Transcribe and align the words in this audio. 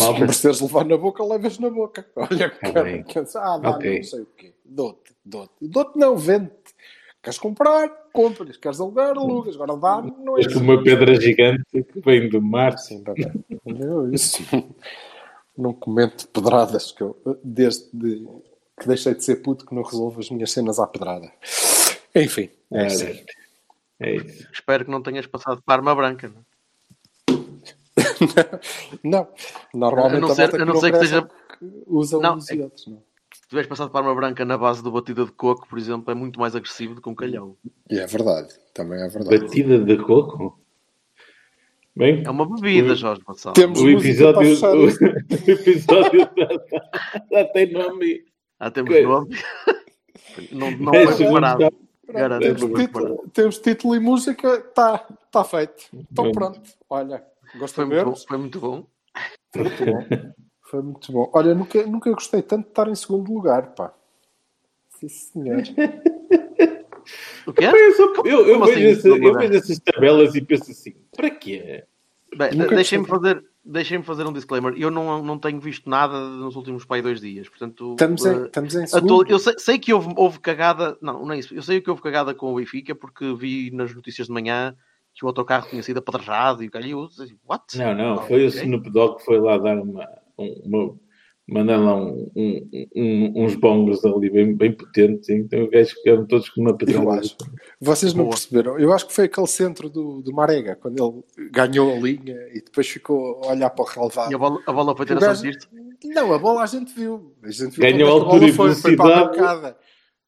É, 0.00 0.04
Se 0.04 0.06
malta? 0.06 0.20
mereceres 0.20 0.60
levar 0.60 0.84
na 0.84 0.96
boca, 0.96 1.24
levas 1.24 1.58
na 1.58 1.70
boca. 1.70 2.06
Olha, 2.16 2.50
Tá 2.50 2.72
cara, 2.72 2.82
bem. 2.84 3.02
que- 3.02 3.18
ah, 3.18 3.58
dá, 3.58 3.70
Ok. 3.70 3.96
não 3.96 4.02
sei 4.04 4.20
o 4.20 4.26
quê. 4.36 4.54
Dou-te, 4.64 5.14
dou-te. 5.24 5.52
Dou-te 5.60 5.98
não, 5.98 6.16
vende-te. 6.16 6.74
Queres 7.22 7.38
comprar? 7.38 7.88
Compras. 8.12 8.56
Queres 8.56 8.80
alugar? 8.80 9.16
Alugas. 9.16 9.54
Agora 9.54 9.76
dá, 9.76 10.00
não 10.02 10.38
é 10.38 10.42
Mas 10.44 10.54
com 10.54 10.60
uma 10.60 10.82
pedra 10.82 11.20
gigante 11.20 11.62
que 11.70 12.00
vem 12.00 12.28
do 12.30 12.40
mar. 12.40 12.78
Sim, 12.78 13.02
bebê. 13.02 13.30
Eu, 13.66 14.12
isso. 14.12 14.42
Não 15.56 15.74
comento 15.74 16.26
pedradas 16.28 16.90
que 16.92 17.02
eu, 17.02 17.14
desde 17.44 17.84
de- 17.92 18.26
que 18.80 18.88
deixei 18.88 19.14
de 19.14 19.22
ser 19.22 19.36
puto, 19.36 19.66
que 19.66 19.74
não 19.74 19.82
resolvo 19.82 20.18
as 20.20 20.30
minhas 20.30 20.50
cenas 20.50 20.78
à 20.78 20.86
pedrada. 20.86 21.30
Enfim, 22.14 22.48
é 22.72 22.82
É, 22.82 22.86
assim. 22.86 23.20
é 24.00 24.14
isso. 24.16 24.48
Espero 24.50 24.86
que 24.86 24.90
não 24.90 25.02
tenhas 25.02 25.26
passado 25.26 25.60
para 25.62 25.74
arma 25.74 25.94
branca. 25.94 26.28
não 26.28 26.36
é? 26.40 26.49
Não, 29.04 29.28
normalmente 29.74 30.24
A 30.24 30.28
não 30.28 30.34
ser- 30.34 30.60
a 30.60 30.64
não 30.64 30.76
ser 30.76 30.92
que 30.92 30.98
seja- 30.98 31.28
usa 31.86 32.18
Não, 32.18 32.36
uns 32.36 32.50
é 32.50 32.54
e 32.56 32.62
outros. 32.62 32.86
Não. 32.86 33.02
Se 33.34 33.48
tiveres 33.48 33.68
passado 33.68 33.90
para 33.90 34.00
arma 34.00 34.14
branca 34.14 34.44
na 34.44 34.56
base 34.56 34.82
do 34.82 34.90
batida 34.92 35.24
de 35.24 35.32
coco, 35.32 35.66
por 35.68 35.78
exemplo, 35.78 36.10
é 36.10 36.14
muito 36.14 36.38
mais 36.38 36.54
agressivo 36.54 36.94
do 36.94 37.02
que 37.02 37.08
um 37.08 37.14
calhão. 37.14 37.56
E 37.90 37.98
é 37.98 38.06
verdade, 38.06 38.54
também 38.72 39.00
é 39.02 39.08
verdade. 39.08 39.38
Batida 39.40 39.78
de 39.78 39.96
coco? 39.98 40.58
Bem, 41.96 42.22
É 42.24 42.30
uma 42.30 42.48
bebida, 42.48 42.92
O- 42.92 42.96
Jorge 42.96 43.20
Gonçalves. 43.22 43.60
Temos 43.60 43.80
o 43.80 43.88
episódio, 43.90 44.40
o, 44.52 45.50
episódio 45.50 46.20
já, 46.20 46.48
já 47.32 47.44
tem 47.52 47.72
nome. 47.72 48.24
Ah, 48.58 48.70
temos 48.70 48.90
Que- 48.94 49.02
nome. 49.02 49.36
não 50.52 50.70
não 50.72 50.94
É, 50.94 51.06
foi 51.06 51.24
está- 51.26 51.70
Garanto 52.12 52.42
Temos 52.68 53.30
temos 53.32 53.58
título 53.58 53.94
e 53.94 54.00
música, 54.00 54.54
está 54.56 54.98
tá 55.30 55.44
feito. 55.44 55.84
Então 55.92 56.32
Pronto. 56.32 56.60
pronto, 56.60 56.70
olha, 57.54 57.68
Foi 57.68 57.84
muito, 57.84 58.04
bom, 58.04 58.16
foi 58.16 58.38
muito 58.38 58.60
bom. 58.60 58.86
Foi 59.52 59.62
muito 59.64 59.84
bom. 59.84 60.06
Foi 60.62 60.82
muito 60.82 61.12
bom. 61.12 61.30
Olha, 61.34 61.54
nunca, 61.54 61.84
nunca 61.86 62.10
gostei 62.12 62.42
tanto 62.42 62.64
de 62.64 62.70
estar 62.70 62.88
em 62.88 62.94
segundo 62.94 63.32
lugar, 63.32 63.74
pá. 63.74 63.92
Sim, 64.98 65.08
senhor. 65.08 65.62
O 67.46 67.52
quê? 67.52 67.64
Eu, 67.64 68.24
eu, 68.24 68.46
eu 68.46 68.64
vejo 68.64 68.72
assim, 68.72 68.86
essa- 68.86 69.08
eu 69.08 69.34
vejo 69.38 69.54
essas 69.54 69.78
tabelas 69.80 70.34
e 70.34 70.40
penso 70.42 70.70
assim: 70.70 70.94
para 71.16 71.30
quê? 71.30 71.84
Deixem-me 72.70 73.04
gostei. 73.06 73.30
fazer, 73.32 73.44
deixem 73.64 74.02
fazer 74.02 74.26
um 74.26 74.32
disclaimer. 74.32 74.74
Eu 74.76 74.90
não, 74.90 75.22
não 75.24 75.38
tenho 75.38 75.58
visto 75.58 75.90
nada 75.90 76.20
nos 76.20 76.54
últimos 76.54 76.84
pai 76.84 77.02
dois 77.02 77.20
dias. 77.20 77.48
Portanto, 77.48 77.92
Estamos 77.92 78.24
em, 78.24 78.28
eh, 78.42 78.46
estamos 78.46 78.74
em 78.74 78.84
atual- 78.84 79.00
segundo. 79.00 79.30
eu 79.30 79.38
sei, 79.40 79.54
sei 79.58 79.78
que 79.78 79.92
houve, 79.92 80.12
houve 80.16 80.38
cagada. 80.38 80.96
Não, 81.00 81.24
não 81.26 81.32
é 81.32 81.38
isso. 81.40 81.52
Eu 81.54 81.62
sei 81.62 81.80
que 81.80 81.90
houve 81.90 82.02
cagada 82.02 82.32
com 82.34 82.52
o 82.52 82.56
Benfica 82.56 82.94
porque 82.94 83.34
vi 83.34 83.70
nas 83.72 83.92
notícias 83.92 84.28
de 84.28 84.32
manhã 84.32 84.76
que 85.14 85.24
o 85.24 85.28
autocarro 85.28 85.68
tinha 85.68 85.82
sido 85.82 85.98
apedrejado 85.98 86.62
e 86.64 86.68
o 86.68 86.70
calhou. 86.70 87.08
What? 87.48 87.76
Não, 87.76 87.94
não, 87.94 88.16
foi 88.26 88.44
o 88.44 88.48
Ok. 88.48 88.60
Snoop 88.62 88.90
Dogg 88.90 89.16
que 89.18 89.24
foi 89.24 89.38
lá 89.40 89.58
dar 89.58 89.76
uma. 89.80 90.08
um- 90.38 90.62
uma 90.64 91.10
mandar 91.52 91.78
lá 91.78 91.96
um, 91.96 92.30
um- 92.36 92.68
um- 92.94 93.44
uns 93.44 93.56
bongos 93.56 94.04
ali 94.04 94.30
bem, 94.30 94.54
bem 94.54 94.72
potentes. 94.72 95.28
Então 95.30 95.64
os 95.64 95.68
gajos 95.70 95.90
ficaram 95.94 96.24
todos 96.24 96.48
com 96.48 96.60
uma 96.60 96.76
pedrada. 96.76 97.22
Vocês 97.80 98.14
não 98.14 98.22
Boa. 98.22 98.36
perceberam. 98.36 98.78
Eu 98.78 98.92
acho 98.92 99.08
que 99.08 99.12
foi 99.12 99.24
aquele 99.24 99.48
centro 99.48 99.90
do, 99.90 100.22
do 100.22 100.32
Marega, 100.32 100.76
quando 100.76 101.24
ele 101.36 101.50
ganhou 101.50 101.92
a 101.92 101.96
linha 101.98 102.36
e 102.54 102.62
depois 102.64 102.88
ficou 102.88 103.40
a 103.44 103.48
olhar 103.48 103.68
para 103.70 103.82
o 103.84 103.88
relevado. 103.88 104.30
E 104.30 104.34
a 104.36 104.38
bola, 104.38 104.60
a 104.64 104.72
bola 104.72 104.96
foi 104.96 105.04
ter 105.06 105.14
O 105.14 105.16
a 105.16 105.20
gajo- 105.20 105.40
sentir 105.42 105.68
Não, 106.04 106.32
a 106.32 106.38
bola 106.38 106.62
a 106.62 106.66
gente 106.66 106.94
viu. 106.94 107.34
A 107.42 107.50
gente 107.50 107.72
viu 107.72 107.80
Ganhou 107.82 108.10
altura 108.12 108.30
bola 108.38 108.48
e 108.48 108.52
foi, 108.52 108.74
foi 108.76 108.94
para 108.96 109.18
a 109.18 109.24
velocidade. 109.24 109.76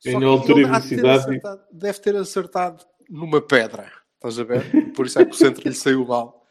Ganhou 0.05 0.33
altura 0.33 0.61
e 0.61 0.65
velocidade. 0.65 1.41
Deve 1.73 1.99
ter 2.01 2.17
acertado 2.17 2.85
numa 3.09 3.41
pedra. 3.41 3.87
Estás 4.23 4.39
a 4.39 4.45
ver? 4.45 4.93
Por 4.95 5.07
isso 5.07 5.19
é 5.19 5.25
que 5.25 5.33
o 5.33 5.35
centro 5.35 5.69
lhe 5.69 5.75
saiu 5.75 6.07
mal. 6.07 6.47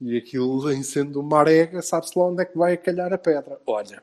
E 0.00 0.16
aquilo, 0.16 0.72
em 0.72 0.82
sendo 0.82 1.20
uma 1.20 1.40
arega, 1.40 1.82
sabe-se 1.82 2.18
lá 2.18 2.24
onde 2.26 2.42
é 2.42 2.46
que 2.46 2.56
vai 2.56 2.76
calhar 2.78 3.12
a 3.12 3.18
pedra. 3.18 3.60
Olha, 3.66 4.02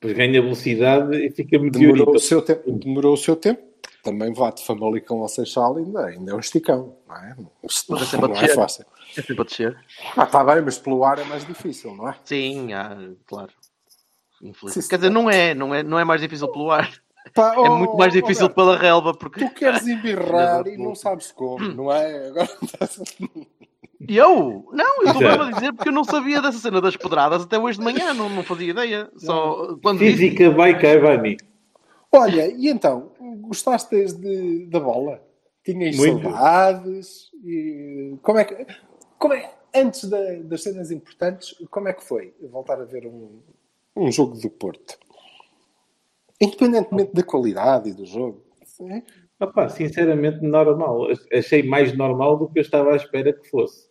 Depois 0.00 0.16
ganha 0.16 0.42
velocidade 0.42 1.16
e 1.16 1.30
fica 1.30 1.56
demorou 1.58 2.14
o 2.14 2.18
seu 2.18 2.42
tempo. 2.42 2.70
Demorou 2.72 3.14
o 3.14 3.16
seu 3.16 3.36
tempo. 3.36 3.62
Também 4.02 4.32
vá 4.32 4.50
de 4.50 4.64
Famalicão 4.64 5.18
ao 5.22 5.28
Seixal 5.28 5.76
ainda, 5.76 6.06
ainda 6.06 6.32
é 6.32 6.34
um 6.34 6.40
esticão. 6.40 6.96
Não 7.08 7.16
é, 7.16 7.36
Mas 7.62 8.02
é 8.02 8.04
sempre 8.04 8.26
a 8.26 8.28
não 8.28 8.36
é 8.36 8.40
descer. 8.40 8.54
fácil. 8.56 8.86
É 9.16 9.22
sempre 9.22 9.40
a 9.40 9.44
descer. 9.44 9.76
Ah, 10.16 10.24
está 10.24 10.44
bem, 10.44 10.62
mas 10.62 10.78
pelo 10.78 11.04
ar 11.04 11.18
é 11.18 11.24
mais 11.24 11.44
difícil, 11.46 11.94
não 11.94 12.08
é? 12.08 12.16
Sim, 12.24 12.72
ah, 12.72 12.96
claro. 13.26 13.52
Infeliz. 14.42 14.74
Sim, 14.74 14.88
Quer 14.88 14.96
dizer, 14.96 15.10
não 15.10 15.30
é, 15.30 15.54
não 15.54 15.74
é, 15.74 15.82
não 15.82 15.98
é 15.98 16.04
mais 16.04 16.20
difícil 16.20 16.48
pelo 16.48 16.70
ar. 16.70 16.92
Pá, 17.34 17.54
É 17.54 17.58
oh, 17.58 17.76
muito 17.76 17.96
mais 17.96 18.12
oh, 18.14 18.20
difícil 18.20 18.48
Roberto, 18.48 18.54
pela 18.56 18.76
relva, 18.76 19.14
porque 19.14 19.40
Tu 19.40 19.50
queres 19.54 19.86
embirrar 19.88 20.66
e 20.66 20.76
não 20.76 20.94
sabes 20.94 21.32
como, 21.32 21.64
não 21.74 21.92
é? 21.92 22.28
Agora 22.28 22.48
eu? 24.08 24.68
Não, 24.72 25.02
eu 25.02 25.06
estou 25.08 25.22
mesmo 25.22 25.42
a 25.42 25.50
dizer 25.50 25.72
porque 25.72 25.88
eu 25.88 25.92
não 25.92 26.04
sabia 26.04 26.40
dessa 26.40 26.58
cena 26.58 26.80
das 26.80 26.96
pedradas 26.96 27.42
até 27.42 27.58
hoje 27.58 27.78
de 27.78 27.84
manhã, 27.84 28.14
não, 28.14 28.28
não 28.28 28.44
fazia 28.44 28.70
ideia. 28.70 29.10
Só 29.16 29.76
quando 29.82 29.98
disse, 29.98 30.18
Física 30.18 30.50
vai 30.50 30.78
cá, 30.78 30.98
Vani. 30.98 31.36
Olha, 32.12 32.46
e 32.48 32.68
então, 32.68 33.10
gostaste 33.40 33.90
desde 33.90 34.66
da 34.66 34.80
bola? 34.80 35.20
Tinhas 35.64 35.96
Muito. 35.96 36.22
saudades? 36.22 37.30
E 37.44 38.16
como 38.22 38.38
é 38.38 38.44
que. 38.44 38.66
Como 39.18 39.34
é, 39.34 39.50
antes 39.74 40.04
da- 40.08 40.36
das 40.44 40.62
cenas 40.62 40.90
importantes, 40.90 41.54
como 41.70 41.88
é 41.88 41.92
que 41.92 42.04
foi 42.04 42.32
voltar 42.50 42.80
a 42.80 42.84
ver 42.84 43.04
um, 43.06 43.40
um 43.96 44.10
jogo 44.12 44.38
do 44.38 44.48
Porto? 44.48 44.96
Independentemente 46.40 47.12
da 47.12 47.22
qualidade 47.22 47.90
e 47.90 47.94
do 47.94 48.06
jogo. 48.06 48.44
Sim. 48.64 49.02
Opa, 49.40 49.68
sinceramente, 49.68 50.40
normal. 50.42 51.08
Achei 51.32 51.62
mais 51.62 51.96
normal 51.96 52.38
do 52.38 52.48
que 52.48 52.58
eu 52.58 52.62
estava 52.62 52.92
à 52.92 52.96
espera 52.96 53.32
que 53.32 53.48
fosse. 53.48 53.88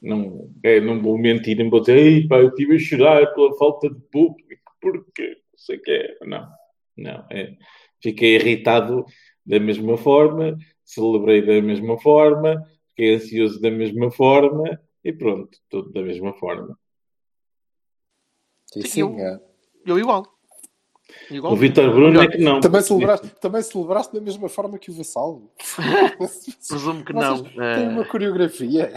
Não, 0.00 0.50
é, 0.62 0.80
não 0.80 1.00
vou 1.02 1.18
mentir, 1.18 1.56
nem 1.56 1.68
vou 1.68 1.80
dizer, 1.80 1.96
Ei, 1.98 2.26
pá, 2.26 2.38
eu 2.38 2.48
estive 2.48 2.76
a 2.76 2.78
chorar 2.78 3.34
pela 3.34 3.54
falta 3.56 3.90
de 3.90 4.00
público, 4.10 4.72
porque 4.80 5.28
não 5.28 5.58
sei 5.58 5.76
o 5.76 5.82
que 5.82 5.90
é. 5.90 6.16
Não, 6.26 6.48
não. 6.96 7.26
É. 7.30 7.56
Fiquei 8.02 8.36
irritado 8.36 9.04
da 9.44 9.60
mesma 9.60 9.98
forma, 9.98 10.56
celebrei 10.84 11.44
da 11.44 11.60
mesma 11.60 11.98
forma, 12.00 12.66
fiquei 12.88 13.14
ansioso 13.14 13.60
da 13.60 13.70
mesma 13.70 14.10
forma 14.10 14.80
e 15.04 15.12
pronto, 15.12 15.58
tudo 15.68 15.92
da 15.92 16.02
mesma 16.02 16.32
forma. 16.34 16.78
Sim, 18.72 18.82
sim, 18.82 19.00
eu- 19.00 19.18
é. 19.18 19.40
eu 19.84 19.98
igual. 19.98 20.24
Igual. 21.30 21.52
O 21.52 21.56
Vitor 21.56 21.90
Bruno 21.92 22.20
é 22.22 22.28
que 22.28 22.38
não. 22.38 22.60
Também 22.60 22.80
celebraste, 22.82 23.28
também 23.40 23.62
celebraste 23.62 24.12
da 24.14 24.20
mesma 24.20 24.48
forma 24.48 24.78
que 24.78 24.90
o 24.90 24.94
Vassalo. 24.94 25.50
Presumo 26.68 27.04
que 27.04 27.12
não. 27.12 27.36
Vocês 27.38 27.56
eh, 27.58 27.88
uma 27.88 28.04
coreografia. 28.04 28.92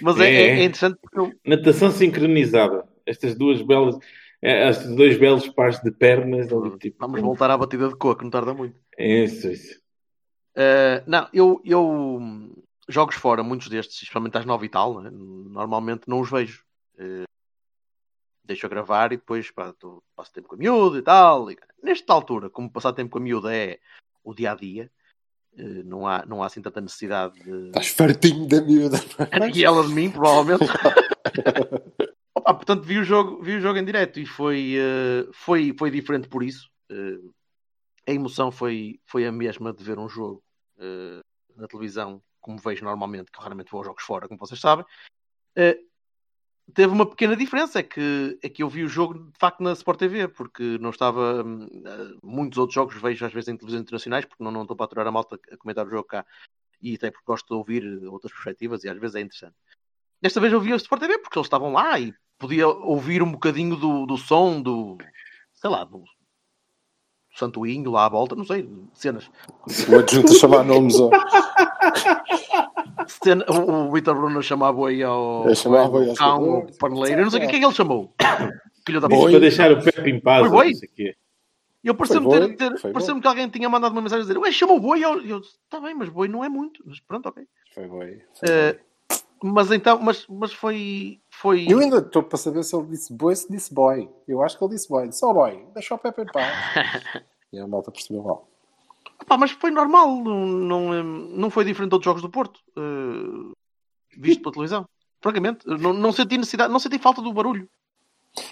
mas 0.00 0.18
é, 0.20 0.28
É. 0.28 0.34
é- 0.34 0.60
é 0.60 0.64
interessante 0.64 0.98
porque 1.00 1.18
eu, 1.18 1.32
Natação 1.44 1.90
sincronizada. 1.90 2.84
Estas 3.04 3.34
duas 3.36 3.62
belas, 3.62 3.96
eh, 4.42 4.68
estes 4.68 4.94
dois 4.96 5.16
belos 5.18 5.48
pares 5.48 5.80
de 5.80 5.90
pernas 5.90 6.52
ali, 6.52 6.76
tipo. 6.78 6.96
vamos 7.00 7.20
voltar 7.20 7.50
à 7.50 7.56
batida 7.56 7.88
de 7.88 7.96
coco, 7.96 8.22
não 8.24 8.30
tarda 8.30 8.52
muito. 8.54 8.76
É 8.98 9.24
Isso, 9.24 9.48
isso. 9.50 9.78
Uh, 10.56 11.04
não, 11.06 11.28
eu, 11.34 11.60
eu 11.64 12.20
jogos 12.88 13.14
fora, 13.16 13.42
muitos 13.42 13.68
destes, 13.68 13.96
especialmente 13.96 14.38
às 14.38 14.46
nove 14.46 14.64
e 14.66 14.68
tal, 14.70 15.02
né, 15.02 15.10
normalmente 15.12 16.02
não 16.08 16.20
os 16.20 16.30
vejo. 16.30 16.62
Uh, 16.98 17.24
deixo 18.46 18.66
a 18.66 18.68
gravar 18.68 19.12
e 19.12 19.16
depois 19.16 19.50
pá, 19.50 19.72
tô- 19.72 20.02
passo 20.14 20.32
tempo 20.32 20.48
com 20.48 20.54
a 20.54 20.58
miúda 20.58 20.98
e 20.98 21.02
tal. 21.02 21.50
E, 21.50 21.56
nesta 21.82 22.12
altura, 22.12 22.48
como 22.48 22.70
passar 22.70 22.92
tempo 22.92 23.10
com 23.10 23.18
a 23.18 23.22
miúda 23.22 23.54
é 23.54 23.78
o 24.24 24.34
dia 24.34 24.52
a 24.52 24.54
dia, 24.54 24.90
uh, 25.58 25.84
não, 25.84 26.06
há, 26.06 26.24
não 26.26 26.42
há 26.42 26.46
assim 26.46 26.62
tanta 26.62 26.80
necessidade 26.80 27.38
de. 27.42 27.66
Estás 27.68 27.88
fartinho 27.88 28.48
da 28.48 28.60
miúda. 28.60 28.98
não 29.38 29.46
é? 29.46 29.50
E 29.50 29.64
ela 29.64 29.86
de 29.86 29.92
mim, 29.92 30.10
provavelmente. 30.10 30.64
Opa, 32.34 32.54
portanto, 32.54 32.82
vi 32.84 32.98
o 32.98 33.04
jogo, 33.04 33.42
vi 33.42 33.56
o 33.56 33.60
jogo 33.60 33.78
em 33.78 33.84
direto 33.84 34.20
e 34.20 34.26
foi, 34.26 34.74
eh, 34.76 35.26
foi, 35.32 35.74
foi 35.76 35.90
diferente 35.90 36.28
por 36.28 36.42
isso. 36.42 36.68
Eh, 36.90 37.18
a 38.08 38.12
emoção 38.12 38.52
foi, 38.52 39.00
foi 39.06 39.26
a 39.26 39.32
mesma 39.32 39.72
de 39.72 39.82
ver 39.82 39.98
um 39.98 40.08
jogo 40.08 40.42
eh, 40.78 41.20
na 41.56 41.66
televisão, 41.66 42.22
como 42.40 42.58
vejo 42.58 42.84
normalmente, 42.84 43.32
que 43.32 43.38
eu 43.38 43.42
raramente 43.42 43.70
vou 43.70 43.78
aos 43.78 43.86
jogos 43.86 44.02
fora, 44.04 44.28
como 44.28 44.38
vocês 44.38 44.60
sabem. 44.60 44.84
Eh, 46.68 46.72
teve 46.72 46.92
uma 46.92 47.06
pequena 47.06 47.36
diferença, 47.36 47.78
é 47.78 47.82
que, 47.82 48.38
é 48.42 48.48
que 48.48 48.62
eu 48.62 48.68
vi 48.68 48.84
o 48.84 48.88
jogo 48.88 49.14
de 49.14 49.38
facto 49.38 49.62
na 49.62 49.72
Sport 49.72 49.98
TV, 49.98 50.28
porque 50.28 50.78
não 50.78 50.90
estava. 50.90 51.42
hum, 51.44 51.66
eh, 51.84 52.16
Muitos 52.22 52.58
outros 52.58 52.74
jogos 52.74 53.00
vejo 53.00 53.24
às 53.24 53.32
vezes 53.32 53.48
em 53.48 53.56
televisões 53.56 53.82
internacionais, 53.82 54.24
porque 54.24 54.42
não, 54.42 54.50
não 54.50 54.62
estou 54.62 54.76
para 54.76 54.84
aturar 54.86 55.06
a 55.06 55.12
malta 55.12 55.38
a 55.52 55.56
comentar 55.56 55.86
o 55.86 55.90
jogo 55.90 56.04
cá, 56.04 56.24
e 56.80 56.94
até 56.94 57.10
porque 57.10 57.26
gosto 57.26 57.46
de 57.48 57.54
ouvir 57.54 58.06
outras 58.06 58.32
perspectivas 58.32 58.84
e 58.84 58.88
às 58.88 58.98
vezes 58.98 59.16
é 59.16 59.20
interessante. 59.20 59.54
Desta 60.20 60.40
vez 60.40 60.52
eu 60.52 60.60
vi 60.60 60.72
a 60.72 60.76
Sport 60.76 61.00
TV 61.00 61.18
porque 61.18 61.38
eles 61.38 61.46
estavam 61.46 61.72
lá 61.72 61.98
e 61.98 62.12
podia 62.38 62.68
ouvir 62.68 63.22
um 63.22 63.32
bocadinho 63.32 63.76
do, 63.76 64.06
do 64.06 64.16
som 64.16 64.60
do. 64.60 64.98
sei 65.54 65.70
lá, 65.70 65.84
do 65.84 66.04
Santoinho 67.34 67.90
lá 67.90 68.06
à 68.06 68.08
volta, 68.08 68.34
não 68.34 68.44
sei, 68.44 68.68
cenas. 68.94 69.30
O 69.88 69.98
adjunto 69.98 70.32
a 70.32 70.34
chamar 70.34 70.64
nomes. 70.64 70.96
Cena- 73.08 73.44
o, 73.48 73.88
o 73.88 73.92
Vitor 73.92 74.14
Bruno 74.14 74.42
chamava 74.42 74.88
aí 74.88 75.02
ao. 75.02 75.46
Eu 75.48 75.54
chamava 75.54 76.00
aí 76.00 76.08
aos 76.10 76.18
cão, 76.18 76.54
ao 76.56 76.66
paneleiro, 76.78 77.20
eu 77.20 77.24
não 77.24 77.30
sei 77.30 77.40
o 77.44 77.48
que 77.48 77.56
é 77.56 77.58
que 77.58 77.64
ele 77.64 77.74
chamou. 77.74 78.14
Filho 78.86 79.00
da 79.00 79.08
para 79.08 79.40
deixar 79.40 79.72
o 79.72 79.82
Pepe 79.82 80.10
em 80.10 80.20
paz. 80.20 80.40
Foi 80.42 80.50
boi? 80.50 80.66
não 80.70 80.74
sei 80.74 80.88
o 80.88 80.92
quê. 80.92 81.16
Eu 81.82 81.94
pareceu-me 81.94 82.26
boi, 82.26 83.20
que 83.20 83.28
alguém 83.28 83.48
tinha 83.48 83.68
mandado 83.68 83.92
uma 83.92 84.02
mensagem 84.02 84.22
a 84.24 84.26
dizer: 84.26 84.38
Ué, 84.38 84.50
chama 84.52 84.74
o 84.74 84.80
boi. 84.80 84.98
E 84.98 85.02
eu, 85.02 85.20
eu 85.24 85.40
disse: 85.40 85.54
Está 85.64 85.80
bem, 85.80 85.94
mas 85.94 86.08
boi 86.08 86.28
não 86.28 86.44
é 86.44 86.48
muito. 86.48 86.82
Mas 86.86 87.00
pronto, 87.00 87.28
ok. 87.28 87.44
Foi 87.74 87.86
boi. 87.86 88.22
foi 88.38 88.48
Eh, 88.48 88.72
boi. 88.72 89.18
mas 89.52 89.70
então, 89.72 89.98
mas, 90.00 90.26
mas 90.28 90.52
foi. 90.52 91.20
foi... 91.30 91.66
Eu 91.68 91.78
ainda 91.78 91.98
estou 91.98 92.22
para 92.22 92.38
saber 92.38 92.62
se 92.64 92.74
ele 92.76 92.86
disse 92.86 93.12
boy 93.12 93.30
ou 93.32 93.36
se 93.36 93.50
disse 93.50 93.72
boy. 93.74 94.08
Eu 94.26 94.42
acho 94.42 94.56
que 94.58 94.64
ele 94.64 94.74
disse 94.74 94.88
boy. 94.88 95.10
Só 95.12 95.32
boy. 95.32 95.64
Deixa 95.74 95.94
o 95.94 95.98
Pepe 95.98 96.22
em 96.22 96.26
paz. 96.26 96.52
e 97.52 97.58
a 97.58 97.66
malta 97.66 97.90
percebeu 97.90 98.22
mal. 98.22 98.48
Pá, 99.24 99.36
mas 99.38 99.50
foi 99.52 99.70
normal, 99.70 100.22
não, 100.22 100.46
não, 100.46 100.94
eh, 100.94 101.02
não 101.02 101.50
foi 101.50 101.64
diferente 101.64 101.90
de 101.90 101.94
outros 101.94 102.04
jogos 102.04 102.22
do 102.22 102.30
Porto, 102.30 102.60
eh, 102.76 103.54
visto 104.16 104.40
pela 104.42 104.52
televisão. 104.52 104.88
Francamente, 105.20 105.66
não, 105.66 105.92
não 105.92 106.12
senti 106.12 106.36
necessidade, 106.38 106.72
não 106.72 106.78
senti 106.78 106.98
falta 106.98 107.22
do 107.22 107.32
barulho. 107.32 107.68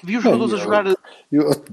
Vi 0.02 0.16
os 0.16 0.25
Não, 0.25 0.32
jogadores 0.32 0.55
a 0.55 0.56
eu- 0.56 0.62
jogar. 0.64 0.87
Eu- 1.31 1.64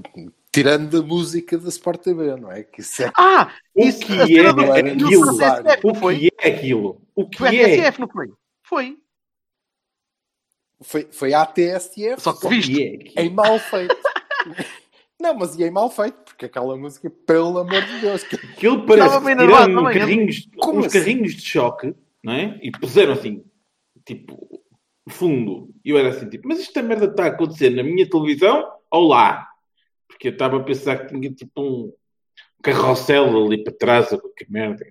tirando 0.52 0.98
a 0.98 1.02
música 1.02 1.56
da 1.56 1.68
Sport 1.70 2.02
TV, 2.02 2.36
não 2.36 2.52
é? 2.52 2.62
Que 2.62 2.82
isso 2.82 3.02
é 3.02 3.10
Ah! 3.16 3.50
O 3.74 3.82
isso, 3.84 4.00
que 4.00 4.12
a 4.12 4.24
é 4.24 4.52
do- 4.52 4.60
aquilo? 4.72 5.36
CSF, 5.36 5.84
não 5.84 5.92
O 5.92 5.94
foi? 5.94 6.18
que 6.18 6.30
é 6.38 6.48
aquilo? 6.48 7.00
O 7.14 7.26
que 7.28 7.38
Foi 7.38 7.48
a 7.48 7.54
é? 7.54 7.64
TSF, 7.76 8.00
não 8.02 8.08
foi? 8.08 8.32
Foi. 8.62 8.98
Foi, 10.82 11.08
foi 11.10 11.32
à 11.32 11.46
TSF, 11.46 12.20
Só 12.20 12.32
que 12.34 12.48
viste. 12.48 12.72
que 12.74 12.82
é 12.82 12.94
aquilo? 12.96 13.12
em 13.20 13.30
mal 13.30 13.58
feito. 13.58 13.96
não, 15.22 15.34
mas 15.34 15.58
e 15.58 15.64
em 15.64 15.70
mal 15.70 15.88
feito, 15.88 16.16
porque 16.24 16.46
aquela 16.46 16.76
música, 16.76 17.08
pelo 17.08 17.58
amor 17.58 17.82
de 17.82 18.00
Deus, 18.00 18.24
que 18.24 18.34
Aquilo 18.34 18.84
parece 18.84 19.20
que 19.20 19.36
tiraram 19.36 19.84
carrinhos, 19.84 20.48
Como 20.58 20.80
uns 20.80 20.86
assim? 20.86 20.98
carrinhos 20.98 21.34
de 21.34 21.42
choque, 21.42 21.94
não 22.22 22.32
é? 22.32 22.58
E 22.60 22.70
puseram 22.72 23.12
assim, 23.12 23.44
tipo, 24.04 24.60
fundo. 25.08 25.70
E 25.84 25.90
eu 25.90 25.98
era 25.98 26.08
assim, 26.08 26.28
tipo, 26.28 26.48
mas 26.48 26.60
esta 26.60 26.82
merda 26.82 27.06
está 27.06 27.24
a 27.24 27.28
acontecer 27.28 27.70
na 27.70 27.82
minha 27.82 28.08
televisão 28.08 28.68
ou 28.90 29.08
lá? 29.08 29.48
Porque 30.08 30.28
eu 30.28 30.32
estava 30.32 30.58
a 30.58 30.62
pensar 30.62 30.96
que 30.98 31.14
tinha 31.14 31.32
tipo 31.32 31.60
um 31.60 31.92
carrossel 32.62 33.46
ali 33.46 33.62
para 33.62 33.72
trás, 33.72 34.12
ou 34.12 34.20
que 34.36 34.50
merda. 34.50 34.84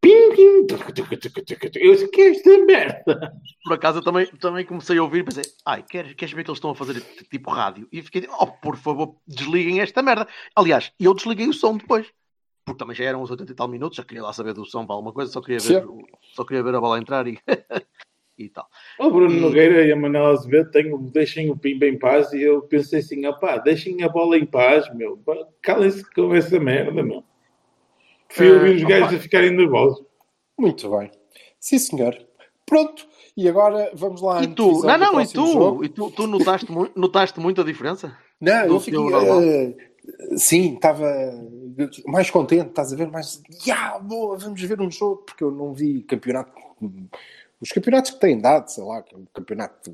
Pim, 0.00 0.34
pim, 0.34 0.66
tuc, 0.66 0.92
tuc, 0.92 1.08
tuc, 1.18 1.32
tuc, 1.44 1.60
tuc. 1.60 1.76
Eu 1.76 1.92
disse, 1.92 2.08
que 2.08 2.20
é 2.22 2.30
esta 2.30 2.58
merda? 2.64 3.32
Por 3.62 3.74
acaso 3.74 3.98
eu 3.98 4.02
também, 4.02 4.26
também 4.38 4.64
comecei 4.64 4.96
a 4.96 5.02
ouvir 5.02 5.20
e 5.20 5.24
pensei, 5.24 5.44
ai, 5.66 5.82
queres, 5.82 6.14
queres 6.14 6.34
ver 6.34 6.42
que 6.42 6.50
eles 6.50 6.56
estão 6.56 6.70
a 6.70 6.74
fazer 6.74 7.00
tipo 7.30 7.50
rádio? 7.50 7.86
E 7.92 8.00
fiquei, 8.02 8.26
oh, 8.38 8.46
por 8.46 8.76
favor, 8.76 9.16
desliguem 9.26 9.80
esta 9.80 10.02
merda. 10.02 10.26
Aliás, 10.56 10.90
eu 10.98 11.12
desliguei 11.12 11.48
o 11.48 11.52
som 11.52 11.76
depois. 11.76 12.06
Porque 12.64 12.78
também 12.78 12.96
já 12.96 13.04
eram 13.04 13.22
uns 13.22 13.30
80 13.30 13.52
e 13.52 13.54
tal 13.54 13.68
minutos, 13.68 13.96
já 13.96 14.04
queria 14.04 14.22
lá 14.22 14.32
saber 14.32 14.54
do 14.54 14.64
som 14.64 14.86
para 14.86 14.94
alguma 14.94 15.12
coisa, 15.12 15.30
só 15.32 15.40
queria 15.40 15.58
ver, 15.58 15.82
Sim. 15.82 16.02
só 16.34 16.44
queria 16.44 16.62
ver 16.62 16.74
a 16.74 16.80
bola 16.80 16.98
entrar 16.98 17.26
e, 17.26 17.38
e 18.38 18.48
tal. 18.48 18.66
O 18.98 19.10
Bruno 19.10 19.34
E- 19.34 19.40
Nogueira 19.40 19.84
e 19.84 19.92
a 19.92 19.96
Manela 19.96 20.30
Azevedo 20.30 20.70
tenho, 20.70 20.98
deixem 21.10 21.50
o 21.50 21.56
Pimba 21.56 21.86
em 21.86 21.98
paz 21.98 22.32
e 22.32 22.42
eu 22.42 22.62
pensei 22.62 23.00
assim, 23.00 23.26
opá, 23.26 23.58
deixem 23.58 24.02
a 24.02 24.08
bola 24.08 24.38
em 24.38 24.46
paz, 24.46 24.92
meu. 24.94 25.22
Calem-se 25.62 26.04
com 26.14 26.34
essa 26.34 26.58
merda, 26.60 27.02
meu. 27.02 27.24
Eh, 28.38 28.52
ouvir 28.52 28.76
os 28.76 28.82
opá. 28.82 28.88
gajos 28.90 29.14
a 29.14 29.18
ficarem 29.20 29.50
nervosos. 29.50 30.04
Muito 30.58 30.90
bem. 30.90 31.10
Sim, 31.58 31.78
senhor. 31.78 32.16
Pronto. 32.66 33.06
E 33.36 33.48
agora 33.48 33.90
vamos 33.94 34.20
lá 34.20 34.42
E 34.42 34.48
tu? 34.48 34.82
Não, 34.84 34.98
não, 34.98 35.20
e 35.20 35.26
tu? 35.26 35.46
jogo. 35.52 35.84
E 35.84 35.88
tu, 35.88 36.10
tu 36.10 36.26
notaste, 36.26 36.70
mu- 36.70 36.90
notaste 36.94 37.40
muito 37.40 37.60
a 37.60 37.64
diferença? 37.64 38.16
Não, 38.40 38.66
do 38.68 38.74
eu 38.74 38.80
fiquei. 38.80 39.00
eh, 39.12 39.76
sim, 40.36 40.74
estava 40.74 41.06
mais 42.06 42.30
contente, 42.30 42.68
estás 42.68 42.92
a 42.92 42.96
ver? 42.96 43.10
Mais. 43.10 43.40
Yeah, 43.66 43.98
boa, 43.98 44.36
vamos 44.38 44.60
ver 44.60 44.80
um 44.80 44.90
jogo, 44.90 45.22
porque 45.24 45.42
eu 45.44 45.50
não 45.50 45.72
vi 45.72 46.02
campeonato. 46.02 46.52
Os 47.60 47.70
campeonatos 47.70 48.12
que 48.12 48.20
têm 48.20 48.40
dado, 48.40 48.68
sei 48.68 48.82
lá, 48.82 49.02
que 49.02 49.14
é 49.14 49.18
o 49.18 49.26
campeonato 49.34 49.90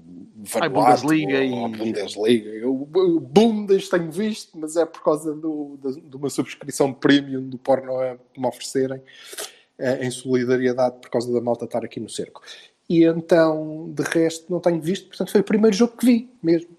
Ai, 0.55 0.69
Vanuatu, 0.69 1.03
Bundesliga 1.03 1.39
ou 1.39 1.43
e- 1.45 1.65
a 1.65 1.69
Bundesliga. 1.69 2.51
Eu, 2.51 2.73
o 2.75 3.21
Bundes 3.21 3.89
tenho 3.89 4.11
visto, 4.11 4.57
mas 4.59 4.77
é 4.77 4.87
por 4.87 5.03
causa 5.03 5.35
do, 5.35 5.77
da- 5.83 5.91
de 5.91 6.17
uma 6.17 6.31
subscrição 6.31 6.93
premium 6.93 7.49
do 7.49 7.59
Porno 7.59 7.99
a 7.99 8.17
me 8.37 8.47
oferecerem 8.47 9.03
eh, 9.79 10.07
em 10.07 10.11
solidariedade 10.11 10.97
por 11.01 11.11
causa 11.11 11.33
da 11.33 11.41
malta 11.41 11.65
estar 11.65 11.85
aqui 11.85 11.99
no 11.99 12.09
cerco. 12.09 12.41
E 12.89 13.03
então, 13.05 13.91
de 13.93 14.03
resto, 14.05 14.51
não 14.51 14.61
tenho 14.61 14.81
visto, 14.81 15.09
portanto, 15.09 15.33
foi 15.33 15.41
o 15.41 15.45
primeiro 15.45 15.77
jogo 15.77 15.97
que 15.97 16.07
vi 16.07 16.31
mesmo. 16.41 16.71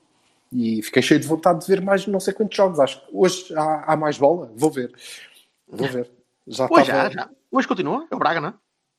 E 0.53 0.81
fiquei 0.81 1.01
cheio 1.01 1.19
de 1.19 1.27
vontade 1.27 1.59
de 1.59 1.67
ver 1.67 1.81
mais 1.81 2.07
não 2.07 2.21
sei 2.21 2.33
quantos 2.33 2.55
jogos. 2.55 2.79
Acho 2.79 3.05
que 3.05 3.09
hoje 3.13 3.53
há, 3.53 3.91
há 3.91 3.97
mais 3.97 4.17
bola. 4.17 4.49
Vou 4.55 4.71
ver. 4.71 4.93
Vou 5.67 5.85
ver. 5.89 6.09
Já 6.47 6.65
Hoje 6.71 6.81
estava. 6.83 7.09
já, 7.09 7.09
já. 7.09 7.29
Hoje 7.51 7.67
continua, 7.67 8.07
é 8.09 8.15
o 8.15 8.19
Braga, 8.19 8.39
não 8.39 8.49
é? 8.49 8.53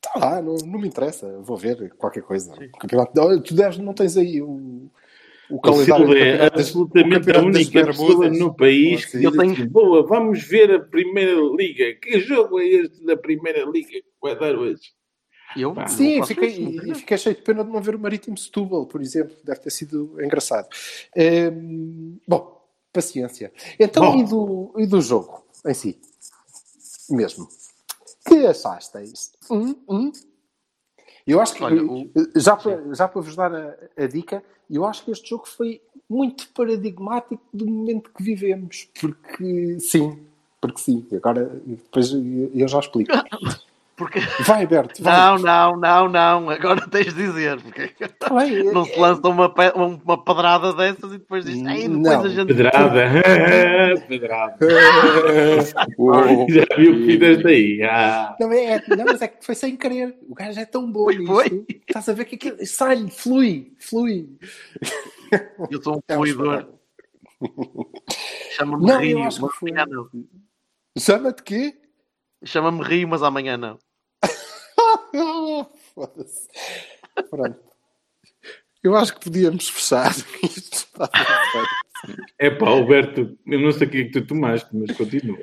Está 0.04 0.18
lá, 0.18 0.42
não, 0.42 0.54
não 0.56 0.78
me 0.80 0.88
interessa. 0.88 1.38
Vou 1.40 1.56
ver 1.56 1.92
qualquer 1.96 2.22
coisa. 2.22 2.52
Campeonato, 2.78 3.20
Olha, 3.20 3.40
tu 3.40 3.54
deves, 3.54 3.78
não 3.78 3.92
tens 3.92 4.16
aí 4.16 4.40
o, 4.40 4.88
o 5.50 5.60
calendário 5.60 6.14
é 6.16 6.46
absolutamente 6.46 7.30
a 7.30 7.40
única 7.40 7.86
pessoa 7.86 8.28
no 8.30 8.54
país 8.54 9.04
que 9.06 9.16
Eu 9.22 9.30
diz 9.32 9.40
tenho- 9.40 9.68
boa, 9.70 10.06
vamos 10.06 10.42
ver 10.42 10.70
a 10.72 10.80
Primeira 10.80 11.34
Liga. 11.56 11.94
Que 12.00 12.20
jogo 12.20 12.60
é 12.60 12.66
este 12.66 13.04
da 13.04 13.16
Primeira 13.16 13.64
Liga 13.64 13.88
que 13.90 14.04
vai 14.22 14.38
dar 14.38 14.54
hoje? 14.56 14.80
Eu? 15.56 15.72
Pá, 15.74 15.86
Sim, 15.88 16.22
fiquei, 16.24 16.48
isso, 16.48 16.94
fiquei 16.96 17.16
cheio 17.18 17.34
de 17.34 17.42
pena 17.42 17.64
de 17.64 17.70
não 17.70 17.80
ver 17.80 17.94
o 17.94 17.98
Marítimo 17.98 18.36
Setúbal, 18.36 18.86
por 18.86 19.00
exemplo. 19.00 19.34
Deve 19.42 19.60
ter 19.60 19.70
sido 19.70 20.22
engraçado. 20.22 20.68
Ehm, 21.16 22.18
bom, 22.28 22.62
paciência. 22.92 23.50
Então, 23.80 24.12
Bom. 24.12 24.18
e, 24.20 24.24
do, 24.24 24.74
e 24.78 24.86
do 24.86 25.00
jogo 25.00 25.42
em 25.66 25.72
si? 25.74 25.98
Mesmo. 27.10 27.48
Que 28.28 28.46
achasteis? 28.46 29.32
Hum, 29.50 29.74
hum? 29.88 30.12
Eu 31.26 31.40
acho 31.40 31.54
que, 31.54 31.62
Olha, 31.64 31.82
o- 31.84 32.10
já, 32.36 32.56
para, 32.56 32.94
já 32.94 33.06
para 33.08 33.20
vos 33.20 33.36
dar 33.36 33.54
a, 33.54 33.76
a 33.96 34.06
dica, 34.06 34.42
eu 34.70 34.84
acho 34.84 35.04
que 35.04 35.10
este 35.10 35.28
jogo 35.28 35.46
foi 35.46 35.80
muito 36.08 36.48
paradigmático 36.50 37.42
do 37.52 37.66
momento 37.66 38.10
que 38.14 38.22
vivemos. 38.22 38.88
Porque, 38.98 39.78
sim, 39.80 40.26
porque 40.60 40.80
sim. 40.80 41.06
Agora, 41.12 41.44
depois 41.66 42.12
eu 42.12 42.66
já 42.68 42.78
explico. 42.80 43.12
Porque... 43.98 44.20
Vai, 44.46 44.64
Berto, 44.64 45.02
vai. 45.02 45.12
Não, 45.12 45.38
não, 45.38 45.76
não, 45.76 46.08
não. 46.08 46.50
Agora 46.50 46.88
tens 46.88 47.12
de 47.12 47.14
dizer. 47.26 47.60
Porque 47.60 47.88
Tá 48.18 48.32
bem, 48.32 48.72
não 48.72 48.84
se 48.84 48.96
lança 48.98 49.28
uma, 49.28 49.52
pe- 49.52 49.72
uma 49.74 50.24
pedrada 50.24 50.72
dessas 50.72 51.12
e 51.12 51.18
depois 51.18 51.44
diz. 51.44 51.60
Depois 51.60 51.88
Não. 51.88 52.22
a 52.24 52.28
gente. 52.28 52.46
Pedrada. 52.54 53.04
Pedrada. 54.08 54.56
Já 56.48 56.76
viu 56.76 56.92
o 56.92 56.96
que 56.98 57.06
fizeste 57.06 57.46
aí? 57.48 57.82
Ah. 57.82 58.36
Não, 58.40 58.52
é, 58.52 58.82
não, 58.96 59.04
mas 59.04 59.20
é 59.22 59.28
que 59.28 59.44
foi 59.44 59.54
sem 59.54 59.76
querer. 59.76 60.16
O 60.28 60.34
gajo 60.34 60.60
é 60.60 60.64
tão 60.64 60.90
bom 60.90 61.04
Foi, 61.04 61.26
foi. 61.26 61.66
Estás 61.86 62.08
a 62.08 62.12
ver 62.12 62.24
que 62.26 62.36
aquilo 62.36 62.64
sai, 62.66 63.08
flui, 63.10 63.72
flui. 63.80 64.28
Eu 65.70 65.82
sou 65.82 65.96
um 65.96 66.00
É 66.08 66.14
fluidor. 66.14 66.68
Chama-me 68.56 68.92
Rio, 68.96 69.18
mas 69.20 69.38
amanhã 69.38 69.86
não. 69.88 70.08
Chama-te 70.96 71.42
quê? 71.42 71.74
Chama-me 72.44 72.82
Rio, 72.84 73.08
mas 73.08 73.22
amanhã 73.22 73.56
não. 73.56 73.78
Foda-se. 75.94 76.48
Pronto. 77.30 77.58
Eu 78.82 78.96
acho 78.96 79.14
que 79.14 79.24
podíamos 79.24 79.68
fechar 79.68 80.10
isto. 80.42 80.74
Está. 80.74 81.10
É 82.38 82.48
pá, 82.50 82.68
Alberto, 82.68 83.36
eu 83.46 83.60
não 83.60 83.72
sei 83.72 83.86
o 83.88 83.90
que 83.90 83.98
é 83.98 84.04
que 84.04 84.10
tu 84.10 84.26
tomaste, 84.26 84.68
mas 84.72 84.96
continua. 84.96 85.38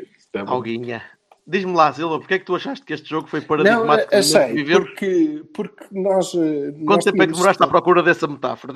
Alguinha. 0.47 1.03
Diz-me 1.47 1.73
lá, 1.73 1.93
Silva, 1.93 2.17
porque 2.17 2.33
é 2.35 2.39
que 2.39 2.45
tu 2.45 2.55
achaste 2.55 2.83
que 2.85 2.93
este 2.93 3.07
jogo 3.09 3.27
foi 3.27 3.41
Não, 3.41 3.45
paradigmático? 3.47 4.09
que 4.09 4.15
achei, 4.15 4.53
vivemos? 4.53 4.89
porque, 4.89 5.43
porque 5.53 5.85
nós. 5.91 6.33
eh, 6.33 6.71
Quanto 6.71 6.85
nós 6.85 7.03
tempo 7.03 7.21
é 7.21 7.27
que 7.27 7.33
demoraste 7.33 7.63
à 7.63 7.67
procura 7.67 8.01
dessa 8.01 8.25
metáfora? 8.25 8.73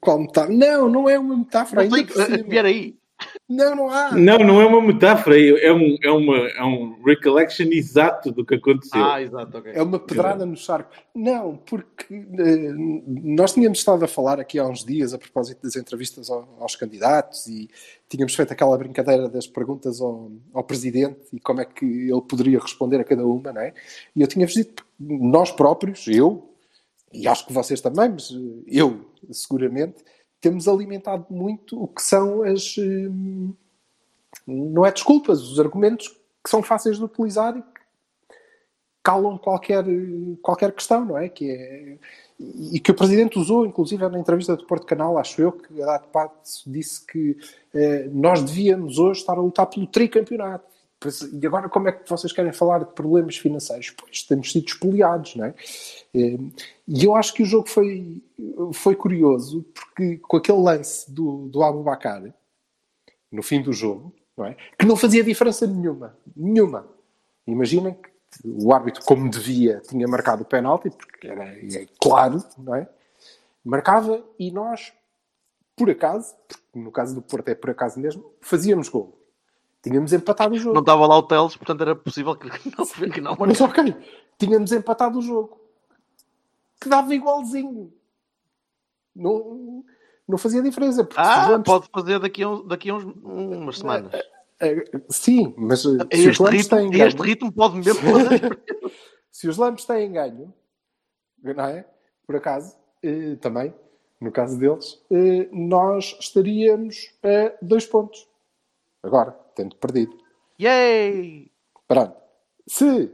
Qual 0.00 0.18
metáfora? 0.18 0.52
Não, 0.54 0.88
não 0.90 1.08
é 1.08 1.18
uma 1.18 1.36
metáfora. 1.38 1.84
Não 1.88 1.96
Ainda 1.96 2.12
sei, 2.12 2.26
por 2.26 2.36
cima. 2.36 2.48
vier 2.50 2.64
aí. 2.66 2.98
Não, 3.48 3.76
não 3.76 3.88
há. 3.88 4.10
Não, 4.10 4.38
não 4.38 4.60
é 4.60 4.66
uma 4.66 4.82
metáfora, 4.82 5.38
é 5.40 5.72
um, 5.72 5.96
é 6.02 6.10
uma, 6.10 6.36
é 6.48 6.64
um 6.64 7.00
recollection 7.04 7.66
exato 7.70 8.32
do 8.32 8.44
que 8.44 8.56
aconteceu. 8.56 9.04
Ah, 9.04 9.22
exato, 9.22 9.58
ok. 9.58 9.70
É 9.72 9.80
uma 9.80 10.00
pedrada 10.00 10.44
no 10.44 10.56
charco. 10.56 10.90
Não, 11.14 11.56
porque 11.56 12.12
eh, 12.12 12.72
nós 13.06 13.52
tínhamos 13.52 13.78
estado 13.78 14.04
a 14.04 14.08
falar 14.08 14.40
aqui 14.40 14.58
há 14.58 14.66
uns 14.66 14.84
dias 14.84 15.14
a 15.14 15.18
propósito 15.18 15.62
das 15.62 15.76
entrevistas 15.76 16.28
ao- 16.28 16.48
aos 16.58 16.74
candidatos 16.74 17.46
e 17.46 17.70
tínhamos 18.08 18.34
feito 18.34 18.52
aquela 18.52 18.76
brincadeira 18.76 19.28
das 19.28 19.46
perguntas 19.46 20.00
ao, 20.00 20.32
ao 20.52 20.64
presidente 20.64 21.20
e 21.32 21.38
como 21.38 21.60
é 21.60 21.64
que 21.64 21.84
ele 21.84 22.22
poderia 22.22 22.58
responder 22.58 22.98
a 23.00 23.04
cada 23.04 23.24
uma, 23.24 23.52
não 23.52 23.60
é? 23.60 23.72
E 24.16 24.22
eu 24.22 24.26
tinha-vos 24.26 24.54
dito, 24.54 24.84
nós 24.98 25.52
próprios, 25.52 26.04
eu, 26.08 26.52
e 27.12 27.28
acho 27.28 27.46
que 27.46 27.52
vocês 27.52 27.80
também, 27.80 28.08
mas 28.08 28.28
eh, 28.32 28.62
eu 28.66 29.06
seguramente, 29.30 30.04
temos 30.46 30.68
alimentado 30.68 31.26
muito 31.28 31.82
o 31.82 31.88
que 31.88 32.00
são 32.00 32.44
as. 32.44 32.76
hum, 32.78 33.52
Não 34.46 34.86
é 34.86 34.92
desculpas, 34.92 35.42
os 35.42 35.58
argumentos 35.58 36.08
que 36.08 36.48
são 36.50 36.62
fáceis 36.62 36.98
de 36.98 37.04
utilizar 37.04 37.56
e 37.56 37.62
que 37.62 37.80
calam 39.02 39.36
qualquer, 39.38 39.84
qualquer 40.40 40.72
questão, 40.72 41.04
não 41.04 41.18
é? 41.18 41.28
Que 41.28 41.50
é 41.50 41.98
e 42.38 42.78
que 42.78 42.90
o 42.90 42.94
Presidente 42.94 43.38
usou, 43.38 43.64
inclusive 43.66 44.06
na 44.08 44.18
entrevista 44.18 44.54
do 44.54 44.66
Porto 44.66 44.86
Canal, 44.86 45.16
acho 45.18 45.40
eu, 45.40 45.52
que 45.52 45.82
a 45.82 45.98
passo 45.98 46.70
disse 46.70 47.04
que 47.04 47.36
eh, 47.74 48.08
nós 48.12 48.42
devíamos 48.42 48.98
hoje 48.98 49.20
estar 49.20 49.32
a 49.32 49.40
lutar 49.40 49.66
pelo 49.66 49.86
tricampeonato. 49.86 50.75
E 51.40 51.46
agora 51.46 51.68
como 51.68 51.88
é 51.88 51.92
que 51.92 52.08
vocês 52.08 52.32
querem 52.32 52.52
falar 52.52 52.78
de 52.78 52.86
problemas 52.86 53.36
financeiros? 53.36 53.90
Pois 53.90 54.22
temos 54.22 54.50
sido 54.50 54.66
espoliados, 54.66 55.36
não 55.36 55.44
é? 55.46 55.54
Eh, 56.14 56.38
E 56.88 57.04
eu 57.04 57.14
acho 57.14 57.34
que 57.34 57.42
o 57.42 57.46
jogo 57.46 57.68
foi, 57.68 58.22
foi 58.72 58.96
curioso, 58.96 59.64
porque 59.74 60.16
com 60.18 60.36
aquele 60.36 60.58
lance 60.58 61.10
do, 61.10 61.48
do 61.48 61.62
Abubacar, 61.62 62.22
no 63.30 63.42
fim 63.42 63.60
do 63.60 63.72
jogo, 63.72 64.12
não 64.36 64.46
é? 64.46 64.56
que 64.78 64.86
não 64.86 64.96
fazia 64.96 65.22
diferença 65.22 65.66
nenhuma. 65.66 66.16
Nenhuma. 66.34 66.88
Imaginem 67.46 67.94
que 67.94 68.10
o 68.44 68.72
árbitro, 68.72 69.04
como 69.04 69.28
devia, 69.30 69.80
tinha 69.80 70.06
marcado 70.08 70.42
o 70.42 70.46
penalti, 70.46 70.90
porque 70.90 71.28
era 71.28 71.44
é 71.44 71.86
claro, 72.00 72.42
não 72.58 72.74
é? 72.74 72.88
Marcava 73.64 74.22
e 74.38 74.50
nós, 74.50 74.92
por 75.76 75.90
acaso, 75.90 76.34
no 76.74 76.90
caso 76.90 77.14
do 77.14 77.22
Porto 77.22 77.48
é 77.48 77.54
por 77.54 77.70
acaso 77.70 77.98
mesmo, 78.00 78.32
fazíamos 78.40 78.88
gol. 78.88 79.18
Tínhamos 79.86 80.12
empatado 80.12 80.52
o 80.52 80.58
jogo. 80.58 80.74
Não 80.74 80.80
estava 80.80 81.06
lá 81.06 81.16
o 81.16 81.22
Teles, 81.22 81.56
portanto 81.56 81.80
era 81.82 81.94
possível 81.94 82.34
que 82.34 82.48
não, 82.76 83.10
que 83.12 83.20
não 83.20 83.36
Mas 83.38 83.60
ok, 83.60 83.94
tínhamos 84.36 84.72
empatado 84.72 85.20
o 85.20 85.22
jogo. 85.22 85.60
Que 86.80 86.88
dava 86.88 87.14
igualzinho. 87.14 87.92
Não, 89.14 89.84
não 90.26 90.36
fazia 90.36 90.60
diferença. 90.60 91.04
Porque 91.04 91.22
se 91.22 91.30
os 91.30 91.36
Ah, 91.36 91.48
lampos- 91.50 91.72
pode 91.72 91.88
fazer 91.92 92.18
daqui 92.18 92.42
a, 92.42 92.48
uns- 92.48 92.66
daqui 92.66 92.90
a 92.90 92.94
uns, 92.96 93.04
umas 93.22 93.78
semanas. 93.78 94.12
Eh, 94.58 94.84
Sim, 95.08 95.54
mas 95.56 95.84
eh, 95.84 95.88
se 96.16 96.20
os 96.20 96.26
este, 96.26 96.42
lampos 96.42 96.58
ritmo, 96.58 96.76
têm 96.90 97.02
a 97.02 97.06
este 97.06 97.16
ganho, 97.18 97.22
ritmo 97.28 97.52
pode 97.52 97.76
mesmo 97.76 97.94
fazer. 98.10 98.60
se 99.30 99.48
os 99.48 99.56
lampos 99.56 99.84
têm 99.84 100.10
ganho, 100.10 100.52
não 101.44 101.64
é? 101.64 101.86
Por 102.26 102.34
acaso, 102.34 102.76
eh, 103.04 103.36
também, 103.36 103.72
no 104.20 104.32
caso 104.32 104.58
deles, 104.58 105.00
eh, 105.12 105.48
nós 105.52 106.16
estaríamos 106.18 107.12
a 107.22 107.52
dois 107.62 107.86
pontos. 107.86 108.26
Agora, 109.00 109.38
tendo 109.56 109.74
perdido. 109.76 110.16
Yay! 110.60 111.50
Pronto. 111.88 112.14
Se 112.68 113.10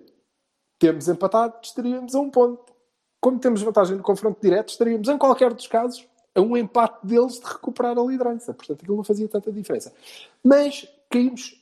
temos 0.78 1.08
empatado, 1.08 1.54
estaríamos 1.62 2.14
a 2.14 2.20
um 2.20 2.28
ponto. 2.28 2.72
Como 3.20 3.38
temos 3.38 3.62
vantagem 3.62 3.96
no 3.96 4.02
confronto 4.02 4.38
direto, 4.42 4.70
estaríamos, 4.70 5.08
em 5.08 5.16
qualquer 5.16 5.54
dos 5.54 5.66
casos, 5.68 6.06
a 6.34 6.40
um 6.40 6.56
empate 6.56 7.06
deles 7.06 7.38
de 7.38 7.46
recuperar 7.46 7.96
a 7.96 8.02
liderança. 8.02 8.52
Portanto, 8.52 8.80
aquilo 8.82 8.96
não 8.96 9.04
fazia 9.04 9.28
tanta 9.28 9.52
diferença. 9.52 9.92
Mas 10.42 10.88
caímos 11.08 11.54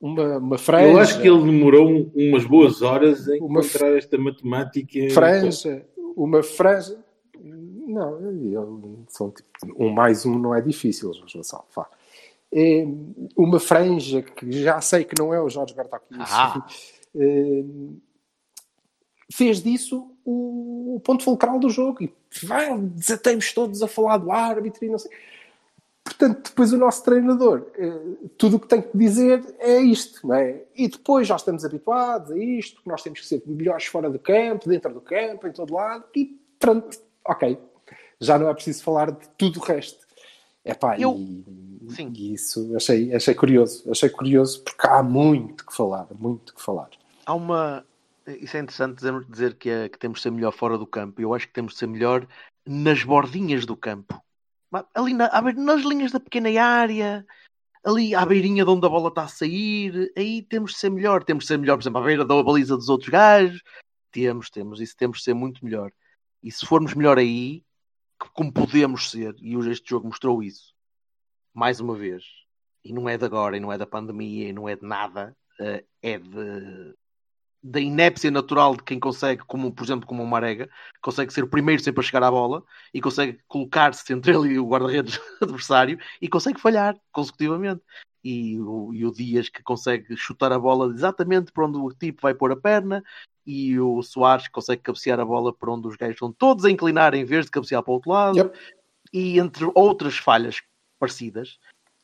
uma, 0.00 0.36
uma 0.38 0.58
franja. 0.58 0.88
Eu 0.92 0.98
acho 0.98 1.20
que 1.22 1.28
ele 1.28 1.42
demorou 1.42 1.88
um- 1.88 2.10
umas 2.14 2.44
boas 2.44 2.82
horas 2.82 3.26
em 3.28 3.40
Uma 3.40 3.60
encontrar 3.60 3.96
esta 3.96 4.18
matemática. 4.18 4.98
franja, 5.14 5.86
uma 6.16 6.42
franja. 6.42 6.98
Não, 7.40 8.18
eu- 8.20 9.04
são 9.08 9.30
tipo, 9.30 9.48
um 9.78 9.90
mais 9.90 10.26
um 10.26 10.38
não 10.38 10.54
é 10.54 10.60
difícil, 10.60 11.12
Jorge 11.14 11.38
Vassal. 11.38 11.66
Vá. 11.74 11.88
É 12.54 12.86
uma 13.36 13.58
franja 13.58 14.22
que 14.22 14.52
já 14.52 14.80
sei 14.80 15.04
que 15.04 15.20
não 15.20 15.34
é 15.34 15.40
o 15.40 15.48
Jorge 15.48 15.74
Bertocchi. 15.74 16.06
Ah. 16.20 16.64
É, 17.16 17.64
fez 19.32 19.62
disso 19.62 20.10
o, 20.24 21.00
ponto 21.04 21.24
fulcral 21.24 21.58
do 21.58 21.68
jogo 21.68 22.02
e 22.02 22.12
vai, 22.44 22.78
desatemos 22.78 23.52
todos 23.52 23.82
a 23.82 23.88
falar 23.88 24.18
do 24.18 24.30
árbitro 24.30 24.84
e 24.84 24.88
não 24.88 24.98
sei. 24.98 25.10
Portanto, 26.04 26.50
depois 26.50 26.72
o 26.72 26.76
nosso 26.76 27.02
treinador, 27.02 27.66
eh, 27.78 28.28
tudo 28.36 28.56
o 28.56 28.60
que 28.60 28.68
tem 28.68 28.82
que 28.82 28.96
dizer 28.96 29.42
é 29.58 29.80
isto, 29.80 30.26
não 30.26 30.34
é? 30.34 30.62
E 30.76 30.86
depois 30.86 31.26
já 31.26 31.34
estamos 31.34 31.64
habituados 31.64 32.30
a 32.30 32.38
isto, 32.38 32.82
que 32.82 32.88
nós 32.88 33.02
temos 33.02 33.20
que 33.20 33.26
ser 33.26 33.42
melhores 33.46 33.86
fora 33.86 34.10
do 34.10 34.18
campo, 34.18 34.68
dentro 34.68 34.92
do 34.92 35.00
campo, 35.00 35.46
em 35.46 35.52
todo 35.52 35.72
lado, 35.72 36.04
e 36.14 36.38
pronto, 36.58 36.98
ok. 37.26 37.58
Já 38.20 38.38
não 38.38 38.48
é 38.48 38.54
preciso 38.54 38.84
falar 38.84 39.12
de 39.12 39.26
tudo 39.38 39.58
o 39.58 39.62
resto. 39.62 40.06
Epá, 40.62 40.98
Eu- 40.98 41.16
e, 41.16 41.44
Sim. 41.90 42.12
e 42.14 42.34
isso 42.34 42.74
achei, 42.76 43.14
achei 43.14 43.34
curioso, 43.34 43.90
achei 43.90 44.08
curioso 44.08 44.62
porque 44.62 44.86
há 44.86 45.02
muito 45.02 45.64
que 45.66 45.74
falar, 45.74 46.06
muito 46.14 46.54
que 46.54 46.62
falar. 46.62 46.90
Há 47.26 47.34
uma. 47.34 47.84
Isso 48.26 48.56
é 48.56 48.60
interessante 48.60 49.04
dizer, 49.28 49.54
que, 49.54 49.68
é- 49.68 49.88
que 49.88 49.98
temos 49.98 50.18
de 50.18 50.22
ser 50.22 50.30
melhor 50.30 50.52
fora 50.52 50.78
do 50.78 50.86
campo. 50.86 51.20
Eu 51.20 51.34
acho 51.34 51.46
que 51.46 51.52
temos 51.52 51.74
de 51.74 51.78
ser 51.78 51.86
melhor 51.86 52.26
nas 52.66 53.02
bordinhas 53.04 53.66
do 53.66 53.76
campo. 53.76 54.18
Ali 54.94 55.14
na- 55.14 55.30
nas 55.52 55.82
linhas 55.82 56.10
da 56.10 56.18
pequena 56.18 56.48
área, 56.62 57.24
ali 57.84 58.14
à 58.14 58.24
beirinha 58.24 58.64
de 58.64 58.70
onde 58.70 58.86
a 58.86 58.88
bola 58.88 59.08
está 59.08 59.24
a 59.24 59.28
sair, 59.28 60.10
aí 60.16 60.42
temos 60.42 60.72
de 60.72 60.78
ser 60.78 60.90
melhor. 60.90 61.22
Temos 61.22 61.44
de 61.44 61.48
ser 61.48 61.58
melhor, 61.58 61.76
por 61.76 61.82
exemplo, 61.82 62.00
à 62.00 62.04
beira 62.04 62.24
da 62.24 62.42
baliza 62.42 62.76
dos 62.76 62.88
outros 62.88 63.10
gajos. 63.10 63.62
Temos, 64.10 64.48
temos, 64.50 64.80
isso 64.80 64.96
temos 64.96 65.18
de 65.18 65.24
ser 65.24 65.34
muito 65.34 65.64
melhor. 65.64 65.92
E 66.42 66.50
se 66.50 66.64
formos 66.66 66.94
melhor 66.94 67.18
aí, 67.18 67.62
como 68.32 68.52
podemos 68.52 69.10
ser, 69.10 69.34
e 69.40 69.56
hoje 69.56 69.72
este 69.72 69.90
jogo 69.90 70.06
mostrou 70.06 70.42
isso, 70.42 70.73
mais 71.54 71.80
uma 71.80 71.94
vez, 71.94 72.24
e 72.84 72.92
não 72.92 73.08
é 73.08 73.16
de 73.16 73.24
agora, 73.24 73.56
e 73.56 73.60
não 73.60 73.72
é 73.72 73.78
da 73.78 73.86
pandemia, 73.86 74.48
e 74.48 74.52
não 74.52 74.68
é 74.68 74.76
de 74.76 74.84
nada, 74.84 75.36
eh, 75.60 75.84
é 76.02 76.18
de 76.18 76.94
da 77.64 77.80
inépcia 77.80 78.30
natural 78.30 78.76
de 78.76 78.82
quem 78.82 79.00
consegue, 79.00 79.42
como 79.46 79.72
por 79.72 79.84
exemplo 79.84 80.06
como 80.06 80.22
o 80.22 80.26
Marega, 80.26 80.68
consegue 81.00 81.32
ser 81.32 81.44
o 81.44 81.48
primeiro 81.48 81.82
sempre 81.82 82.00
a 82.00 82.04
chegar 82.04 82.22
à 82.22 82.30
bola 82.30 82.62
e 82.92 83.00
consegue 83.00 83.38
colocar-se 83.48 84.12
entre 84.12 84.36
ele 84.36 84.52
e 84.52 84.58
o 84.58 84.68
guarda-redes 84.68 85.18
adversário 85.40 85.98
e 86.20 86.28
consegue 86.28 86.60
falhar 86.60 86.94
consecutivamente. 87.10 87.80
E 88.22 88.60
o, 88.60 88.92
e 88.92 89.06
o 89.06 89.10
Dias 89.10 89.48
que 89.48 89.62
consegue 89.62 90.14
chutar 90.14 90.52
a 90.52 90.58
bola 90.58 90.92
exatamente 90.92 91.52
para 91.52 91.66
onde 91.66 91.78
o 91.78 91.90
tipo 91.90 92.20
vai 92.20 92.34
pôr 92.34 92.52
a 92.52 92.56
perna 92.56 93.02
e 93.46 93.78
o 93.78 94.02
Soares 94.02 94.46
que 94.46 94.52
consegue 94.52 94.82
cabecear 94.82 95.18
a 95.18 95.24
bola 95.24 95.52
para 95.52 95.72
onde 95.72 95.88
os 95.88 95.96
gajos 95.96 96.16
estão 96.16 96.32
todos 96.32 96.66
a 96.66 96.70
inclinar 96.70 97.14
em 97.14 97.24
vez 97.24 97.46
de 97.46 97.50
cabecear 97.50 97.82
para 97.82 97.90
o 97.90 97.94
outro 97.94 98.10
lado 98.10 98.36
Yep. 98.36 98.58
e 99.12 99.38
entre 99.38 99.70
outras 99.74 100.16
falhas 100.16 100.60
parecidas 101.04 101.58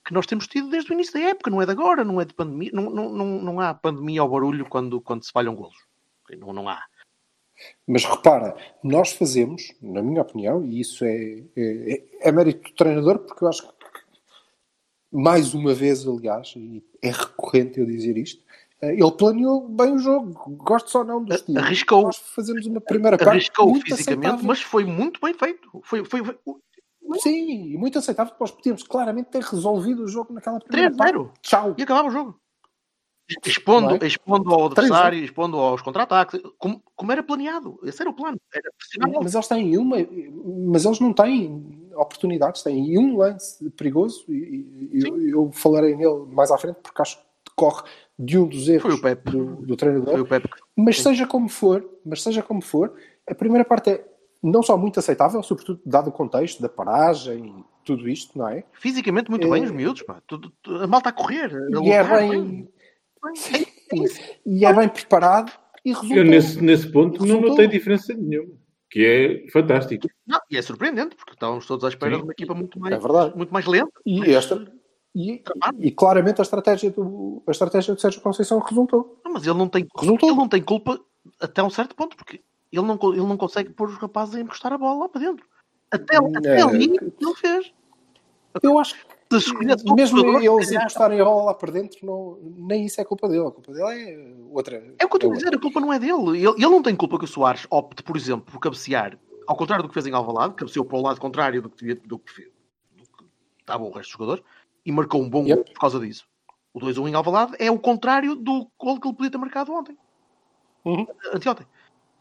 que 0.05 0.13
nós 0.13 0.27
temos 0.27 0.47
tido 0.47 0.69
desde 0.69 0.91
o 0.91 0.95
início 0.95 1.15
da 1.15 1.21
época, 1.21 1.51
não 1.51 1.63
é 1.63 1.67
de 1.67 1.73
agora, 1.73 2.05
não 2.05 2.21
é 2.21 2.25
de 2.25 2.35
pandemia, 2.35 2.71
não, 2.73 2.91
não, 2.91 3.11
não, 3.11 3.27
não 3.43 3.61
há 3.61 3.75
pandemia 3.75 4.21
ao 4.21 4.29
barulho 4.29 4.67
quando, 4.67 5.01
quando 5.01 5.25
se 5.25 5.33
falham 5.33 5.55
golos. 5.55 5.77
Não, 6.39 6.53
não 6.53 6.69
há. 6.69 6.83
Mas 7.87 8.05
repara, 8.05 8.57
nós 8.83 9.13
fazemos, 9.13 9.73
na 9.83 10.03
minha 10.03 10.23
opinião, 10.23 10.65
e 10.65 10.81
isso 10.81 11.05
é, 11.05 11.43
é, 11.57 12.05
é 12.21 12.33
mérito 12.33 12.71
do 12.71 12.77
treinador, 12.77 13.19
porque 13.19 13.45
eu 13.45 13.49
acho 13.49 13.63
que, 13.67 13.75
mais 15.13 15.55
uma 15.55 15.75
vez, 15.75 16.07
aliás, 16.07 16.55
e 16.57 16.83
é 17.03 17.11
recorrente 17.11 17.81
eu 17.81 17.87
dizer 17.87 18.17
isto, 18.17 18.43
eh, 18.81 18.95
ele 18.95 19.13
planeou 19.13 19.69
bem 19.69 19.93
o 19.93 19.99
jogo, 19.99 20.33
gosto 20.57 20.91
só 20.91 21.05
não 21.05 21.23
do 21.23 21.35
estilo. 21.35 21.59
Arriscou. 21.59 22.03
Nós 22.03 22.17
fazemos 22.17 22.65
uma 22.67 22.81
primeira 22.81 23.19
parte 23.19 23.31
Arriscou 23.31 23.75
fisicamente, 23.75 24.27
aceitável. 24.27 24.47
mas 24.47 24.63
foi 24.63 24.85
muito 24.85 25.21
bem 25.21 25.35
feito. 25.35 25.81
Foi, 25.83 26.05
foi, 26.05 26.25
foi 26.25 26.39
Sim, 27.19 27.73
e 27.73 27.77
muito 27.77 27.99
aceitável, 27.99 28.35
nós 28.39 28.51
podíamos 28.51 28.83
claramente 28.83 29.31
ter 29.31 29.43
resolvido 29.43 30.05
o 30.05 30.09
jogo 30.09 30.33
naquela 30.33 30.61
primeira 30.61 30.95
parte. 30.95 31.15
3-0 31.15 31.31
Tchau. 31.43 31.75
e 31.77 31.83
acabava 31.83 32.09
o 32.09 32.11
jogo. 32.11 32.41
Expondo, 33.45 34.05
é? 34.05 34.07
expondo 34.07 34.53
ao 34.53 34.67
adversário, 34.67 35.23
expondo 35.23 35.57
aos 35.57 35.81
contra-ataques, 35.83 36.41
como, 36.59 36.83
como 36.97 37.13
era 37.13 37.23
planeado. 37.23 37.79
Esse 37.85 38.03
era 38.03 38.11
o 38.11 38.15
plano. 38.15 38.41
Era. 38.53 38.71
Mas 39.23 39.35
eles 39.35 39.47
têm 39.47 39.79
uma, 39.79 39.97
mas 40.67 40.85
eles 40.85 40.99
não 40.99 41.13
têm 41.13 41.91
oportunidades, 41.95 42.63
têm 42.63 42.99
um 42.99 43.17
lance 43.17 43.71
perigoso 43.71 44.25
e, 44.29 44.91
e 44.93 45.07
eu, 45.07 45.29
eu 45.29 45.53
falarei 45.53 45.95
nele 45.95 46.27
mais 46.33 46.51
à 46.51 46.59
frente 46.59 46.79
porque 46.83 47.03
acho 47.03 47.19
que 47.19 47.25
decorre 47.51 47.85
de 48.19 48.39
um 48.39 48.47
dos 48.47 48.67
Foi 48.67 48.75
erros 48.75 49.01
do, 49.25 49.57
do 49.63 49.77
treinador. 49.77 50.27
Mas 50.75 50.97
Sim. 50.97 51.03
seja 51.05 51.27
como 51.27 51.49
for, 51.49 51.89
mas 52.05 52.23
seja 52.23 52.43
como 52.43 52.61
for, 52.61 52.95
a 53.29 53.35
primeira 53.35 53.65
parte 53.65 53.91
é 53.91 54.05
não 54.43 54.63
só 54.63 54.77
muito 54.77 54.99
aceitável, 54.99 55.43
sobretudo 55.43 55.81
dado 55.85 56.09
o 56.09 56.13
contexto 56.13 56.61
da 56.63 56.69
paragem 56.69 57.47
e 57.61 57.65
tudo 57.85 58.09
isto, 58.09 58.37
não 58.39 58.49
é? 58.49 58.65
fisicamente 58.73 59.31
muito 59.31 59.47
É. 59.47 59.51
bem, 59.51 59.65
os 59.65 59.71
miúdos. 59.71 60.03
Pá. 60.03 60.21
Tudo- 60.27 60.53
tudo- 60.63 60.83
a 60.83 60.87
malta 60.87 61.09
a 61.09 61.13
correr. 61.13 61.55
a 61.55 61.59
E 61.83 61.91
é 61.91 62.03
lutar, 62.03 62.19
bem, 62.21 62.69
bem. 63.93 64.07
e 64.47 64.65
é 64.65 64.73
bem 64.73 64.89
preparado 64.89 65.53
e 65.85 65.91
resultou. 65.93 66.17
Eu, 66.17 66.25
nesse, 66.25 66.61
nesse 66.63 66.91
ponto, 66.91 67.25
não 67.25 67.41
notei 67.41 67.67
diferença 67.69 68.15
nenhuma. 68.15 68.55
Que 68.91 69.07
é 69.47 69.51
fantástico. 69.53 70.09
Não, 70.27 70.41
e 70.51 70.57
é 70.57 70.63
surpreendente, 70.63 71.15
porque 71.15 71.33
estávamos 71.35 71.65
todos 71.65 71.85
à 71.85 71.89
espera 71.89 72.11
Sim. 72.13 72.19
de 72.19 72.25
uma 72.25 72.33
equipa 72.33 72.55
muito 72.55 72.79
mais, 72.81 72.95
É 72.95 72.99
verdade. 72.99 73.37
muito 73.37 73.53
mais 73.53 73.65
lenta. 73.67 73.93
E 74.05 74.35
esta 74.35 74.67
e, 75.15 75.43
e 75.79 75.91
claramente 75.93 76.41
a 76.41 76.43
estratégia 76.43 76.91
do 76.91 77.43
a 77.47 77.51
estratégia 77.53 77.95
do 77.95 78.01
Sérgio 78.01 78.21
Conceição 78.21 78.59
resultou. 78.59 79.21
Não, 79.25 79.33
mas 79.33 79.47
ele 79.47 79.57
não 79.59 79.69
tem 79.69 79.87
Resultou. 79.97 80.29
ele 80.31 80.39
não 80.39 80.49
tem 80.49 80.61
culpa 80.63 80.99
até 81.41 81.63
um 81.63 81.71
certo 81.71 81.95
ponto, 81.95 82.17
porque 82.17 82.41
ele 82.73 82.87
não, 82.87 82.99
ele 83.13 83.27
não 83.27 83.37
consegue 83.37 83.71
pôr 83.71 83.89
os 83.89 83.97
rapazes 83.97 84.35
a 84.35 84.41
encostar 84.41 84.73
a 84.73 84.79
bola 84.79 85.01
lá 85.01 85.09
para 85.09 85.21
dentro. 85.21 85.47
Até, 85.91 86.17
até 86.17 86.59
É, 86.59 86.63
ali 86.63 86.89
que- 86.97 87.13
não 87.21 87.35
fez. 87.35 87.73
Eu 88.63 88.79
acho 88.79 88.95
que 88.95 89.95
mesmo 89.95 90.19
eles 90.41 90.73
encostarem 90.73 91.21
a 91.21 91.25
bola 91.25 91.45
lá 91.45 91.55
para 91.55 91.71
dentro, 91.73 92.05
não, 92.05 92.39
nem 92.43 92.85
isso 92.87 93.01
é 93.01 93.05
culpa 93.05 93.29
dele. 93.29 93.47
A 93.47 93.51
culpa 93.51 93.73
dele 93.73 94.11
é 94.11 94.35
outra. 94.51 94.77
É 94.99 95.05
o 95.05 95.09
que 95.09 95.15
eu 95.15 95.19
estou 95.19 95.33
a 95.33 95.35
dizer, 95.37 95.55
a 95.55 95.59
culpa 95.59 95.81
não 95.81 95.93
é 95.93 95.99
dele. 95.99 96.13
Ele, 96.39 96.47
ele 96.49 96.67
não 96.69 96.83
tem 96.83 96.95
culpa 96.97 97.19
que 97.19 97.25
o 97.25 97.29
Soares 97.29 97.67
opte, 97.71 98.03
por 98.03 98.17
exemplo, 98.17 98.53
por 98.53 98.59
cabecear 98.61 99.19
ao 99.47 99.57
contrário 99.57 99.83
do 99.83 99.89
que 99.89 99.95
fez 99.95 100.07
em 100.07 100.13
Alvalade, 100.15 100.55
cabeceou 100.55 100.85
para 100.85 100.97
o 100.97 101.03
lado 101.03 101.21
contrário 101.21 101.61
do 101.63 101.69
que, 101.71 101.77
devia- 101.79 102.01
do 102.05 102.19
que, 102.21 102.33
fez- 102.33 102.51
do 102.97 103.03
que 103.05 103.25
estava 103.61 103.83
o 103.83 103.87
resto 103.91 104.03
dos 104.03 104.11
jogadores, 104.13 104.45
e 104.87 104.93
marcou 104.93 105.21
um 105.21 105.29
bom 105.29 105.43
Yep. 105.45 105.55
gol 105.57 105.65
por 105.75 105.81
causa 105.81 105.99
disso. 106.01 106.25
O 106.73 106.79
2-1 106.79 107.09
em 107.09 107.15
Alvalade 107.15 107.55
é 107.59 107.69
o 107.71 107.79
contrário 107.79 108.37
do 108.37 108.69
gol 108.79 109.01
que 109.01 109.09
ele 109.09 109.17
podia 109.17 109.31
ter 109.31 109.39
marcado 109.39 109.73
ontem. 109.73 109.97
Uhum. 110.85 111.05
Anteontem. 111.35 111.67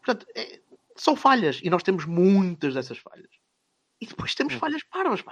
Portanto, 0.04 0.26
é- 0.34 0.60
são 0.96 1.14
falhas, 1.16 1.60
e 1.62 1.70
nós 1.70 1.82
temos 1.82 2.04
muitas 2.04 2.74
dessas 2.74 2.98
falhas. 2.98 3.30
E 4.00 4.06
depois 4.06 4.34
temos 4.34 4.54
falhas 4.54 4.82
parvas. 4.84 5.22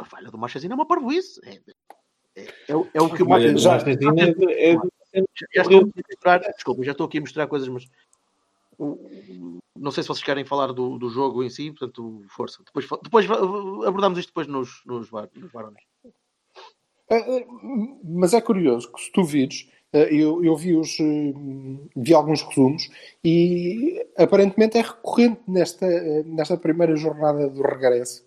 A 0.00 0.04
falha 0.04 0.30
do 0.30 0.38
Marchesino 0.38 0.72
é 0.72 0.76
uma 0.76 0.86
parvoíce. 0.86 1.40
É, 1.44 1.60
é, 2.36 2.54
é 2.68 2.76
o- 2.76 2.88
é 2.94 3.00
o 3.02 3.10
que 3.10 3.22
o 3.22 3.26
já- 3.58 3.78
já, 3.78 3.78
já, 3.78 3.90
é, 4.50 4.72
é, 4.72 5.24
já 5.54 5.62
estou 5.62 5.80
aqui 5.80 6.00
a 6.00 6.08
misturar, 6.08 6.40
desculpa, 6.40 6.82
já 6.84 6.92
estou 6.92 7.06
aqui 7.06 7.18
a 7.18 7.20
misturar 7.20 7.48
coisas, 7.48 7.68
mas 7.68 7.88
não 9.76 9.90
sei 9.90 10.02
se 10.02 10.08
vocês 10.08 10.24
querem 10.24 10.44
falar 10.44 10.68
do, 10.72 10.98
do 10.98 11.08
jogo 11.08 11.42
em 11.44 11.50
si, 11.50 11.70
portanto, 11.70 12.24
força. 12.28 12.62
Depois, 12.64 12.86
depois 13.02 13.26
abordamos 13.86 14.18
isto 14.18 14.28
depois 14.28 14.46
nos, 14.46 14.82
nos, 14.84 15.10
nos 15.10 15.52
varões. 15.52 15.78
Ah, 17.10 17.16
Mas 18.02 18.32
é 18.34 18.40
curioso 18.40 18.90
que 18.92 19.00
se 19.02 19.12
tu 19.12 19.22
vires, 19.24 19.68
eu, 19.98 20.44
eu 20.44 20.56
vi, 20.56 20.74
os, 20.76 20.98
eh, 21.00 21.34
vi 21.96 22.14
alguns 22.14 22.42
resumos 22.42 22.88
e 23.24 24.04
aparentemente 24.16 24.76
é 24.78 24.82
recorrente 24.82 25.40
nesta, 25.46 25.86
eh, 25.86 26.22
nesta 26.26 26.56
primeira 26.56 26.96
jornada 26.96 27.48
do 27.48 27.62
regresso. 27.62 28.24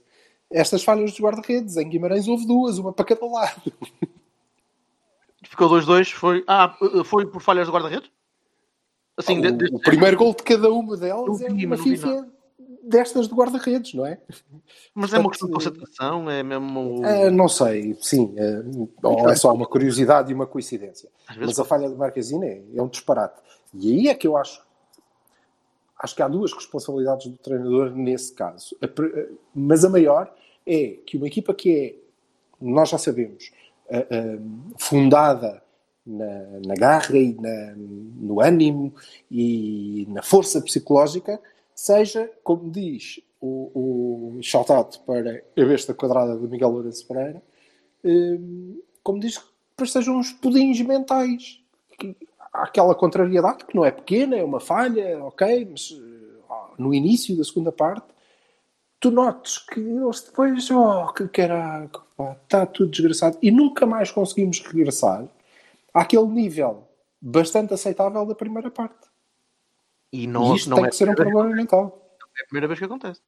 Estas 0.50 0.84
falhas 0.84 1.12
dos 1.12 1.20
guarda-redes, 1.20 1.76
em 1.78 1.90
Guimarães 1.90 2.28
houve 2.28 2.46
duas, 2.48 2.78
uma 2.78 2.94
para 2.94 3.06
cada 3.06 3.26
lado. 3.26 3.62
Ficou 5.44 5.70
2-2, 5.70 6.12
foi, 6.12 6.44
ah, 6.48 6.76
foi 7.06 7.26
por 7.26 7.42
falhas 7.42 7.68
do 7.68 7.74
guarda-redes? 7.74 8.10
Assim, 9.18 9.42
de- 9.42 9.48
o, 9.48 9.52
deste 9.52 9.76
o 9.76 9.80
primeiro 9.80 10.18
gol 10.18 10.34
de 10.34 10.44
cada 10.44 10.72
uma 10.72 10.96
delas 10.96 11.42
é 11.42 11.50
uma 11.50 11.78
FIFA 11.78 12.28
destas 12.88 13.27
de 13.27 13.34
guarda-redes, 13.34 13.94
não 13.94 14.06
é? 14.06 14.20
Mas 14.94 15.13
é 15.13 15.17
uma 15.20 15.29
portanto, 15.29 15.29
questão 15.29 15.48
de 15.48 15.53
concentração, 15.53 16.29
é 16.29 16.44
mesmo. 16.44 17.01
Ah, 17.06 17.29
não 17.32 17.48
sei, 17.48 17.98
sim. 18.01 18.36
ah, 19.03 19.08
ou 19.08 19.29
é 19.29 19.36
só 19.36 19.53
uma 19.53 19.65
curiosidade 19.65 20.32
e 20.32 20.36
uma 20.36 20.48
coincidência. 20.48 21.10
Mas 21.39 21.60
a 21.60 21.65
falha 21.65 21.89
do 21.89 21.96
Marquezine 21.98 22.46
é, 22.46 22.63
é 22.75 22.82
um 22.82 22.88
disparate. 22.88 23.41
E 23.74 23.91
aí 23.94 24.08
é 24.08 24.13
que 24.15 24.27
eu 24.27 24.38
acho. 24.38 24.65
Acho 26.00 26.15
que 26.15 26.22
há 26.22 26.27
duas 26.27 26.53
responsabilidades 26.53 27.27
do 27.27 27.38
treinador 27.38 27.91
nesse 27.96 28.34
caso. 28.34 28.75
A 28.82 28.88
pr- 28.88 29.32
mas 29.53 29.84
a 29.84 29.89
maior 29.89 30.32
é 30.65 30.98
que 31.06 31.17
uma 31.17 31.25
equipa 31.27 31.53
que 31.56 31.75
é, 31.75 31.96
nós 32.62 32.89
já 32.89 32.98
sabemos, 33.00 33.51
ah, 33.89 34.06
ah, 34.12 34.39
fundada 34.77 35.63
na, 36.06 36.60
na 36.65 36.75
garra 36.75 37.17
e 37.17 37.34
na- 37.34 37.74
no 37.75 38.39
ânimo 38.39 38.94
e 39.29 40.06
na 40.10 40.22
força 40.22 40.62
psicológica, 40.62 41.39
seja, 41.78 42.30
como 42.44 42.72
diz 42.72 43.22
o, 43.40 44.36
o 44.38 44.42
shout-out 44.42 45.00
para 45.06 45.44
a 45.56 45.66
besta 45.66 45.94
quadrada 45.94 46.36
de 46.36 46.48
Miguel 46.48 46.72
Lourenço 46.72 47.08
Pereira, 47.08 47.42
hum, 48.04 48.82
como 49.04 49.20
diz, 49.20 49.40
depois 49.70 49.92
sejam 49.92 50.18
uns 50.18 50.34
pudins 50.34 50.82
mentais. 50.82 51.64
Que 52.00 52.16
aquela 52.52 52.96
contrariedade 52.96 53.66
que 53.66 53.76
não 53.76 53.86
é 53.86 53.92
pequena, 53.92 54.36
é 54.36 54.44
uma 54.44 54.60
falha, 54.60 55.24
ok, 55.24 55.68
mas 55.70 55.96
eh, 55.96 56.54
no 56.78 56.94
início 56.94 57.38
da 57.38 57.44
segunda 57.44 57.72
parte, 57.72 58.08
tu 59.00 59.12
notes 59.12 59.60
que 59.60 59.80
eles 59.80 60.22
depois, 60.22 60.70
oh, 60.72 61.14
que 61.14 61.28
caraca, 61.28 62.02
está 62.44 62.66
tudo 62.66 62.90
desgraçado, 62.90 63.38
e 63.42 63.52
nunca 63.52 63.86
mais 63.86 64.12
conseguimos 64.12 64.60
regressar 64.62 65.28
àquele 65.94 66.28
nível 66.28 66.88
bastante 67.22 67.74
aceitável 67.74 68.26
da 68.26 68.36
primeira 68.36 68.72
parte. 68.72 69.08
E 70.12 70.24
E 70.24 70.28
não, 70.28 70.56
isto 70.56 70.70
não 70.70 70.78
tem 70.78 70.86
é, 70.86 70.90
que 70.90 70.96
ser 70.96 71.10
um 71.10 71.16
problema 71.16 71.56
mental. 71.56 72.18
é 72.38 72.44
a 72.44 72.46
primeira 72.46 72.68
vez 72.68 72.80
que 72.80 72.86
acontece. 72.86 73.22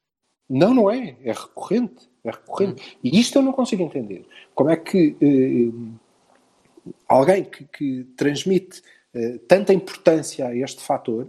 Não, 0.49 0.73
não 0.73 0.89
é. 0.89 1.15
É 1.23 1.31
recorrente. 1.31 2.09
É 2.23 2.31
recorrente. 2.31 2.97
E 3.03 3.19
isto 3.19 3.37
eu 3.37 3.41
não 3.41 3.53
consigo 3.53 3.83
entender. 3.83 4.25
Como 4.55 4.69
é 4.69 4.75
que 4.75 5.15
eh, 5.21 6.91
alguém 7.07 7.43
que, 7.43 7.65
que 7.65 8.03
transmite 8.17 8.81
eh, 9.13 9.39
tanta 9.47 9.73
importância 9.73 10.47
a 10.47 10.55
este 10.55 10.81
fator 10.81 11.27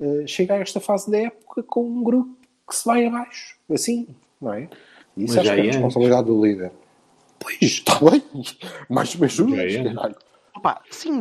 eh, 0.00 0.26
chega 0.26 0.54
a 0.54 0.58
esta 0.58 0.80
fase 0.80 1.10
da 1.10 1.18
época 1.18 1.62
com 1.62 1.84
um 1.86 2.02
grupo 2.02 2.36
que 2.68 2.74
se 2.74 2.84
vai 2.84 3.06
abaixo. 3.06 3.58
Assim, 3.70 4.08
não 4.40 4.52
é? 4.52 4.68
E 5.16 5.24
isso 5.24 5.38
acho 5.38 5.54
que 5.54 5.60
é 5.60 5.66
é 5.66 5.70
responsabilidade 5.70 6.26
do 6.26 6.44
líder. 6.44 6.72
Pois, 7.38 7.56
está 7.60 7.98
bem. 7.98 8.22
Mais 8.88 9.14
me 9.14 9.26
ajudas, 9.26 9.74
é. 9.74 9.84
Opa, 10.56 10.82
sim. 10.90 11.20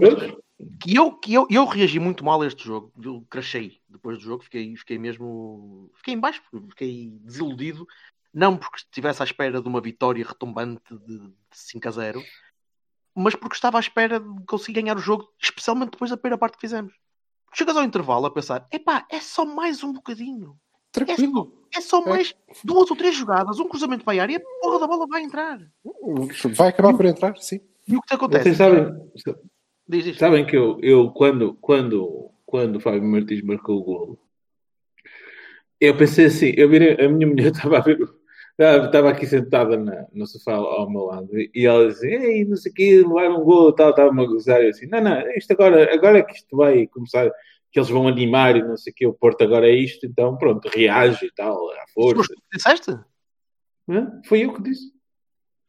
Que 0.79 0.95
eu, 0.95 1.11
que 1.11 1.33
eu, 1.33 1.47
eu 1.49 1.65
reagi 1.65 1.99
muito 1.99 2.23
mal 2.23 2.41
a 2.41 2.47
este 2.47 2.63
jogo. 2.63 2.91
Eu 3.01 3.25
crachei 3.29 3.79
depois 3.87 4.17
do 4.17 4.23
jogo, 4.23 4.43
fiquei, 4.43 4.75
fiquei 4.75 4.97
mesmo. 4.97 5.89
Fiquei 5.95 6.13
em 6.13 6.19
baixo, 6.19 6.41
fiquei 6.69 7.11
desiludido. 7.21 7.87
Não 8.33 8.57
porque 8.57 8.77
estivesse 8.77 9.21
à 9.21 9.25
espera 9.25 9.61
de 9.61 9.67
uma 9.67 9.81
vitória 9.81 10.25
retumbante 10.25 10.81
de, 11.05 11.19
de 11.19 11.33
5 11.51 11.87
a 11.87 11.91
0, 11.91 12.23
mas 13.13 13.35
porque 13.35 13.55
estava 13.55 13.77
à 13.77 13.79
espera 13.79 14.19
de 14.19 14.45
conseguir 14.45 14.81
ganhar 14.81 14.97
o 14.97 15.01
jogo, 15.01 15.29
especialmente 15.39 15.91
depois 15.91 16.09
da 16.09 16.17
primeira 16.17 16.37
parte 16.37 16.55
que 16.55 16.61
fizemos. 16.61 16.93
Chegas 17.53 17.77
ao 17.77 17.83
intervalo 17.83 18.25
a 18.25 18.31
pensar: 18.31 18.67
epá, 18.71 19.05
é 19.11 19.19
só 19.19 19.45
mais 19.45 19.83
um 19.83 19.93
bocadinho. 19.93 20.57
Tranquilo. 20.91 21.63
É 21.75 21.81
só 21.81 22.03
mais 22.03 22.35
duas 22.63 22.89
ou 22.89 22.95
três 22.97 23.15
jogadas, 23.15 23.59
um 23.59 23.67
cruzamento 23.67 24.03
para 24.03 24.19
a 24.19 24.21
área 24.21 24.33
e 24.33 24.35
a 24.37 24.41
porra 24.61 24.79
da 24.79 24.87
bola 24.87 25.07
vai 25.07 25.23
entrar. 25.23 25.59
Vai 26.55 26.69
acabar 26.69 26.95
por 26.95 27.05
entrar, 27.05 27.35
sim. 27.37 27.59
E 27.87 27.95
o 27.95 28.01
que 28.01 28.07
te 28.07 28.13
acontece? 28.13 28.43
Vocês 28.43 28.57
sabem, 28.57 28.93
Diz 29.87 30.05
isto. 30.05 30.19
sabem 30.19 30.45
que 30.45 30.55
eu, 30.55 30.79
eu 30.81 31.11
quando, 31.11 31.55
quando, 31.55 32.31
quando 32.45 32.77
o 32.77 32.79
Fábio 32.79 33.03
Martins 33.03 33.41
marcou 33.41 33.79
o 33.79 33.83
gol, 33.83 34.19
eu 35.79 35.97
pensei 35.97 36.25
assim, 36.25 36.53
eu 36.55 36.69
virei, 36.69 36.93
a 37.05 37.09
minha 37.09 37.27
mulher 37.27 37.51
estava 37.51 37.77
a 37.79 37.81
ver, 37.81 37.99
estava, 38.57 39.09
aqui 39.09 39.27
sentada 39.27 39.77
na, 39.77 40.07
no 40.13 40.25
sofá 40.25 40.53
ao, 40.53 40.89
meu 40.89 41.03
lado 41.03 41.29
e 41.33 41.65
ela 41.65 41.87
dizia, 41.87 42.23
ei, 42.23 42.45
não 42.45 42.55
sei 42.55 42.71
o 42.71 42.75
quê, 42.75 43.03
levar 43.05 43.29
um 43.31 43.43
gol 43.43 43.69
e 43.69 43.75
tal, 43.75 43.89
estava-me 43.89 44.23
a 44.23 44.25
gozar 44.25 44.61
e 44.61 44.65
eu 44.65 44.69
assim, 44.69 44.87
não, 44.87 45.01
não, 45.01 45.31
isto 45.31 45.51
agora, 45.51 45.93
agora 45.93 46.19
é 46.19 46.23
que 46.23 46.35
isto 46.35 46.55
vai 46.55 46.87
começar, 46.87 47.29
que 47.69 47.79
eles 47.79 47.89
vão 47.89 48.07
animar 48.07 48.55
e 48.55 48.63
não 48.63 48.77
sei 48.77 48.93
o 48.93 48.95
quê, 48.95 49.05
o 49.05 49.13
Porto 49.13 49.43
agora 49.43 49.67
é 49.67 49.75
isto, 49.75 50.05
então 50.05 50.37
pronto, 50.37 50.69
reage 50.69 51.25
e 51.25 51.31
tal, 51.33 51.57
à 51.71 51.85
força. 51.93 52.33
que 52.33 52.57
disseste? 52.57 52.91
Hã? 53.89 54.21
Foi 54.25 54.45
eu 54.45 54.53
que 54.53 54.63
disse. 54.63 54.92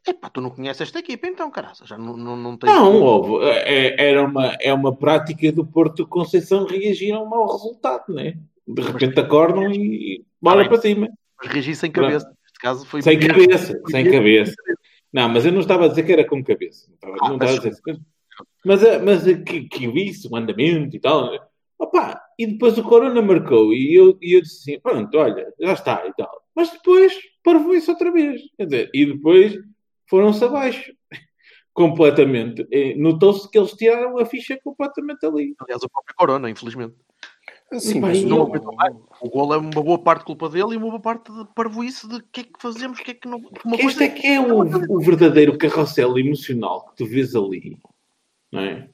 Epá, 0.06 0.28
tu 0.28 0.40
não 0.40 0.50
conheces 0.50 0.82
esta 0.82 0.98
equipa 0.98 1.26
então, 1.26 1.50
caraça. 1.50 1.86
Já 1.86 1.96
não, 1.96 2.16
não, 2.16 2.36
não 2.36 2.56
tens. 2.56 2.70
Não, 2.72 3.00
houve. 3.02 3.44
É, 3.46 4.10
era 4.10 4.22
uma, 4.22 4.56
é 4.60 4.72
uma 4.72 4.94
prática 4.94 5.50
do 5.50 5.64
Porto 5.66 6.06
Conceição 6.06 6.66
reagir 6.66 7.12
a 7.14 7.20
um 7.22 7.26
mau 7.26 7.50
resultado, 7.50 8.12
né? 8.12 8.36
De 8.66 8.82
repente 8.82 9.18
acordam 9.18 9.70
e, 9.72 10.16
e 10.16 10.24
bem. 10.42 10.68
para 10.68 10.80
cima. 10.80 11.08
Mas 11.42 11.52
reagi 11.52 11.74
sem 11.74 11.90
cabeça. 11.90 12.26
Neste 12.26 12.58
caso 12.60 12.86
foi. 12.86 13.00
Sem 13.02 13.16
mesmo- 13.18 13.32
cabeça, 13.34 13.80
sem 13.90 14.10
cabeça. 14.10 14.54
Não, 15.12 15.28
mas 15.28 15.46
eu 15.46 15.52
não 15.52 15.60
estava 15.60 15.84
a 15.86 15.88
dizer 15.88 16.02
que 16.04 16.12
era 16.12 16.24
com 16.26 16.42
cabeça. 16.44 16.86
Não 16.88 16.94
estava, 16.96 17.14
Ah, 17.20 17.28
não 17.28 17.34
estava 17.36 17.50
a 17.52 17.54
mas- 17.54 17.62
dizer. 17.64 18.00
Mas, 18.64 18.82
eh, 18.82 18.98
mas 18.98 19.26
eh, 19.28 19.34
que, 19.42 19.68
que 19.68 19.86
isso, 19.86 20.28
o 20.30 20.36
andamento 20.36 20.96
e 20.96 21.00
tal. 21.00 21.30
né? 21.30 21.38
Opa, 21.78 22.20
e 22.38 22.46
depois 22.46 22.76
o 22.78 22.82
Corona 22.82 23.20
marcou 23.22 23.72
e 23.72 23.94
eu, 23.94 24.18
e 24.20 24.36
eu 24.36 24.40
disse 24.42 24.72
assim: 24.72 24.80
pronto, 24.80 25.16
olha, 25.16 25.46
já 25.60 25.72
está 25.72 26.06
e 26.06 26.12
tal. 26.14 26.42
Mas 26.54 26.70
depois 26.70 27.12
parou 27.42 27.74
isso 27.74 27.90
outra 27.90 28.10
vez. 28.12 28.40
Quer 28.56 28.64
dizer, 28.64 28.90
e 28.94 29.06
depois 29.06 29.56
foram-se 30.06 30.44
abaixo. 30.44 30.92
Completamente. 31.72 32.66
Eh, 32.70 32.94
Notou-se 32.96 33.50
que 33.50 33.58
eles 33.58 33.72
tiraram 33.72 34.18
a 34.18 34.24
ficha 34.26 34.58
completamente 34.62 35.26
ali. 35.26 35.54
Aliás, 35.60 35.82
o 35.82 35.88
próprio 35.88 36.14
Corona, 36.16 36.48
infelizmente. 36.48 36.94
Sim, 37.72 37.98
mas 38.00 38.22
não- 38.22 38.54
eu- 38.54 39.06
O 39.20 39.28
gol 39.28 39.52
é 39.52 39.56
uma 39.56 39.70
boa 39.82 39.98
parte 39.98 40.24
culpa 40.24 40.48
dele 40.48 40.74
e 40.74 40.76
uma 40.76 40.86
boa 40.90 41.00
parte 41.00 41.32
de 41.32 41.44
parvoíce 41.54 42.06
de 42.08 42.16
o 42.16 42.22
que 42.30 42.40
é 42.42 42.44
que 42.44 42.50
fazemos, 42.60 43.00
o 43.00 43.02
que 43.02 43.10
é 43.10 43.14
que 43.14 43.26
não. 43.26 43.38
Uma 43.64 43.76
Que 43.76 43.86
este 43.86 44.04
é 44.04 44.08
que 44.08 44.26
é 44.26 44.38
o, 44.40 44.60
o 44.60 45.00
verdadeiro 45.00 45.58
carrossel 45.58 46.16
emocional 46.16 46.86
que 46.86 46.96
tu 46.98 47.06
vês 47.06 47.34
ali, 47.34 47.76
não 48.52 48.60
é? 48.60 48.88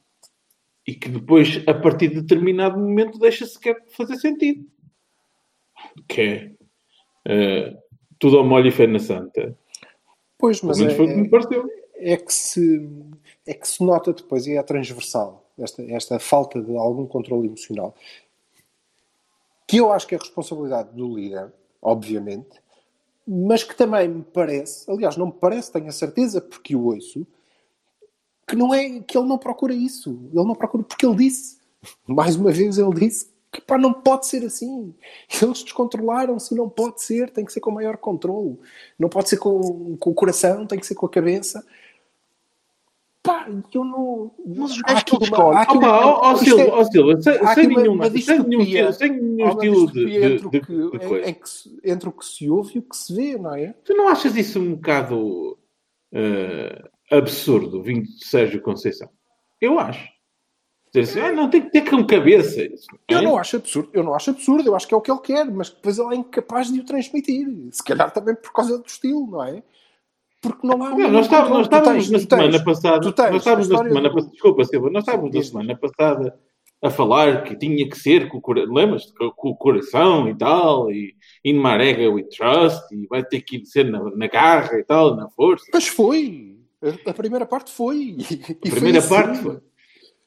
E 0.87 0.95
que 0.95 1.09
depois, 1.09 1.61
a 1.67 1.73
partir 1.75 2.07
de 2.07 2.21
determinado 2.21 2.79
momento, 2.79 3.19
deixa 3.19 3.45
sequer 3.45 3.77
fazer 3.91 4.15
sentido. 4.15 4.65
Que 6.07 6.21
é 6.21 6.51
eh, 7.25 7.77
tudo 8.17 8.39
ao 8.39 8.43
molho 8.45 8.67
e 8.67 8.71
fé 8.71 8.87
na 8.87 8.97
santa. 8.99 9.55
Pois, 10.41 10.61
mas 10.61 10.79
é, 10.81 10.89
foi 10.89 11.07
é 11.95 12.17
que 12.17 12.33
se 12.33 12.89
é 13.45 13.53
que 13.53 13.67
se 13.67 13.83
nota 13.83 14.11
depois 14.11 14.45
e 14.47 14.57
é 14.57 14.63
transversal 14.63 15.49
esta, 15.57 15.83
esta 15.83 16.19
falta 16.19 16.61
de 16.61 16.75
algum 16.75 17.05
controle 17.05 17.47
emocional. 17.47 17.95
Que 19.67 19.77
eu 19.77 19.91
acho 19.91 20.07
que 20.07 20.15
é 20.15 20.17
responsabilidade 20.17 20.89
do 20.93 21.15
líder 21.15 21.53
obviamente 21.81 22.59
mas 23.25 23.63
que 23.63 23.75
também 23.75 24.07
me 24.07 24.23
parece 24.23 24.89
aliás 24.91 25.15
não 25.15 25.27
me 25.27 25.33
parece 25.33 25.71
tenho 25.71 25.87
a 25.87 25.91
certeza 25.91 26.41
porque 26.41 26.75
o 26.75 26.85
ouço 26.85 27.25
que 28.51 28.55
não 28.57 28.73
é 28.73 28.99
que 28.99 29.17
ele 29.17 29.27
não 29.27 29.37
procura 29.37 29.73
isso. 29.73 30.29
Ele 30.33 30.43
não 30.43 30.55
procura 30.55 30.83
porque 30.83 31.05
ele 31.05 31.15
disse. 31.15 31.57
Mais 32.05 32.35
uma 32.35 32.51
vez 32.51 32.77
ele 32.77 32.93
disse 32.93 33.31
que 33.51 33.59
pá, 33.61 33.77
não 33.77 33.93
pode 33.93 34.27
ser 34.27 34.45
assim 34.45 34.93
eles 35.41 35.63
descontrolaram-se 35.63 36.55
não 36.55 36.69
pode 36.69 37.01
ser 37.01 37.29
tem 37.29 37.43
que 37.45 37.51
ser 37.51 37.59
com 37.59 37.69
maior 37.71 37.97
controle 37.97 38.57
não 38.97 39.09
pode 39.09 39.27
ser 39.29 39.37
com, 39.37 39.97
com 39.97 40.09
o 40.09 40.13
coração 40.13 40.65
tem 40.65 40.79
que 40.79 40.85
ser 40.85 40.95
com 40.95 41.05
a 41.05 41.09
cabeça 41.09 41.65
Pá, 43.23 43.47
eu 43.71 43.85
não. 43.85 44.31
Mas 44.47 44.71
os 44.71 44.81
gajos 44.81 45.03
todos 45.03 45.29
uma- 45.29 45.37
ó, 46.31 46.35
Silva, 46.35 46.61
é- 46.63 46.71
ó, 46.71 46.83
Silva, 46.85 47.21
sem, 47.21 47.33
nenhuma, 47.67 48.07
uma 48.07 48.09
sem 48.09 48.39
nenhum 48.39 48.65
sem 48.93 49.11
nenhum 49.11 49.47
estilo 49.49 49.91
de, 49.91 50.15
entre, 50.17 50.49
de- 50.49 50.59
que, 50.61 50.73
de 50.73 50.81
em- 51.05 51.07
coisa. 51.07 51.29
em 51.29 51.33
que 51.35 51.47
se- 51.49 51.79
entre 51.83 52.09
o 52.09 52.11
que 52.11 52.25
se 52.25 52.49
ouve 52.49 52.71
e 52.75 52.79
o 52.79 52.81
que 52.81 52.97
se 52.97 53.13
vê, 53.15 53.37
não 53.37 53.53
é? 53.53 53.75
Tu 53.85 53.93
não 53.93 54.07
achas 54.07 54.35
isso 54.35 54.59
um 54.59 54.73
bocado 54.73 55.55
eh, 56.11 56.83
absurdo, 57.11 57.83
vindo 57.83 58.05
de 58.07 58.25
Sérgio 58.25 58.59
Conceição? 58.59 59.07
Eu 59.61 59.77
acho. 59.79 60.09
Dizer 60.93 61.19
assim, 61.19 61.19
ah, 61.21 61.31
não, 61.31 61.49
tem 61.49 61.61
que 61.61 61.71
ter 61.71 61.89
com 61.89 62.05
cabeça. 62.05 62.61
Isso, 62.63 62.87
Eu 63.07 63.21
não 63.21 63.37
acho 63.37 63.55
absurdo, 63.55 63.89
eu 63.93 64.03
não 64.03 64.13
acho 64.13 64.29
absurdo, 64.31 64.67
eu 64.67 64.75
acho 64.75 64.85
que 64.87 64.93
é 64.93 64.97
o 64.97 65.01
que 65.01 65.09
ele 65.11 65.21
quer, 65.21 65.45
mas 65.49 65.69
depois 65.69 65.97
ele 65.97 66.15
é 66.15 66.17
incapaz 66.17 66.71
de 66.71 66.79
o 66.81 66.85
transmitir. 66.85 67.47
Se 67.71 67.81
calhar 67.81 68.11
também 68.11 68.35
por 68.35 68.51
causa 68.51 68.77
do 68.77 68.85
estilo, 68.85 69.25
não 69.25 69.43
é? 69.43 69.63
Porque 70.41 70.67
não 70.67 70.83
há. 70.83 70.89
Não, 70.89 71.09
nós 71.11 71.25
estávamos, 71.27 71.57
nós 71.57 71.65
estávamos 71.67 72.09
na 72.09 72.19
semana 72.19 72.63
passada. 72.63 73.13
tens 73.13 73.31
Nós 73.31 73.35
estávamos 73.37 73.69
na 73.69 73.77
semana 73.77 74.09
do- 74.09 74.15
passada. 74.15 74.31
Desculpa, 74.33 74.65
Silva, 74.65 74.89
nós 74.89 75.03
estávamos 75.03 75.35
na 75.35 75.43
semana 75.43 75.77
passada 75.77 76.39
a 76.83 76.89
falar 76.89 77.43
que 77.43 77.55
tinha 77.55 77.87
que 77.87 77.97
ser 77.97 78.27
com 78.27 78.39
o? 78.39 78.41
Com, 78.41 79.49
o 79.49 79.55
coração 79.55 80.27
e 80.27 80.35
tal. 80.35 80.91
E 80.91 81.13
in 81.45 81.53
Marega 81.53 82.09
we 82.09 82.23
trust. 82.23 82.83
E 82.93 83.05
vai 83.07 83.23
ter 83.23 83.41
que 83.41 83.63
ser 83.65 83.85
na, 83.89 84.03
na 84.15 84.27
garra 84.27 84.77
e 84.79 84.83
tal, 84.83 85.15
na 85.15 85.29
força. 85.29 85.65
Mas 85.71 85.87
foi. 85.87 86.57
A, 87.05 87.13
primeira 87.13 87.45
parte 87.45 87.71
foi. 87.71 88.17
A 88.65 88.69
primeira 88.71 89.01
parte 89.03 89.29
assim. 89.31 89.43
foi. 89.43 89.57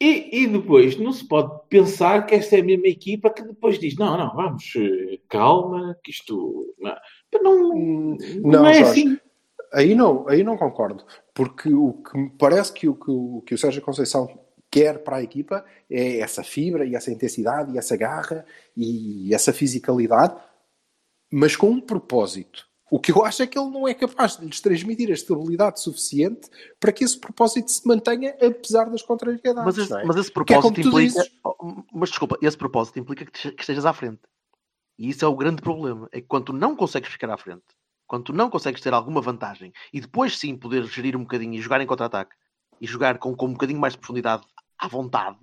E, 0.04 0.42
e 0.42 0.46
depois 0.46 0.98
não 0.98 1.12
se 1.12 1.26
pode 1.26 1.50
pensar 1.70 2.26
que 2.26 2.34
esta 2.34 2.56
é 2.56 2.60
a 2.60 2.64
mesma 2.64 2.88
equipa 2.88 3.30
que 3.30 3.42
depois 3.42 3.78
diz: 3.78 3.96
não, 3.96 4.18
não, 4.18 4.34
vamos, 4.36 4.70
eh, 4.76 5.18
calma, 5.30 5.96
que 6.04 6.10
isto. 6.10 6.74
Não, 6.78 7.42
não, 7.42 7.74
Hum, 7.74 8.18
não, 8.42 8.50
Não, 8.52 8.66
é 8.66 8.74
Jorge. 8.74 8.90
assim. 8.90 9.18
Aí 9.72 9.94
não, 9.94 10.28
aí 10.28 10.44
não 10.44 10.58
concordo. 10.58 11.06
Porque 11.32 11.72
o 11.72 11.94
que 11.94 12.18
me 12.18 12.28
parece 12.38 12.70
que 12.74 12.86
o 12.86 12.94
que 12.94 13.10
o, 13.10 13.42
que 13.46 13.54
o 13.54 13.58
Sérgio 13.58 13.80
Conceição 13.80 14.28
quer 14.70 15.02
para 15.02 15.16
a 15.16 15.22
equipa 15.22 15.64
é 15.90 16.18
essa 16.18 16.42
fibra 16.44 16.84
e 16.84 16.94
essa 16.94 17.10
intensidade 17.10 17.72
e 17.72 17.78
essa 17.78 17.96
garra 17.96 18.44
e 18.76 19.32
essa 19.34 19.54
fisicalidade, 19.54 20.36
mas 21.32 21.56
com 21.56 21.70
um 21.70 21.80
propósito. 21.80 22.68
O 22.94 23.00
que 23.00 23.10
eu 23.10 23.24
acho 23.24 23.42
é 23.42 23.46
que 23.48 23.58
ele 23.58 23.70
não 23.70 23.88
é 23.88 23.92
capaz 23.92 24.36
de 24.36 24.46
lhes 24.46 24.60
transmitir 24.60 25.10
a 25.10 25.14
estabilidade 25.14 25.80
suficiente 25.80 26.48
para 26.78 26.92
que 26.92 27.02
esse 27.02 27.18
propósito 27.18 27.68
se 27.68 27.84
mantenha 27.88 28.36
apesar 28.40 28.84
das 28.84 29.02
contrariedades. 29.02 29.64
Mas 29.64 29.76
esse, 29.76 29.92
é? 29.92 30.04
mas 30.04 30.14
esse 30.14 30.30
é 30.30 30.32
propósito 30.32 30.74
tu 30.74 30.80
implica. 30.80 31.00
dizes. 31.00 31.32
Oh, 31.44 31.82
Mas 31.92 32.10
desculpa, 32.10 32.38
esse 32.40 32.56
propósito 32.56 33.00
implica 33.00 33.26
que 33.26 33.48
estejas 33.48 33.84
à 33.84 33.92
frente. 33.92 34.20
E 34.96 35.08
isso 35.08 35.24
é 35.24 35.28
o 35.28 35.34
grande 35.34 35.60
problema. 35.60 36.08
É 36.12 36.20
que 36.20 36.28
quando 36.28 36.44
tu 36.44 36.52
não 36.52 36.76
consegues 36.76 37.10
ficar 37.10 37.28
à 37.30 37.36
frente, 37.36 37.64
quando 38.06 38.26
tu 38.26 38.32
não 38.32 38.48
consegues 38.48 38.80
ter 38.80 38.94
alguma 38.94 39.20
vantagem 39.20 39.72
e 39.92 40.00
depois 40.00 40.38
sim 40.38 40.56
poder 40.56 40.84
gerir 40.84 41.16
um 41.16 41.22
bocadinho 41.22 41.54
e 41.54 41.60
jogar 41.60 41.80
em 41.80 41.86
contra-ataque 41.88 42.36
e 42.80 42.86
jogar 42.86 43.18
com, 43.18 43.34
com 43.34 43.46
um 43.46 43.54
bocadinho 43.54 43.80
mais 43.80 43.94
de 43.94 43.98
profundidade 43.98 44.44
à 44.78 44.86
vontade, 44.86 45.36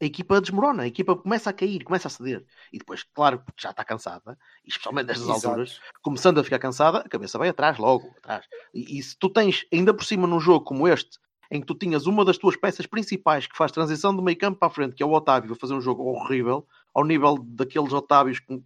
a 0.00 0.04
equipa 0.04 0.40
desmorona, 0.40 0.84
a 0.84 0.86
equipa 0.86 1.14
começa 1.14 1.50
a 1.50 1.52
cair, 1.52 1.84
começa 1.84 2.08
a 2.08 2.10
ceder. 2.10 2.44
E 2.72 2.78
depois, 2.78 3.02
claro, 3.02 3.40
porque 3.40 3.62
já 3.62 3.70
está 3.70 3.84
cansada, 3.84 4.38
e 4.64 4.68
especialmente 4.68 5.08
nestas 5.08 5.28
Exato. 5.28 5.48
alturas, 5.48 5.80
começando 6.02 6.38
a 6.38 6.44
ficar 6.44 6.58
cansada, 6.58 6.98
a 6.98 7.08
cabeça 7.08 7.38
vai 7.38 7.48
atrás, 7.48 7.78
logo, 7.78 8.08
atrás. 8.18 8.46
E, 8.72 8.98
e 8.98 9.02
se 9.02 9.16
tu 9.18 9.28
tens, 9.28 9.66
ainda 9.72 9.92
por 9.92 10.04
cima, 10.04 10.26
num 10.26 10.40
jogo 10.40 10.64
como 10.64 10.88
este, 10.88 11.18
em 11.50 11.60
que 11.60 11.66
tu 11.66 11.74
tinhas 11.74 12.06
uma 12.06 12.24
das 12.24 12.38
tuas 12.38 12.56
peças 12.56 12.86
principais 12.86 13.46
que 13.46 13.56
faz 13.56 13.72
transição 13.72 14.14
do 14.14 14.22
meio 14.22 14.38
campo 14.38 14.58
para 14.58 14.68
a 14.68 14.70
frente, 14.70 14.94
que 14.94 15.02
é 15.02 15.06
o 15.06 15.12
Otávio, 15.12 15.52
a 15.52 15.56
fazer 15.56 15.74
um 15.74 15.80
jogo 15.80 16.04
horrível, 16.04 16.66
ao 16.94 17.04
nível 17.04 17.38
daqueles 17.42 17.92
Otávios 17.92 18.40
que, 18.40 18.58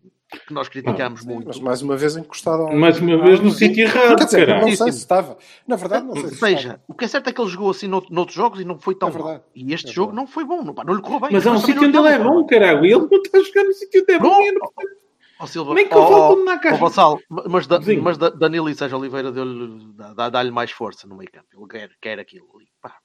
que 0.46 0.52
nós 0.52 0.68
criticamos 0.68 1.24
muito. 1.24 1.46
Mas 1.48 1.60
mais 1.60 1.82
uma 1.82 1.96
vez 1.96 2.16
encostado 2.16 2.62
ao... 2.62 2.74
Mais 2.76 2.98
uma 2.98 3.18
vez 3.22 3.40
no 3.40 3.50
sítio 3.50 3.84
errado, 3.84 4.16
Quer 4.16 4.24
dizer, 4.24 4.46
caralho. 4.46 4.66
não 4.68 4.76
sei 4.76 4.92
se 4.92 4.98
estava. 4.98 5.36
Na 5.68 5.76
verdade, 5.76 6.06
não 6.06 6.14
sei 6.14 6.22
Ou 6.24 6.28
se 6.30 6.36
seja, 6.36 6.56
estava. 6.68 6.82
o 6.88 6.94
que 6.94 7.04
é 7.04 7.08
certo 7.08 7.28
é 7.28 7.32
que 7.32 7.40
ele 7.40 7.50
jogou 7.50 7.70
assim 7.70 7.86
nout- 7.86 8.10
noutros 8.12 8.34
jogos 8.36 8.60
e 8.60 8.64
não 8.64 8.78
foi 8.78 8.94
tão 8.94 9.08
É 9.08 9.12
verdade. 9.12 9.38
bom. 9.40 9.44
E 9.54 9.74
este 9.74 9.90
É 9.90 9.92
jogo 9.92 10.08
verdade. 10.12 10.26
não 10.26 10.32
foi 10.32 10.44
bom, 10.44 10.62
não, 10.62 10.74
não 10.74 10.94
lhe 10.94 11.02
correu 11.02 11.20
bem. 11.20 11.30
Mas 11.32 11.46
há 11.46 11.52
um 11.52 11.58
sítio 11.58 11.82
onde 11.86 11.96
ele 11.96 12.08
é 12.08 12.18
bom, 12.18 12.44
caralho. 12.46 12.84
E 12.84 12.92
ele 12.92 13.06
não 13.10 13.22
está 13.22 13.38
a 13.38 13.42
jogar 13.42 13.64
no 13.64 13.72
sítio 13.72 14.02
onde 14.02 14.12
é 14.12 14.18
bom. 14.18 14.34
Ó, 15.40 15.46
Silva, 15.46 15.74
Nem 15.74 15.88
que 15.88 15.94
eu 15.94 15.98
ó, 16.00 16.36
na 16.44 16.58
caixa. 16.58 16.76
ó, 16.76 16.78
Vassal, 16.78 17.18
mas, 17.28 17.66
da, 17.66 17.82
Sim. 17.82 17.96
mas 17.98 18.16
da, 18.16 18.30
Danilo 18.30 18.70
e 18.70 18.74
Sérgio 18.74 18.96
Oliveira 18.98 19.32
deu-lhe- 19.32 19.92
dá- 19.92 20.14
dá- 20.14 20.30
dá-lhe 20.30 20.50
mais 20.52 20.70
força 20.70 21.08
no 21.08 21.16
meio 21.16 21.28
campo. 21.30 21.48
Ele 21.52 21.66
quer, 21.68 21.90
quer 22.00 22.18
aquilo. 22.20 22.46
E, 22.62 22.66
pá, 22.80 22.96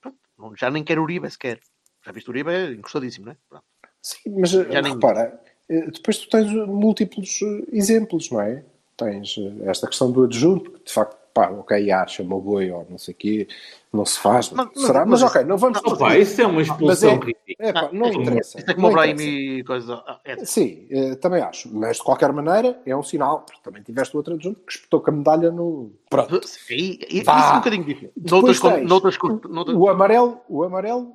já 0.55 0.69
nem 0.69 0.83
quer 0.83 0.99
o 0.99 1.03
Uribe 1.03 1.29
sequer. 1.29 1.59
Já 2.05 2.11
viste 2.11 2.27
o 2.27 2.31
Uribe? 2.31 2.51
É 2.51 2.71
encostadíssimo, 2.71 3.25
não 3.25 3.31
é? 3.33 3.37
Pronto. 3.49 3.65
Sim, 4.01 4.35
mas 4.37 4.53
eh, 4.53 4.71
Já 4.71 4.81
nem- 4.81 4.93
repara, 4.93 5.39
eh, 5.69 5.85
depois 5.91 6.17
tu 6.19 6.29
tens 6.29 6.51
múltiplos 6.67 7.39
eh, 7.41 7.63
exemplos, 7.73 8.29
não 8.31 8.41
é? 8.41 8.63
Tens 8.97 9.35
eh, 9.37 9.69
esta 9.69 9.87
questão 9.87 10.11
do 10.11 10.23
adjunto, 10.23 10.71
que 10.71 10.83
de 10.85 10.91
facto, 10.91 11.17
pá, 11.33 11.49
ok, 11.49 11.91
ah, 11.91 12.07
chamou 12.07 12.41
boi 12.41 12.71
ou 12.71 12.85
não 12.89 12.97
sei 12.97 13.13
o 13.13 13.17
quê, 13.17 13.47
não 13.93 14.05
se 14.05 14.19
faz, 14.19 14.49
Mas- 14.51 14.67
mas- 14.75 14.85
será? 14.85 15.05
Mas, 15.05 15.21
mas- 15.21 15.31
ok, 15.31 15.43
não 15.43 15.57
vamos 15.57 15.77
Opa, 15.79 15.89
discutir. 15.89 16.19
isso 16.21 16.41
é 16.41 16.47
uma 16.47 16.61
expulsão 16.61 17.09
é, 17.11 17.13
ridícula. 17.13 17.55
é, 17.59 17.73
pá, 17.73 17.89
não 17.91 18.07
interessa. 18.07 18.59
Isso 18.59 18.71
é 18.71 18.73
como 18.73 18.87
o 18.87 18.89
não 18.89 18.95
Brahim 18.95 19.21
e 19.21 19.63
coisa. 19.63 19.93
ah, 20.07 20.19
é. 20.25 20.37
Sim, 20.45 20.87
eh, 20.89 21.15
também 21.15 21.41
acho. 21.41 21.69
Mas 21.73 21.97
de 21.97 22.03
qualquer 22.03 22.31
maneira 22.33 22.81
é 22.85 22.95
um 22.95 23.03
sinal, 23.03 23.41
porque 23.41 23.61
também 23.63 23.83
tiveste 23.83 24.15
outro 24.17 24.33
adjunto 24.35 24.59
que 24.65 24.71
espetou 24.73 25.01
com 25.01 25.11
a 25.11 25.13
medalha 25.13 25.51
no. 25.51 25.91
Pronto. 26.09 26.41
E, 26.69 26.99
e, 27.09 27.19
isso 27.19 27.29
é 27.29 27.51
um 27.53 27.57
bocadinho 27.57 27.83
diferente. 27.83 28.13
Noutras, 28.29 28.61
noutras, 28.61 29.17
noutras, 29.49 29.77
O 29.77 29.87
amarelo, 29.89 30.39
o 30.49 30.63
amarelo 30.63 31.13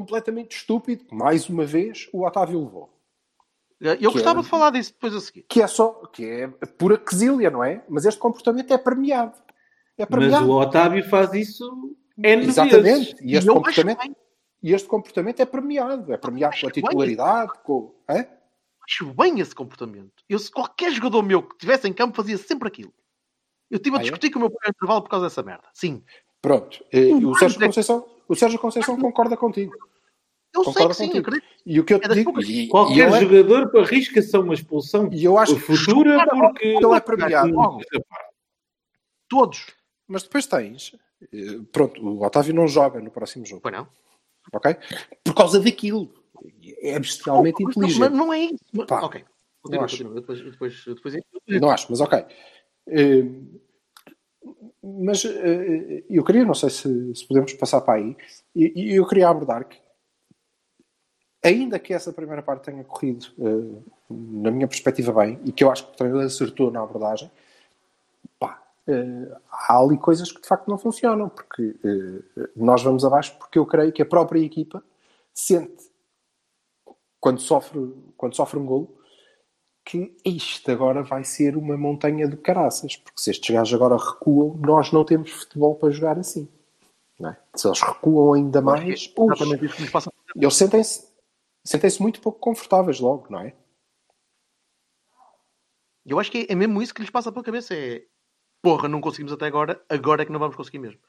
completamente 0.00 0.54
estúpido, 0.58 1.06
mais 1.10 1.48
uma 1.48 1.64
vez 1.64 2.06
o 2.12 2.26
Otávio 2.26 2.62
levou. 2.62 2.92
Eu 3.80 4.12
gostava 4.12 4.40
é- 4.40 4.42
de 4.42 4.48
falar 4.48 4.68
disso 4.70 4.92
depois 4.92 5.14
a 5.14 5.20
seguir. 5.20 5.42
Que 5.48 5.62
é 5.62 5.66
só, 5.66 5.90
que 6.12 6.22
é 6.24 6.48
pura 6.48 6.98
quesilha, 6.98 7.50
não 7.50 7.64
é? 7.64 7.82
Mas 7.88 8.04
este 8.04 8.20
comportamento 8.20 8.70
é 8.74 8.76
premiado. 8.78 9.34
É 9.96 10.02
Mas 10.02 10.08
premiado. 10.10 10.50
o 10.50 10.60
Otávio 10.60 11.02
faz 11.08 11.32
isso 11.32 11.96
N 12.18 12.36
vezes. 12.42 12.48
Exatamente. 12.58 13.16
E 13.22 13.32
E 13.32 13.36
este 13.36 13.48
acho 13.48 13.54
comportamento, 13.54 13.98
bem, 14.00 14.16
e 14.62 14.72
este 14.74 14.86
comportamento 14.88 15.40
é 15.40 15.46
premiado. 15.46 16.12
É 16.12 16.16
premiado 16.18 16.54
com 16.60 16.66
a 16.66 16.70
bem. 16.70 16.82
titularidade, 16.82 17.52
com. 17.64 17.94
Hã? 18.08 18.26
acho 18.88 19.06
bem 19.14 19.40
esse 19.40 19.54
comportamento. 19.54 20.12
Eu, 20.28 20.38
se 20.38 20.50
qualquer 20.50 20.92
jogador 20.92 21.22
meu 21.22 21.42
que 21.42 21.54
estivesse 21.54 21.88
em 21.88 21.92
campo 21.94 22.14
fazia 22.16 22.36
sempre 22.38 22.68
aquilo. 22.68 22.92
Eu 23.70 23.76
estive 23.78 23.96
a 23.96 23.98
Ah, 23.98 24.02
é? 24.02 24.04
discutir 24.04 24.30
com 24.30 24.38
o 24.38 24.42
meu 24.42 24.50
pai 24.50 24.60
no 24.66 24.70
intervalo 24.70 25.02
por 25.02 25.08
causa 25.10 25.26
dessa 25.26 25.42
merda. 25.42 25.68
Sim. 25.74 26.04
Pronto. 26.40 26.84
E, 26.92 27.12
o 27.12 27.34
Sérgio 27.34 27.58
mais 27.58 27.62
é- 27.62 27.66
Conceição, 27.66 28.06
o 28.28 28.34
Sérgio 28.34 28.58
Conceição 28.58 28.98
concorda 28.98 29.36
contigo. 29.36 29.72
Eu 30.54 30.64
sei 30.64 30.72
Concordo 30.72 30.88
que 30.90 30.94
sim, 30.96 31.06
contigo. 31.08 31.28
acredito. 31.28 31.46
E 31.66 31.80
o 31.80 31.84
que 31.84 31.92
eu 31.92 31.98
É 31.98 32.00
te 32.00 32.14
digo. 32.14 32.32
poucas- 32.32 32.48
e 32.48 32.68
Qualquer 32.68 33.08
é- 33.08 33.20
jogador 33.20 33.76
arrisca-se 33.78 34.34
a 34.36 34.40
uma 34.40 34.54
expulsão 34.54 35.10
e 35.12 35.24
eu 35.24 35.36
acho 35.38 35.54
que 35.54 35.60
futura 35.60 36.26
porque 36.28 36.66
ele 36.66 36.94
é 36.94 37.00
premiado. 37.00 37.78
Todos. 39.28 39.66
Mas 40.06 40.22
depois 40.22 40.46
tens. 40.46 40.94
eh, 41.32 41.58
Pronto, 41.72 42.00
o 42.06 42.22
Otávio 42.24 42.54
não 42.54 42.68
joga 42.68 43.00
no 43.00 43.10
próximo 43.10 43.44
jogo. 43.44 43.62
Pois 43.62 43.74
não. 43.74 43.88
Ok? 44.52 44.76
Por 45.24 45.34
causa 45.34 45.58
daquilo. 45.60 46.12
É 46.80 46.98
bestialmente 46.98 47.62
Não, 47.62 47.70
inteligente. 47.70 47.98
Mas 48.00 48.12
não 48.12 48.32
é 48.32 48.38
isso. 48.40 48.86
Pá, 48.86 49.00
ok. 49.02 49.24
Continua, 49.62 49.84
acho. 49.84 49.96
continua. 49.96 50.14
Depois, 50.20 50.40
depois, 50.44 50.84
depois, 50.84 51.16
Não 51.48 51.70
acho, 51.70 51.86
mas 51.90 52.00
ok. 52.00 52.24
Eh, 52.88 53.24
mas 54.86 55.24
eh, 55.24 56.04
eu 56.08 56.24
queria, 56.24 56.44
não 56.44 56.54
sei 56.54 56.70
se, 56.70 57.14
se 57.14 57.26
podemos 57.26 57.52
passar 57.54 57.80
para 57.80 57.94
aí, 57.94 58.16
e 58.54 58.94
eu 58.94 59.06
queria 59.06 59.28
abordar 59.28 59.64
que, 59.66 59.78
ainda 61.42 61.78
que 61.78 61.92
essa 61.92 62.12
primeira 62.12 62.42
parte 62.42 62.64
tenha 62.64 62.84
corrido, 62.84 63.26
eh, 63.38 63.82
na 64.10 64.50
minha 64.50 64.68
perspectiva, 64.68 65.12
bem, 65.12 65.40
e 65.44 65.52
que 65.52 65.64
eu 65.64 65.70
acho 65.70 65.86
que 65.86 65.92
o 65.92 65.96
treinador 65.96 66.24
acertou 66.24 66.70
na 66.70 66.82
abordagem, 66.82 67.30
pá, 68.38 68.62
eh, 68.86 69.36
há 69.50 69.78
ali 69.78 69.98
coisas 69.98 70.30
que 70.30 70.40
de 70.40 70.46
facto 70.48 70.68
não 70.68 70.78
funcionam, 70.78 71.28
porque 71.28 71.74
eh, 71.84 72.48
nós 72.56 72.82
vamos 72.82 73.04
abaixo, 73.04 73.36
porque 73.38 73.58
eu 73.58 73.66
creio 73.66 73.92
que 73.92 74.02
a 74.02 74.06
própria 74.06 74.40
equipa 74.40 74.82
sente, 75.32 75.90
quando 77.20 77.40
sofre, 77.40 77.92
quando 78.16 78.34
sofre 78.34 78.58
um 78.58 78.66
golo, 78.66 78.95
que 79.86 80.12
isto 80.24 80.68
agora 80.68 81.00
vai 81.00 81.22
ser 81.22 81.56
uma 81.56 81.76
montanha 81.76 82.26
de 82.26 82.36
caraças, 82.36 82.96
porque 82.96 83.22
se 83.22 83.30
estes 83.30 83.54
gajos 83.54 83.72
agora 83.72 83.96
recuam, 83.96 84.56
nós 84.56 84.90
não 84.90 85.04
temos 85.04 85.30
futebol 85.30 85.76
para 85.76 85.90
jogar 85.90 86.18
assim. 86.18 86.48
não 87.20 87.30
é? 87.30 87.38
Se 87.54 87.68
eles 87.68 87.80
recuam 87.80 88.34
ainda 88.34 88.60
mais, 88.60 89.08
nos 89.16 89.90
passa. 89.90 90.12
eles 90.34 90.54
sentem-se 90.54 91.06
sentem-se 91.64 92.02
muito 92.02 92.20
pouco 92.20 92.40
confortáveis 92.40 92.98
logo, 92.98 93.28
não 93.30 93.40
é? 93.40 93.54
Eu 96.04 96.18
acho 96.18 96.32
que 96.32 96.46
é 96.48 96.54
mesmo 96.54 96.82
isso 96.82 96.92
que 96.92 97.02
lhes 97.02 97.10
passa 97.10 97.30
pela 97.30 97.44
cabeça. 97.44 97.72
É 97.72 98.04
porra, 98.60 98.88
não 98.88 99.00
conseguimos 99.00 99.32
até 99.32 99.46
agora, 99.46 99.80
agora 99.88 100.22
é 100.22 100.26
que 100.26 100.32
não 100.32 100.40
vamos 100.40 100.56
conseguir 100.56 100.80
mesmo. 100.80 101.00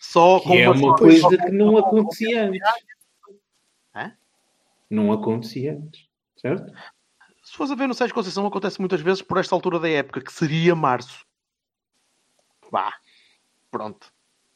Só 0.00 0.40
com 0.40 0.52
Que 0.52 0.58
é 0.60 0.70
uma 0.70 0.96
coisa 0.96 1.28
coisa 1.28 1.36
que 1.36 1.50
não 1.50 1.76
acontecia 1.76 2.46
antes. 2.46 2.60
Hã? 3.94 4.16
Não 4.88 5.12
acontecia 5.12 5.74
antes. 5.74 6.08
Certo? 6.38 6.72
Se 7.48 7.56
fores 7.56 7.72
a 7.72 7.74
ver 7.74 7.88
no 7.88 7.94
Sérgio 7.94 8.14
Conceição, 8.14 8.46
acontece 8.46 8.78
muitas 8.78 9.00
vezes 9.00 9.22
por 9.22 9.38
esta 9.38 9.54
altura 9.54 9.80
da 9.80 9.88
época, 9.88 10.20
que 10.20 10.30
seria 10.30 10.74
março. 10.76 11.24
Vá, 12.70 12.92
pronto. 13.70 14.12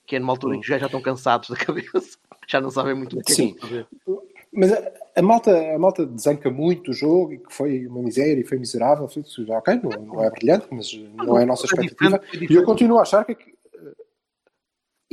Que 0.07 0.17
é 0.17 0.19
numa 0.19 0.35
altura 0.35 0.57
em 0.57 0.61
que 0.61 0.65
os 0.65 0.69
gajos 0.69 0.83
já 0.83 0.87
estão 0.89 1.01
cansados 1.01 1.49
da 1.49 1.57
cabeça, 1.65 2.19
já 2.47 2.61
não 2.61 2.71
sabem 2.71 2.95
muito 2.95 3.19
o 3.19 3.23
que 3.23 3.33
é 3.33 3.35
que 3.35 3.43
Sim. 3.43 3.57
fazer. 3.59 3.89
Mas 4.53 4.73
a, 4.75 4.93
a 5.17 5.23
malta, 5.23 5.75
a 5.75 5.79
malta 5.79 6.05
desanca 6.05 6.51
muito 6.51 6.91
o 6.91 6.95
jogo 6.95 7.33
e 7.33 7.39
que 7.39 7.51
foi 7.51 7.87
uma 7.87 8.03
miséria 8.03 8.39
e 8.39 8.45
foi 8.45 8.59
miserável. 8.59 9.09
foi 9.09 9.25
Ok, 9.49 9.81
não, 9.83 9.91
não 10.03 10.23
é 10.23 10.31
brilhante, 10.31 10.67
mas 10.71 10.93
não 10.93 11.39
é 11.39 11.45
a 11.45 11.47
nossa 11.47 11.65
É 11.65 11.69
expectativa. 11.69 12.19
diferente, 12.19 12.25
é 12.27 12.29
E 12.29 12.35
eu 12.35 12.41
diferente. 12.41 12.67
continuo 12.67 12.99
a 12.99 13.03
achar 13.03 13.25
que 13.25 13.55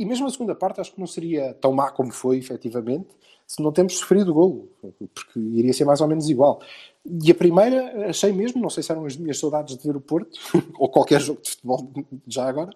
e 0.00 0.04
mesmo 0.06 0.26
a 0.26 0.30
segunda 0.30 0.54
parte 0.54 0.80
acho 0.80 0.94
que 0.94 0.98
não 0.98 1.06
seria 1.06 1.52
tão 1.52 1.72
má 1.72 1.90
como 1.90 2.10
foi, 2.10 2.38
efetivamente, 2.38 3.08
se 3.46 3.62
não 3.62 3.70
temos 3.70 3.98
sofrido 3.98 4.32
golo, 4.32 4.70
porque 5.14 5.38
iria 5.38 5.74
ser 5.74 5.84
mais 5.84 6.00
ou 6.00 6.08
menos 6.08 6.30
igual. 6.30 6.62
E 7.04 7.30
a 7.30 7.34
primeira, 7.34 8.08
achei 8.08 8.32
mesmo, 8.32 8.62
não 8.62 8.70
sei 8.70 8.82
se 8.82 8.90
eram 8.90 9.04
as 9.04 9.14
minhas 9.18 9.38
saudades 9.38 9.76
de 9.76 9.86
ver 9.86 9.94
o 9.94 10.00
Porto, 10.00 10.38
ou 10.78 10.88
qualquer 10.88 11.20
jogo 11.20 11.42
de 11.42 11.50
futebol 11.50 11.92
já 12.26 12.48
agora, 12.48 12.70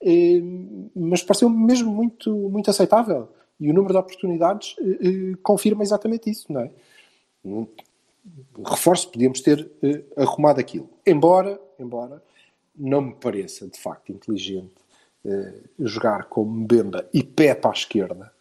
eh, 0.00 0.40
mas 0.94 1.24
pareceu-me 1.24 1.56
mesmo 1.56 1.90
muito, 1.90 2.32
muito 2.32 2.70
aceitável. 2.70 3.28
E 3.58 3.68
o 3.68 3.74
número 3.74 3.94
de 3.94 3.98
oportunidades 3.98 4.76
eh, 4.78 4.98
eh, 5.00 5.36
confirma 5.42 5.82
exatamente 5.82 6.30
isso, 6.30 6.52
não 6.52 6.60
é? 6.60 6.70
Reforço, 8.64 9.10
podíamos 9.10 9.40
ter 9.40 9.68
arrumado 10.16 10.60
aquilo. 10.60 10.88
Embora, 11.04 11.60
embora 11.76 12.22
não 12.76 13.00
me 13.00 13.14
pareça, 13.14 13.66
de 13.66 13.80
facto, 13.80 14.12
inteligente 14.12 14.81
jogar 15.78 16.24
com 16.24 16.44
Mbemba 16.44 17.08
e 17.12 17.22
Pepe 17.22 17.66
à 17.66 17.70
esquerda, 17.70 18.32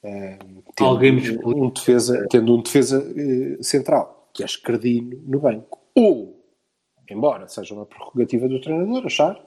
tendo, 0.00 0.64
Alguém 0.80 1.12
me 1.12 1.38
um 1.44 1.70
defesa, 1.70 2.26
tendo 2.30 2.54
um 2.54 2.62
defesa 2.62 3.04
central, 3.62 4.30
que 4.32 4.42
é 4.42 4.46
esquerdino, 4.46 5.20
no 5.26 5.40
banco. 5.40 5.80
Ou, 5.94 6.40
embora 7.10 7.48
seja 7.48 7.74
uma 7.74 7.86
prerrogativa 7.86 8.48
do 8.48 8.60
treinador, 8.60 9.06
achar 9.06 9.44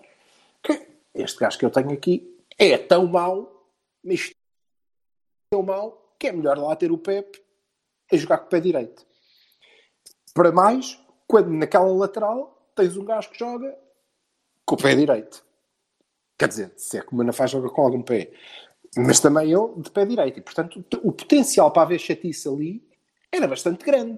que 0.62 0.88
este 1.16 1.40
gajo 1.40 1.58
que 1.58 1.66
eu 1.66 1.72
tenho 1.72 1.92
aqui 1.92 2.38
é 2.58 2.78
tão 2.78 3.08
mau, 3.08 3.70
mas 4.04 4.32
tão 5.50 5.64
mau, 5.64 6.16
que 6.20 6.28
é 6.28 6.32
melhor 6.32 6.58
lá 6.58 6.76
ter 6.76 6.92
o 6.92 6.98
Pepe 6.98 7.42
a 8.12 8.18
jogar 8.18 8.40
com 8.40 8.48
o 8.48 8.50
pé 8.50 8.60
direito. 8.60 9.06
Para 10.34 10.52
mais, 10.52 11.02
quando 11.28 11.50
naquela 11.50 11.92
lateral 11.94 12.72
tens 12.76 12.98
um 12.98 13.06
gajo 13.06 13.30
que 13.30 13.40
joga 13.40 13.78
com 14.66 14.76
o 14.76 14.78
pé 14.78 14.96
direito. 14.96 15.44
Quer 16.42 16.48
dizer, 16.48 16.72
se 16.76 16.98
é 16.98 17.02
que 17.02 17.14
o 17.14 17.16
Manafá 17.16 17.46
joga 17.46 17.70
com 17.70 17.84
algum 17.84 18.02
pé. 18.02 18.32
Mas 18.98 19.20
também 19.20 19.54
ele 19.54 19.74
de 19.78 19.92
pé 19.92 20.08
direito. 20.08 20.40
E, 20.40 20.42
portanto, 20.42 20.84
o 21.04 21.12
potencial 21.12 21.70
para 21.70 21.84
haver 21.84 22.00
chatice 22.00 22.50
ali 22.50 22.84
era 23.32 23.48
bastante 23.48 23.86
grande. 23.86 24.18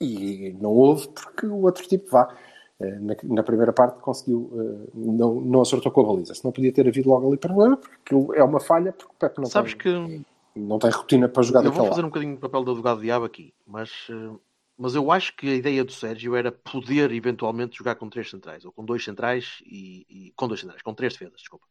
E 0.00 0.56
não 0.60 0.70
houve 0.70 1.08
porque 1.08 1.46
o 1.46 1.62
outro 1.62 1.88
tipo 1.88 2.08
vá. 2.08 2.32
Na, 2.78 3.16
na, 3.24 3.42
primeira 3.42 3.72
parte 3.72 4.00
conseguiu, 4.00 4.48
uh, 4.52 4.90
não, 4.94 5.34
não 5.40 5.60
acertou 5.60 5.90
com 5.90 6.00
a 6.02 6.04
baliza. 6.04 6.34
Se 6.34 6.44
não 6.44 6.52
podia 6.52 6.72
ter 6.72 6.86
havido 6.86 7.10
logo 7.10 7.26
ali 7.26 7.36
problema, 7.36 7.76
porque 7.76 8.14
é 8.38 8.44
uma 8.44 8.60
falha, 8.60 8.92
porque 8.92 9.12
o 9.12 9.18
Pepe 9.18 9.40
não, 9.40 9.46
Sabes 9.46 9.74
tem, 9.74 9.82
que... 10.14 10.24
não 10.56 10.78
tem 10.78 10.88
rotina 10.88 11.28
para 11.28 11.42
jogar 11.42 11.64
Eu 11.64 11.72
vou 11.72 11.84
fazer 11.84 11.96
lado. 11.96 12.06
um 12.06 12.08
bocadinho 12.08 12.36
o 12.36 12.38
papel 12.38 12.64
do 12.64 12.70
advogado 12.70 13.02
diabo 13.02 13.26
aqui, 13.26 13.52
mas, 13.66 13.90
uh, 14.08 14.40
mas 14.80 14.94
eu 14.94 15.12
acho 15.12 15.36
que 15.36 15.48
a 15.48 15.54
ideia 15.54 15.84
do 15.84 15.92
Sérgio 15.92 16.34
era 16.34 16.50
poder 16.50 17.12
eventualmente 17.12 17.76
jogar 17.76 17.96
com 17.96 18.08
três 18.08 18.30
centrais, 18.30 18.64
ou 18.64 18.72
com 18.72 18.84
dois 18.84 19.04
centrais 19.04 19.58
e, 19.64 20.06
e 20.08 20.32
com 20.34 20.48
dois 20.48 20.60
centrais, 20.60 20.82
com 20.82 20.94
três 20.94 21.12
defesas, 21.12 21.40
desculpa. 21.40 21.66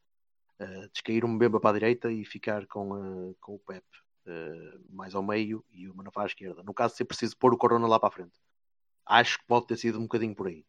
Uh, 0.62 0.90
descair 0.92 1.26
um 1.26 1.38
Bemba 1.38 1.60
para 1.60 1.72
a 1.72 1.74
direita 1.74 2.12
e 2.12 2.24
ficar 2.26 2.68
com, 2.68 3.34
com 3.40 3.56
o 3.56 3.60
Pepe 3.60 3.86
mais 4.90 5.16
ao 5.16 5.24
meio 5.24 5.64
e 5.72 5.88
o 5.88 5.96
Manafá 5.96 6.24
à 6.24 6.26
esquerda. 6.26 6.64
No 6.64 6.74
caso, 6.74 6.96
se 6.96 7.04
é 7.04 7.06
preciso 7.06 7.38
pôr 7.38 7.54
o 7.54 7.58
Corona 7.58 7.88
lá 7.88 8.00
para 8.00 8.10
a 8.10 8.12
frente. 8.12 8.34
Acho 9.06 9.40
que 9.40 9.46
pode 9.46 9.68
ter 9.68 9.78
sido 9.78 9.98
um 9.98 10.04
bocadinho 10.04 10.36
por 10.36 10.48
aí. 10.48 10.64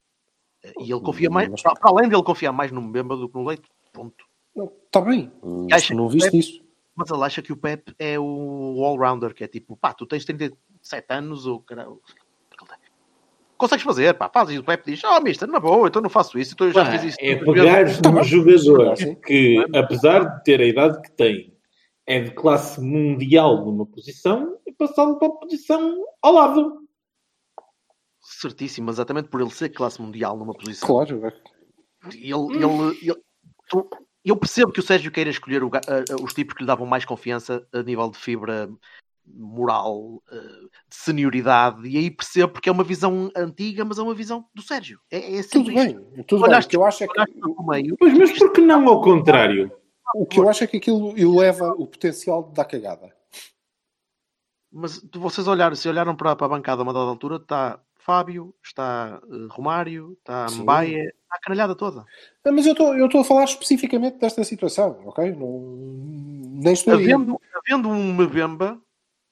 E 0.79 0.91
ele 0.91 1.01
confia 1.01 1.31
mais, 1.31 1.49
para 1.63 1.75
além 1.83 2.09
dele 2.09 2.23
confiar 2.23 2.53
mais 2.53 2.71
no 2.71 2.81
Mbemba 2.81 3.17
do 3.17 3.29
que 3.29 3.35
no 3.35 3.47
Leite, 3.47 3.69
ponto. 3.93 4.25
Está 4.87 5.01
bem, 5.01 5.33
mas 5.43 5.83
Acha 5.83 5.95
não 5.95 6.09
viste 6.09 6.27
Pepe- 6.27 6.39
isso. 6.39 6.71
Mas 6.95 7.11
ele 7.11 7.23
acha 7.23 7.41
que 7.41 7.53
o 7.53 7.57
Pep 7.57 7.95
é 7.99 8.19
o 8.19 8.85
all-rounder, 8.85 9.33
que 9.33 9.45
é 9.45 9.49
tipo, 9.49 9.77
pá, 9.77 9.95
tu 9.95 10.07
tens 10.07 10.25
37 10.25 11.07
anos, 11.11 11.47
ou 11.47 11.61
caralho, 11.61 12.01
consegues 13.61 13.85
fazer, 13.85 14.15
pá, 14.15 14.29
faz. 14.29 14.51
E 14.51 14.59
o 14.59 14.65
Pep 14.65 14.85
diz, 14.85 15.03
oh, 15.05 15.21
mister, 15.21 15.47
na 15.49 15.61
boa, 15.61 15.87
então 15.89 16.03
não 16.03 16.11
faço 16.11 16.39
isso, 16.39 16.55
então 16.55 16.67
eu 16.67 16.73
já 16.73 16.85
Pá, 16.85 16.91
fiz 16.93 17.05
isso. 17.05 17.19
é 17.21 17.37
tantas 17.37 17.55
vezes." 17.55 17.61
pegares 17.71 18.01
Tá 18.01 18.09
num 18.11 18.15
bem. 18.17 18.25
jogador 18.25 18.95
que, 19.25 19.65
apesar 19.77 20.25
de 20.25 20.45
ter 20.45 20.61
a 20.61 20.65
idade 20.67 21.01
que 21.03 21.11
tem, 21.13 21.55
é 22.07 22.21
de 22.21 22.31
classe 22.33 22.81
mundial 22.81 23.65
numa 23.65 23.87
posição 23.87 24.59
e 24.67 24.73
passá-lo 24.73 25.19
para 25.19 25.29
a 25.29 25.33
posição 25.33 26.05
ao 26.23 26.33
lado. 26.33 26.81
Certíssimo, 28.23 28.91
exatamente 28.91 29.29
por 29.29 29.41
ele 29.41 29.51
ser 29.51 29.69
classe 29.71 30.01
mundial 30.01 30.37
numa 30.37 30.53
posição. 30.55 30.87
Claro, 30.89 31.27
é. 31.27 31.33
Ele, 32.15 32.33
ele, 32.33 32.99
ele- 33.03 33.23
tu- 33.69 33.89
eu 34.25 34.37
percebo 34.37 34.73
que 34.73 34.81
o 34.81 34.83
Sérgio 34.83 35.11
queira 35.11 35.31
escolher 35.31 35.63
o 35.63 35.71
a- 35.75 36.23
os 36.23 36.33
tipos 36.35 36.55
que 36.55 36.63
lhe 36.63 36.67
davam 36.67 36.87
mais 36.87 37.05
confiança 37.05 37.67
a 37.73 37.83
nível 37.83 38.11
de 38.11 38.19
fibra 38.19 38.69
moral, 39.35 40.23
eh, 40.31 40.37
de 40.37 40.97
senioridade, 40.97 41.87
e 41.89 41.97
aí 41.97 42.11
percebo 42.11 42.53
porque 42.53 42.69
é 42.69 42.73
uma 42.73 42.85
visão 42.85 43.31
antiga, 43.37 43.85
mas 43.85 43.99
é 43.99 44.03
uma 44.03 44.15
visão 44.15 44.45
do 44.55 44.63
Sérgio. 44.63 44.99
É, 45.11 45.39
é 45.39 45.43
tudo 45.43 45.73
bem, 45.73 45.95
tudo 46.27 46.41
bem. 46.41 46.49
O 46.49 46.51
Olhaste- 46.51 46.71
que 46.71 46.77
eu 46.77 46.85
acho 46.85 47.05
é 47.05 47.09
que, 47.09 47.65
meio, 47.67 47.97
Pois, 47.99 48.17
mas 48.17 48.39
por 48.39 48.53
que 48.53 48.61
não 48.61 48.89
ao 48.89 49.01
contrário? 49.01 49.71
o 50.15 50.27
que 50.27 50.41
eu 50.41 50.49
acho 50.49 50.65
é 50.65 50.67
que 50.67 50.77
aquilo 50.79 51.17
eleva 51.17 51.69
o 51.79 51.87
potencial 51.87 52.43
da 52.43 52.65
cagada. 52.65 53.15
Mas 54.73 55.01
vocês 55.15 55.49
olharam, 55.49 55.75
se 55.75 55.89
olharam 55.89 56.15
para, 56.15 56.37
para 56.37 56.47
a 56.47 56.51
bancada 56.51 56.81
a 56.81 56.85
uma 56.85 56.93
dada 56.93 57.07
altura, 57.07 57.37
está 57.37 57.81
Fábio, 57.99 58.55
está 58.65 59.21
eh, 59.31 59.47
Romário, 59.51 60.17
está. 60.19 60.47
Mbaia, 60.53 61.05
está 61.05 61.37
a 61.37 61.41
canalhada 61.41 61.75
toda. 61.75 62.05
Ah, 62.45 62.53
Mas 62.53 62.67
eu 62.67 62.73
estou 62.73 62.97
eu 62.97 63.07
estou 63.07 63.21
a 63.21 63.25
falar 63.25 63.45
especificamente 63.45 64.19
desta 64.19 64.43
situação, 64.43 65.01
ok? 65.05 65.33
Não, 65.33 65.61
nem 66.63 66.73
estou. 66.73 66.95
Havendo, 66.95 67.41
havendo 67.55 67.89
um 67.89 68.13
Mbemba 68.15 68.81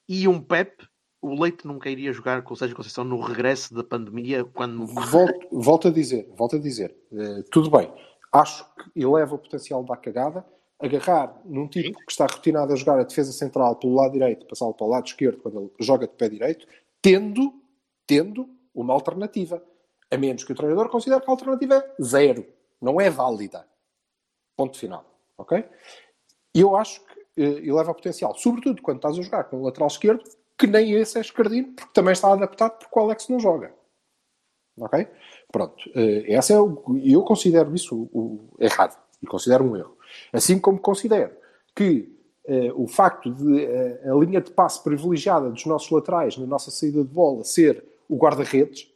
e 0.09 0.27
um 0.27 0.41
Pep, 0.41 0.89
o 1.21 1.41
Leite 1.41 1.67
nunca 1.67 1.91
iria 1.91 2.13
jogar 2.13 2.43
com 2.43 2.55
o 2.55 2.57
Sérgio 2.57 2.77
Conceição 2.77 3.05
no 3.05 3.21
regresso 3.21 3.75
da 3.75 3.85
pandemia, 3.85 4.45
quando 4.45 4.87
Volto, 4.87 5.49
volto 5.51 5.89
a 5.89 5.91
dizer, 5.91 6.33
volto 6.37 6.57
a 6.57 6.59
dizer, 6.59 6.97
eh, 7.13 7.43
tudo 7.51 7.71
bem. 7.71 7.93
Acho 8.33 8.65
que 8.75 9.01
eleva 9.03 9.35
o 9.35 9.39
potencial 9.39 9.83
da 9.83 9.97
cagada. 9.97 10.45
Agarrar 10.81 11.41
num 11.45 11.67
tipo 11.67 11.99
que 12.07 12.13
está 12.13 12.25
rotinado 12.25 12.73
a 12.73 12.77
jogar 12.77 13.01
a 13.01 13.03
defesa 13.03 13.33
central 13.33 13.75
pelo 13.77 13.97
lado 13.97 14.13
direito, 14.13 14.47
passá-lo 14.47 14.73
para 14.75 14.87
o 14.87 14.91
lado 14.91 15.07
esquerdo 15.07 15.39
quando 15.39 15.59
ele 15.59 15.71
joga 15.81 16.07
de 16.07 16.15
pé 16.15 16.29
direito, 16.29 16.67
tendo, 17.03 17.53
tendo 18.07 18.49
uma 18.73 18.95
alternativa. 18.95 19.61
A 20.09 20.17
menos 20.17 20.45
que 20.45 20.53
o 20.53 20.55
treinador 20.55 20.89
considere 20.89 21.21
que 21.21 21.29
a 21.29 21.33
alternativa 21.33 21.75
é 21.75 22.03
zero. 22.03 22.47
Não 22.81 23.01
é 23.01 23.11
válida. 23.11 23.67
Ponto 24.57 24.79
final. 24.79 25.05
Ok? 25.37 25.65
Eu 26.55 26.77
acho 26.77 27.05
que 27.05 27.18
eh, 27.39 27.67
eleva 27.67 27.93
o 27.93 27.95
potencial, 27.95 28.35
sobretudo 28.37 28.83
quando 28.83 28.99
estás 28.99 29.19
a 29.19 29.23
jogar 29.23 29.45
com 29.45 29.59
o 29.59 29.65
lateral 29.65 29.89
esquerdo, 29.89 30.25
que 30.59 30.67
nem 30.67 30.93
esse 30.93 31.19
é 31.19 31.21
esquerdino, 31.21 31.73
porque 31.75 31.93
também 31.93 32.13
está 32.13 32.33
adaptado 32.33 32.79
porque 32.79 32.99
o 32.99 33.03
Alex 33.03 33.29
não 33.29 33.39
joga. 33.39 33.73
Ok? 34.81 35.07
Pronto. 35.51 35.77
Eh, 35.95 36.33
essa 36.35 36.53
é 36.53 36.61
o, 36.61 36.83
eu 37.03 37.23
considero 37.23 37.75
isso 37.75 38.09
o, 38.13 38.55
o 38.59 38.65
errado 38.65 38.97
e 39.23 39.27
considero 39.27 39.65
um 39.65 39.77
erro. 39.77 39.97
Assim 40.33 40.59
como 40.59 40.79
considero 40.79 41.33
que 41.75 42.13
eh, 42.45 42.73
o 42.75 42.87
facto 42.87 43.31
de 43.31 43.63
eh, 43.63 44.01
a 44.11 44.15
linha 44.15 44.41
de 44.41 44.51
passe 44.51 44.83
privilegiada 44.83 45.51
dos 45.51 45.67
nossos 45.67 45.91
laterais 45.91 46.37
na 46.39 46.47
nossa 46.47 46.71
saída 46.71 47.05
de 47.05 47.11
bola 47.11 47.45
ser 47.45 47.85
o 48.09 48.17
guarda-redes, 48.17 48.91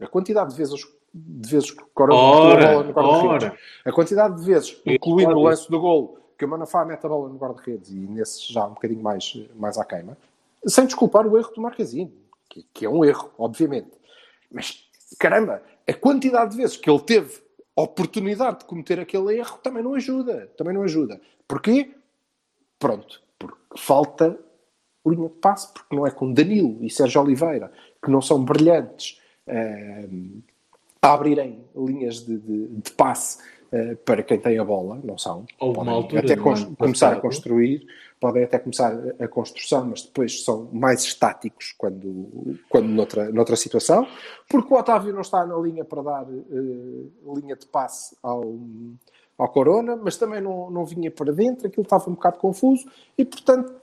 a 0.00 0.06
quantidade 0.06 0.50
de 0.50 0.56
vezes, 0.56 0.80
de 1.14 1.48
vezes 1.48 1.70
que 1.70 1.82
o 1.82 1.86
Ora, 1.96 2.72
bola 2.72 2.84
no 2.84 2.92
guarda-redes, 2.92 3.58
a 3.84 3.92
quantidade 3.92 4.36
de 4.36 4.44
vezes, 4.44 4.80
incluindo 4.84 5.36
o 5.36 5.42
lance 5.42 5.70
do 5.70 5.80
golo, 5.80 6.18
que 6.36 6.44
o 6.44 6.48
Manafá 6.48 6.84
mete 6.84 7.04
a 7.04 7.08
bola 7.08 7.28
no 7.28 7.36
guarda-redes 7.38 7.90
e 7.90 7.94
nesse 7.94 8.52
já 8.52 8.66
um 8.66 8.74
bocadinho 8.74 9.02
mais, 9.02 9.34
mais 9.54 9.78
à 9.78 9.84
queima, 9.84 10.16
sem 10.66 10.84
desculpar 10.86 11.26
o 11.26 11.36
erro 11.38 11.52
do 11.54 11.60
Marquezine, 11.60 12.12
que, 12.48 12.62
que 12.74 12.84
é 12.84 12.88
um 12.88 13.04
erro, 13.04 13.30
obviamente. 13.38 13.90
Mas, 14.50 14.84
caramba, 15.18 15.62
a 15.88 15.92
quantidade 15.94 16.50
de 16.52 16.56
vezes 16.56 16.76
que 16.76 16.90
ele 16.90 17.00
teve 17.00 17.40
oportunidade 17.74 18.60
de 18.60 18.64
cometer 18.64 18.98
aquele 18.98 19.36
erro 19.38 19.58
também 19.62 19.82
não 19.82 19.94
ajuda. 19.94 20.50
Também 20.56 20.74
não 20.74 20.82
ajuda. 20.82 21.20
Porquê? 21.46 21.94
Pronto, 22.78 23.22
porque 23.38 23.56
falta 23.76 24.38
linha 25.06 25.28
de 25.28 25.34
passe, 25.36 25.72
porque 25.72 25.94
não 25.94 26.06
é 26.06 26.10
com 26.10 26.32
Danilo 26.32 26.78
e 26.84 26.90
Sérgio 26.90 27.22
Oliveira, 27.22 27.70
que 28.02 28.10
não 28.10 28.20
são 28.20 28.44
brilhantes 28.44 29.20
eh, 29.46 30.08
a 31.00 31.12
abrirem 31.12 31.64
linhas 31.76 32.24
de, 32.26 32.36
de- 32.38 32.66
de 32.68 32.90
passe 32.92 33.38
eh, 33.72 33.94
para 33.96 34.22
quem 34.22 34.38
tem 34.38 34.58
a 34.58 34.64
bola, 34.64 35.00
não 35.02 35.16
são. 35.18 35.44
Uma 35.60 35.74
Podem 35.74 35.92
altura 35.92 36.20
até 36.20 36.36
começar 36.36 37.12
a 37.12 37.20
construir, 37.20 37.86
podem 38.20 38.44
até 38.44 38.58
começar 38.58 38.92
a- 39.20 39.28
construção, 39.28 39.86
mas 39.86 40.02
depois 40.02 40.44
são 40.44 40.68
mais 40.72 41.02
estáticos 41.02 41.74
quando, 41.76 42.58
quando 42.68 42.86
noutra, 42.88 43.30
noutra 43.30 43.56
situação, 43.56 44.06
porque 44.48 44.72
o 44.72 44.76
Otávio 44.78 45.12
não 45.12 45.20
está 45.20 45.44
na 45.46 45.56
linha 45.58 45.84
para 45.84 46.02
dar 46.02 46.22
eh, 46.24 47.34
linha 47.40 47.56
de 47.56 47.66
passe 47.66 48.16
ao, 48.22 48.56
ao 49.36 49.48
Corona, 49.48 49.96
mas 49.96 50.16
também 50.16 50.40
não, 50.40 50.70
não 50.70 50.84
vinha 50.84 51.10
para 51.10 51.32
dentro, 51.32 51.66
aquilo 51.66 51.82
estava 51.82 52.08
um 52.10 52.14
bocado 52.14 52.38
confuso 52.38 52.88
e, 53.18 53.24
portanto, 53.24 53.74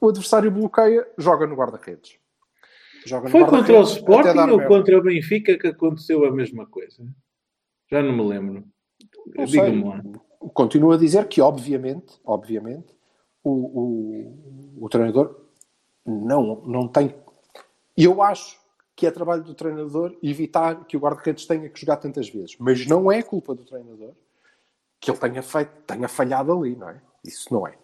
o 0.00 0.08
adversário 0.08 0.50
bloqueia, 0.50 1.06
joga 1.18 1.46
no 1.46 1.54
guarda-redes. 1.56 2.16
Joga 3.06 3.24
no 3.24 3.30
Foi 3.30 3.44
contra 3.44 3.78
o 3.78 3.82
Sporting 3.82 4.38
ou 4.50 4.62
contra 4.66 4.98
o 4.98 5.02
Benfica 5.02 5.56
que 5.58 5.68
aconteceu 5.68 6.24
a 6.24 6.30
mesma 6.30 6.66
coisa? 6.66 7.04
Já 7.90 8.02
não 8.02 8.12
me 8.12 8.22
lembro. 8.22 8.64
Diga-me. 9.46 10.18
Continuo 10.54 10.92
a 10.92 10.96
dizer 10.96 11.26
que, 11.26 11.40
obviamente, 11.40 12.20
obviamente, 12.24 12.94
o, 13.42 13.50
o, 13.50 14.84
o 14.84 14.88
treinador 14.88 15.34
não, 16.04 16.62
não 16.66 16.88
tem. 16.88 17.14
E 17.96 18.04
eu 18.04 18.22
acho 18.22 18.58
que 18.94 19.06
é 19.06 19.10
trabalho 19.10 19.42
do 19.42 19.54
treinador 19.54 20.16
evitar 20.22 20.84
que 20.84 20.96
o 20.96 21.00
guarda-redes 21.00 21.46
tenha 21.46 21.68
que 21.68 21.80
jogar 21.80 21.98
tantas 21.98 22.28
vezes. 22.28 22.56
Mas 22.58 22.86
não 22.86 23.12
é 23.12 23.22
culpa 23.22 23.54
do 23.54 23.64
treinador 23.64 24.12
que 25.00 25.10
ele 25.10 25.18
tenha, 25.18 25.42
feito, 25.42 25.70
tenha 25.86 26.08
falhado 26.08 26.52
ali, 26.52 26.74
não 26.74 26.88
é? 26.88 27.00
Isso 27.24 27.52
não 27.52 27.66
é. 27.66 27.74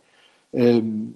Hum, 0.52 1.14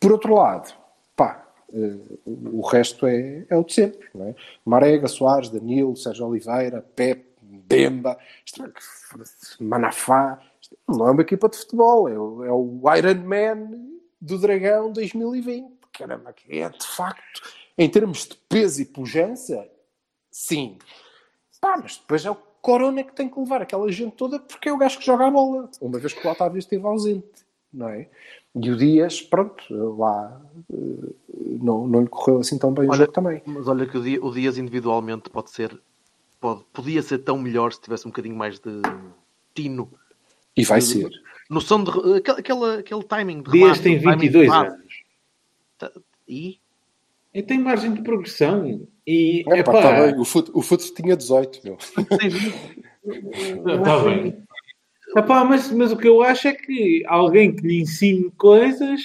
por 0.00 0.12
outro 0.12 0.34
lado, 0.34 0.72
pá, 1.16 1.44
uh, 1.70 2.18
o 2.52 2.60
resto 2.60 3.06
é, 3.06 3.44
é 3.48 3.56
o 3.56 3.64
de 3.64 3.72
sempre, 3.72 4.08
não 4.14 4.26
é? 4.26 4.34
Marega, 4.64 5.08
Soares, 5.08 5.48
Danilo, 5.48 5.96
Sérgio 5.96 6.26
Oliveira, 6.26 6.84
Pepe, 6.94 7.31
Bemba, 7.52 8.18
é 8.60 9.62
Manafá, 9.62 10.40
isto 10.60 10.76
não 10.88 11.08
é 11.08 11.10
uma 11.10 11.22
equipa 11.22 11.48
de 11.48 11.58
futebol, 11.58 12.08
é 12.08 12.18
o, 12.18 12.44
é 12.44 12.52
o 12.52 12.82
Iron 12.96 13.22
Man 13.26 13.70
do 14.20 14.38
Dragão 14.38 14.92
2020. 14.92 15.72
Caramba, 15.92 16.32
que 16.32 16.58
é 16.58 16.68
de 16.68 16.86
facto, 16.86 17.42
em 17.76 17.88
termos 17.88 18.26
de 18.26 18.34
peso 18.48 18.80
e 18.80 18.86
pujança, 18.86 19.68
sim. 20.30 20.78
Pá, 21.60 21.76
mas 21.80 21.98
depois 21.98 22.24
é 22.24 22.30
o 22.30 22.36
Corona 22.62 23.02
que 23.02 23.12
tem 23.12 23.28
que 23.28 23.38
levar 23.38 23.60
aquela 23.60 23.90
gente 23.90 24.14
toda 24.16 24.38
porque 24.38 24.68
é 24.68 24.72
o 24.72 24.78
gajo 24.78 24.98
que 24.98 25.04
joga 25.04 25.26
a 25.26 25.30
bola. 25.30 25.68
Uma 25.80 25.98
vez 25.98 26.12
que 26.12 26.26
o 26.26 26.30
Otávio 26.30 26.58
esteve 26.58 26.86
ausente, 26.86 27.44
não 27.72 27.88
é? 27.88 28.08
E 28.54 28.70
o 28.70 28.76
Dias, 28.76 29.20
pronto, 29.20 29.62
lá 29.96 30.40
eh, 30.72 31.12
não, 31.60 31.86
não 31.88 32.02
lhe 32.02 32.08
correu 32.08 32.38
assim 32.38 32.58
tão 32.58 32.72
bem 32.72 32.84
Olha, 32.84 32.92
o 32.92 32.96
jogo 32.96 33.12
também. 33.12 33.42
Mas 33.46 33.66
olha 33.66 33.86
que 33.86 33.96
o 33.96 34.30
Dias 34.32 34.58
individualmente 34.58 35.28
pode 35.30 35.50
ser, 35.50 35.76
pode, 36.42 36.64
podia 36.72 37.00
ser 37.02 37.18
tão 37.18 37.38
melhor 37.38 37.72
se 37.72 37.80
tivesse 37.80 38.06
um 38.06 38.10
bocadinho 38.10 38.34
mais 38.36 38.58
de 38.58 38.82
tino. 39.54 39.90
E 40.56 40.64
vai 40.64 40.80
ser. 40.80 41.08
Noção 41.48 41.82
de. 41.82 41.90
Aquele, 42.18 42.40
aquele, 42.40 42.64
aquele 42.80 43.02
timing 43.04 43.42
de 43.42 43.50
Dias 43.52 43.80
tem 43.80 43.96
o 43.96 44.02
timing 44.02 44.16
de 44.16 44.28
22 44.28 44.48
remate. 44.50 44.74
anos. 44.74 44.94
Tá- 45.78 45.92
E? 46.28 46.58
E 47.32 47.42
tem 47.42 47.58
margem 47.58 47.94
de 47.94 48.02
progressão. 48.02 48.86
E, 49.06 49.40
Epá, 49.40 49.56
epá, 49.56 49.72
tá 49.82 49.92
bem, 50.06 50.20
o 50.20 50.24
Foot, 50.24 50.50
o 50.52 50.60
Foot 50.60 50.92
tinha 50.94 51.16
18, 51.16 51.60
meu. 51.64 51.78
Tem 52.18 52.28
20. 52.28 52.54
Está 53.78 54.04
bem. 54.04 54.42
Epá, 55.16 55.44
mas, 55.44 55.70
mas 55.72 55.92
o 55.92 55.96
que 55.96 56.08
eu 56.08 56.22
acho 56.22 56.48
é 56.48 56.52
que 56.52 57.02
alguém 57.06 57.54
que 57.54 57.66
lhe 57.66 57.80
ensine 57.80 58.30
coisas 58.32 59.00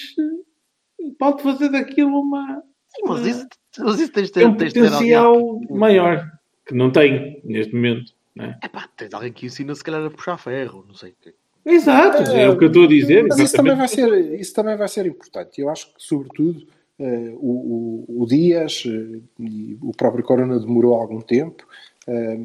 pode 1.18 1.42
fazer 1.42 1.70
daquilo 1.70 2.20
uma, 2.20 2.62
Sim, 2.88 3.02
mas 3.08 3.26
isso, 3.26 3.48
mas 3.80 4.00
isso 4.00 4.12
tens 4.12 4.28
de 4.28 4.32
ter, 4.34 4.46
um 4.48 4.56
tens 4.56 4.74
de 4.74 4.82
ter 4.82 4.88
alguém. 4.88 5.00
potencial 5.00 5.62
maior. 5.70 6.32
Que 6.68 6.74
não 6.74 6.92
tem 6.92 7.42
neste 7.44 7.74
momento. 7.74 8.14
Não 8.36 8.46
é? 8.46 8.60
Epá, 8.64 8.88
tens 8.96 9.14
alguém 9.14 9.32
que 9.34 9.46
ensina 9.46 9.74
se 9.74 9.84
calhar 9.84 10.04
a 10.06 10.10
puxar 10.10 10.38
ferro, 10.38 10.84
não 10.88 10.94
sei 10.96 11.12
o 11.12 11.16
quê. 11.22 11.34
Exato, 11.66 12.22
é, 12.32 12.48
o 12.50 12.58
que 12.58 12.64
eu 12.64 12.68
estou 12.70 12.84
a 12.86 12.88
dizer. 12.88 13.26
Mas 13.28 13.40
isso 13.40 13.56
também, 13.56 13.76
vai 13.76 13.88
ser, 13.88 14.40
isso 14.40 14.54
também 14.54 14.78
vai 14.78 14.88
ser 14.88 15.06
importante. 15.06 15.60
Eu 15.60 15.70
acho 15.70 15.88
que, 15.88 15.94
sobretudo, 15.98 16.66
eh, 17.00 17.34
o, 17.36 18.06
o, 18.08 18.26
Dias 18.26 18.84
eh, 18.86 19.20
e 19.40 19.78
o 19.82 19.92
próprio 19.92 20.24
Corona 20.24 20.58
demorou 20.60 20.94
algum 20.96 21.20
tempo, 21.20 21.68
eh, 22.08 22.38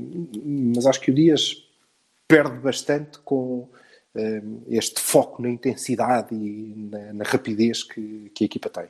mas 0.74 0.86
acho 0.86 1.00
que 1.00 1.10
o 1.12 1.14
Dias 1.14 1.68
perde 2.26 2.58
bastante 2.58 3.18
com 3.20 3.68
este 4.68 5.00
foco 5.00 5.40
na 5.40 5.48
intensidade 5.48 6.34
e 6.34 6.86
na, 6.90 7.12
na 7.14 7.24
rapidez 7.24 7.82
que, 7.82 8.30
que 8.34 8.44
a 8.44 8.46
equipa 8.46 8.68
tem. 8.68 8.84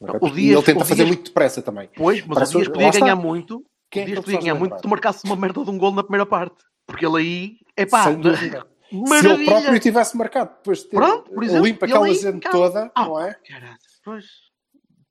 Ok? 0.00 0.18
O 0.22 0.30
Dias- 0.30 0.56
ele 0.56 0.62
tenta 0.64 0.78
o 0.78 0.86
fazer 0.86 1.04
Dias- 1.04 1.08
muito 1.08 1.24
depressa 1.28 1.60
também. 1.60 1.88
Pois, 1.94 2.20
mas 2.24 2.34
Parece- 2.34 2.56
o 2.56 2.60
Dias 2.60 2.68
podia 2.72 2.88
está. 2.88 3.00
ganhar 3.00 3.16
muito. 3.16 3.62
Quem 3.92 4.02
é 4.02 4.06
que 4.06 4.12
ganhar 4.22 4.54
lembrar? 4.54 4.58
muito 4.58 4.76
se 4.76 4.82
tu 4.82 4.88
marcasse 4.88 5.24
uma 5.24 5.36
merda 5.36 5.62
de 5.64 5.70
um 5.70 5.78
gol 5.78 5.92
na 5.92 6.02
primeira 6.02 6.26
parte. 6.26 6.56
Porque 6.86 7.06
ele 7.06 7.16
aí, 7.18 7.56
epá, 7.76 8.04
Sem 8.04 8.20
dúvida. 8.20 8.66
Se 8.92 9.26
ele 9.26 9.46
próprio 9.46 9.80
tivesse 9.80 10.14
marcado 10.18 10.50
depois 10.56 10.80
de 10.80 10.84
ter 10.88 10.96
Pronto, 10.96 11.30
por 11.30 11.42
exemplo, 11.42 11.64
limpo 11.66 11.84
ele 11.86 11.92
aquela 11.92 12.12
gente 12.12 12.40
cara. 12.40 12.54
toda, 12.54 12.92
Ah. 12.94 13.06
não 13.06 13.20
é? 13.20 13.32
Caralho, 13.48 13.78
pois. 14.04 14.26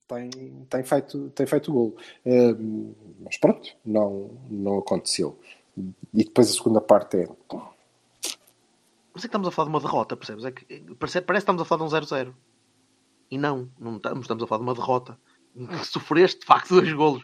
tem, 0.07 0.29
tem, 0.69 0.83
feito, 0.83 1.29
tem 1.31 1.47
feito 1.47 1.71
gol. 1.73 1.97
Eh, 2.23 2.55
mas 3.23 3.37
pronto, 3.37 3.67
não, 3.83 4.29
não 4.51 4.77
aconteceu. 4.77 5.39
E 6.13 6.23
depois 6.23 6.51
a 6.51 6.53
segunda 6.53 6.79
parte 6.79 7.17
é. 7.17 7.27
Mas 9.13 9.17
é 9.17 9.19
que 9.21 9.25
estamos 9.25 9.47
a 9.47 9.51
falar 9.51 9.69
de 9.69 9.73
uma 9.75 9.79
derrota, 9.81 10.15
percebes? 10.15 10.45
É 10.45 10.51
que, 10.51 10.63
parece, 10.99 11.21
parece 11.21 11.45
que 11.45 11.51
estamos 11.51 11.61
a 11.63 11.65
falar 11.65 11.87
de 11.87 11.95
um 11.95 11.99
0-0. 11.99 12.33
E 13.31 13.37
não, 13.37 13.67
não 13.79 13.95
estamos, 13.97 14.21
estamos 14.25 14.43
a 14.43 14.47
falar 14.47 14.59
de 14.59 14.63
uma 14.67 14.75
derrota. 14.75 15.17
Sofreste, 15.85 16.41
de 16.41 16.45
facto, 16.45 16.75
dois 16.75 16.93
golos. 16.93 17.23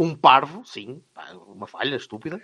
Um 0.00 0.16
parvo, 0.16 0.64
sim, 0.64 1.02
uma 1.46 1.66
falha 1.66 1.94
estúpida. 1.94 2.40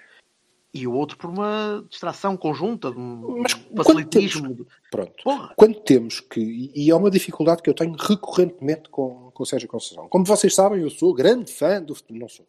E 0.75 0.87
o 0.87 0.93
outro 0.93 1.17
por 1.17 1.31
uma 1.31 1.83
distração 1.89 2.37
conjunta, 2.37 2.91
de 2.91 2.99
um 2.99 3.39
Mas 3.39 3.53
facilitismo. 3.75 4.67
Pronto. 4.91 5.25
Porra, 5.25 5.55
Quando 5.57 5.81
temos 5.81 6.21
que. 6.21 6.71
E 6.75 6.91
é 6.91 6.95
uma 6.95 7.11
dificuldade 7.11 7.63
que 7.63 7.71
eu 7.71 7.75
tenho 7.75 7.95
recorrentemente 7.99 8.91
com, 8.91 9.31
com 9.33 9.43
o 9.43 9.47
Sérgio 9.47 9.69
Conceição. 9.69 10.07
Como 10.07 10.27
vocês 10.27 10.55
sabem, 10.55 10.83
eu 10.83 10.91
sou 10.91 11.15
grande 11.15 11.51
fã 11.51 11.83
do 11.83 11.95
futebol. 11.95 12.21
Não 12.21 12.29
sou. 12.29 12.47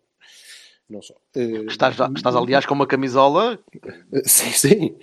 Não 0.90 1.02
sou. 1.02 1.16
Eh, 1.36 1.66
estás, 1.70 1.96
estás 2.16 2.36
aliás 2.36 2.66
com 2.66 2.74
uma 2.74 2.86
camisola. 2.86 3.58
eh, 4.12 4.22
Sim, 4.28 4.52
sim. 4.52 4.98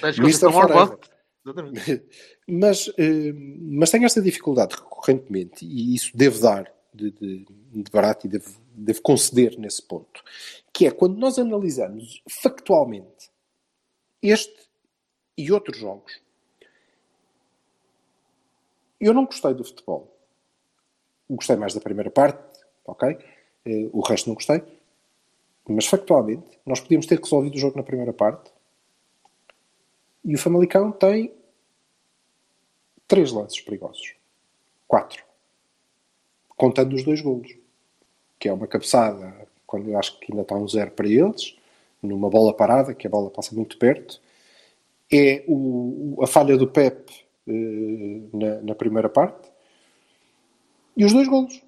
Com 0.00 0.22
Mr. 0.22 0.52
Forever. 0.52 0.98
Mas, 2.48 2.90
eh, 2.98 3.32
mas 3.34 3.90
tenho 3.90 4.04
esta 4.04 4.20
dificuldade 4.20 4.74
recorrentemente 4.74 5.64
e 5.64 5.94
isso 5.94 6.10
devo 6.14 6.40
dar 6.40 6.72
de, 6.96 7.10
de, 7.10 7.46
de 7.82 7.90
barato 7.90 8.26
e 8.26 8.30
devo, 8.30 8.50
devo 8.72 9.02
conceder 9.02 9.58
nesse 9.58 9.82
ponto, 9.82 10.22
que 10.72 10.86
é 10.86 10.90
quando 10.90 11.16
nós 11.18 11.38
analisamos 11.38 12.22
factualmente 12.28 13.30
este 14.22 14.66
e 15.36 15.52
outros 15.52 15.78
jogos, 15.78 16.20
eu 18.98 19.12
não 19.12 19.26
gostei 19.26 19.52
do 19.52 19.64
futebol. 19.64 20.16
Gostei 21.28 21.56
mais 21.56 21.74
da 21.74 21.80
primeira 21.80 22.10
parte, 22.10 22.60
ok? 22.84 23.18
Eh, 23.66 23.90
O 23.92 24.00
resto 24.00 24.28
não 24.28 24.34
gostei. 24.34 24.62
Mas 25.68 25.86
factualmente, 25.86 26.58
nós 26.64 26.80
podíamos 26.80 27.06
ter 27.06 27.18
resolvido 27.20 27.56
o 27.56 27.58
jogo 27.58 27.76
na 27.76 27.82
primeira 27.82 28.12
parte 28.12 28.52
e 30.24 30.34
o 30.34 30.38
Famalicão 30.38 30.92
tem 30.92 31.34
três 33.06 33.32
lances 33.32 33.60
perigosos. 33.60 34.14
Quatro. 34.86 35.25
Contando 36.56 36.94
os 36.94 37.04
dois 37.04 37.20
golos. 37.20 37.54
Que 38.38 38.48
é 38.48 38.52
uma 38.52 38.66
cabeçada, 38.66 39.34
quando 39.66 39.90
eu 39.90 39.98
acho 39.98 40.18
que 40.18 40.32
ainda 40.32 40.42
está 40.42 40.54
um 40.54 40.68
zero 40.68 40.90
para 40.90 41.08
eles, 41.08 41.56
numa 42.02 42.30
bola 42.30 42.52
parada, 42.54 42.94
que 42.94 43.06
a 43.06 43.10
bola 43.10 43.30
passa 43.30 43.54
muito 43.54 43.78
perto. 43.78 44.20
É 45.12 45.44
o, 45.46 46.18
a 46.22 46.26
falha 46.26 46.56
do 46.56 46.66
Pep 46.66 47.12
eh, 47.46 48.20
na, 48.32 48.60
na 48.62 48.74
primeira 48.74 49.08
parte. 49.08 49.48
E 50.96 51.04
os 51.04 51.12
dois 51.12 51.28
golos. 51.28 51.62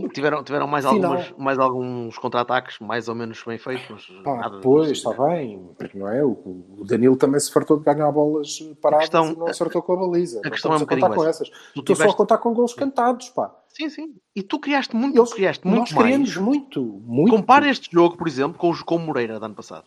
Ponto. 0.00 0.08
Tiveram, 0.12 0.42
tiveram 0.44 0.66
mais, 0.66 0.84
Final. 0.86 1.12
algumas, 1.12 1.34
mais 1.38 1.58
alguns 1.58 2.18
contra-ataques 2.18 2.78
mais 2.80 3.08
ou 3.08 3.14
menos 3.14 3.42
bem 3.46 3.58
feitos. 3.58 4.06
Pá, 4.24 4.36
nada- 4.36 4.60
pois, 4.62 4.90
está 4.90 5.10
bem, 5.12 5.68
não 5.94 6.08
é? 6.08 6.24
O, 6.24 6.30
o 6.78 6.84
Danilo 6.84 7.16
também 7.16 7.38
se 7.40 7.52
fartou 7.52 7.78
de 7.78 7.84
ganhar 7.84 8.10
bolas 8.12 8.58
paradas 8.80 9.08
questão- 9.08 9.32
e 9.32 9.36
não 9.36 9.46
acertou 9.48 9.82
com 9.82 9.92
a 9.92 9.96
baliza. 9.96 10.38
a 10.38 10.42
Não 10.42 10.50
questão 10.50 10.70
é 10.72 10.74
um 10.74 10.76
a 10.76 10.80
contar 10.80 10.94
bocadinho 10.96 11.16
com 11.16 11.28
essa. 11.28 11.42
essas. 11.44 11.48
Tu 11.50 11.54
Estou 11.80 11.84
só 11.86 11.92
a 11.92 11.96
tiveste- 11.96 12.16
contar 12.16 12.38
com 12.38 12.52
gols 12.54 12.74
cantados, 12.74 13.28
pá. 13.30 13.54
Sim, 13.68 13.88
sim. 13.88 14.14
E 14.36 14.42
tu 14.42 14.58
criaste 14.58 14.94
muito, 14.94 15.18
Eles, 15.18 15.32
criaste 15.32 15.66
muito 15.66 15.80
nós 15.80 15.92
mais. 15.92 16.04
queríamos 16.04 16.36
muito, 16.36 16.82
muito. 16.82 17.30
Compara 17.30 17.68
este 17.70 17.88
jogo, 17.90 18.16
por 18.16 18.28
exemplo, 18.28 18.58
com 18.58 18.70
o 18.70 18.84
com 18.84 18.96
o 18.96 18.98
Moreira 18.98 19.38
do 19.40 19.44
ano 19.46 19.54
passado. 19.54 19.84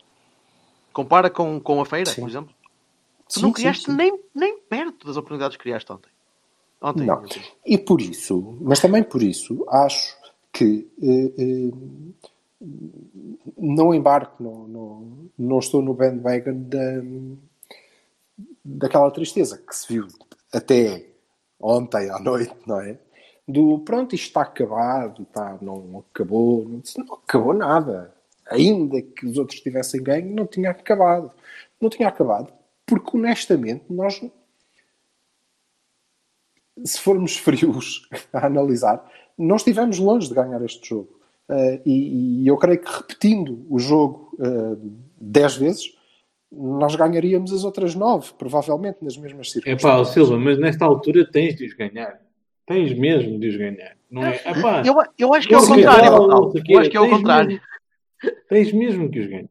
Compara 0.92 1.28
com, 1.30 1.60
com 1.60 1.80
a 1.80 1.84
Feira, 1.86 2.10
Sim. 2.10 2.22
por 2.22 2.28
exemplo. 2.30 2.54
Tu 3.28 3.34
Sim, 3.34 3.42
não 3.42 3.52
criaste 3.52 3.84
sim. 3.86 3.96
Nem, 3.96 4.18
nem 4.34 4.58
perto 4.60 5.06
das 5.06 5.16
oportunidades 5.16 5.56
que 5.56 5.62
criaste 5.62 5.92
ontem. 5.92 6.08
Ontem. 6.80 7.06
Não. 7.06 7.22
E 7.64 7.78
por 7.78 8.00
isso, 8.00 8.58
mas 8.60 8.80
também 8.80 9.02
por 9.02 9.22
isso, 9.22 9.64
acho 9.68 10.16
que 10.52 10.88
eh, 11.02 11.32
eh, 11.38 11.72
não 13.56 13.94
embarco, 13.94 14.42
não, 14.42 14.68
não, 14.68 15.30
não 15.38 15.58
estou 15.58 15.82
no 15.82 15.94
bandwagon 15.94 16.62
da, 16.68 17.02
daquela 18.64 19.10
tristeza 19.10 19.58
que 19.58 19.74
se 19.74 19.92
viu 19.92 20.06
até 20.52 21.06
ontem 21.60 22.10
à 22.10 22.18
noite, 22.18 22.54
não 22.66 22.80
é? 22.80 22.98
Do 23.48 23.78
pronto, 23.80 24.14
isto 24.14 24.26
está 24.26 24.42
acabado, 24.42 25.22
está, 25.22 25.56
não 25.60 26.04
acabou, 26.10 26.64
não, 26.68 26.82
não 26.98 27.14
acabou 27.14 27.54
nada. 27.54 28.12
Ainda 28.48 29.00
que 29.00 29.26
os 29.26 29.38
outros 29.38 29.60
tivessem 29.60 30.02
ganho, 30.02 30.34
não 30.34 30.46
tinha 30.46 30.70
acabado. 30.70 31.30
Não 31.80 31.90
tinha 31.90 32.08
acabado, 32.08 32.52
porque 32.86 33.16
honestamente 33.16 33.84
nós 33.90 34.20
se 36.84 37.00
formos 37.00 37.36
frios 37.38 38.08
a 38.32 38.46
analisar, 38.46 39.04
não 39.38 39.56
estivemos 39.56 39.98
longe 39.98 40.28
de 40.28 40.34
ganhar 40.34 40.62
este 40.64 40.88
jogo. 40.88 41.08
Uh, 41.48 41.80
e, 41.86 42.42
e 42.42 42.48
eu 42.48 42.56
creio 42.56 42.80
que 42.80 42.90
repetindo 42.90 43.64
o 43.70 43.78
jogo 43.78 44.32
uh, 44.40 44.76
dez 45.20 45.56
vezes, 45.56 45.94
nós 46.50 46.94
ganharíamos 46.96 47.52
as 47.52 47.62
outras 47.64 47.94
nove, 47.94 48.32
provavelmente, 48.38 48.98
nas 49.02 49.16
mesmas 49.16 49.48
É 49.48 49.60
pá, 49.74 49.78
circunstâncias. 49.78 50.08
Silva, 50.14 50.38
mas 50.38 50.58
nesta 50.58 50.84
altura 50.84 51.28
tens 51.30 51.54
de 51.56 51.64
os 51.66 51.74
ganhar. 51.74 52.20
Tens 52.66 52.92
mesmo 52.98 53.38
de 53.38 53.48
os 53.48 53.56
ganhar. 53.56 53.96
Não 54.10 54.24
é? 54.24 54.36
Epá, 54.36 54.82
Eu, 54.84 54.94
eu 55.18 55.34
acho 55.34 55.46
que 55.46 55.54
é 55.54 55.58
o 55.58 55.66
contrário, 55.66 56.12
o 56.12 56.52
Eu 56.68 56.78
acho 56.78 56.82
quê. 56.84 56.90
que 56.90 56.96
é 56.96 57.00
o 57.00 57.04
Tens 57.04 57.16
contrário. 57.16 57.48
mesmo- 57.48 57.62
Tens 58.48 58.72
mesmo 58.72 59.10
que 59.10 59.20
os 59.20 59.26
ganhar. 59.26 59.48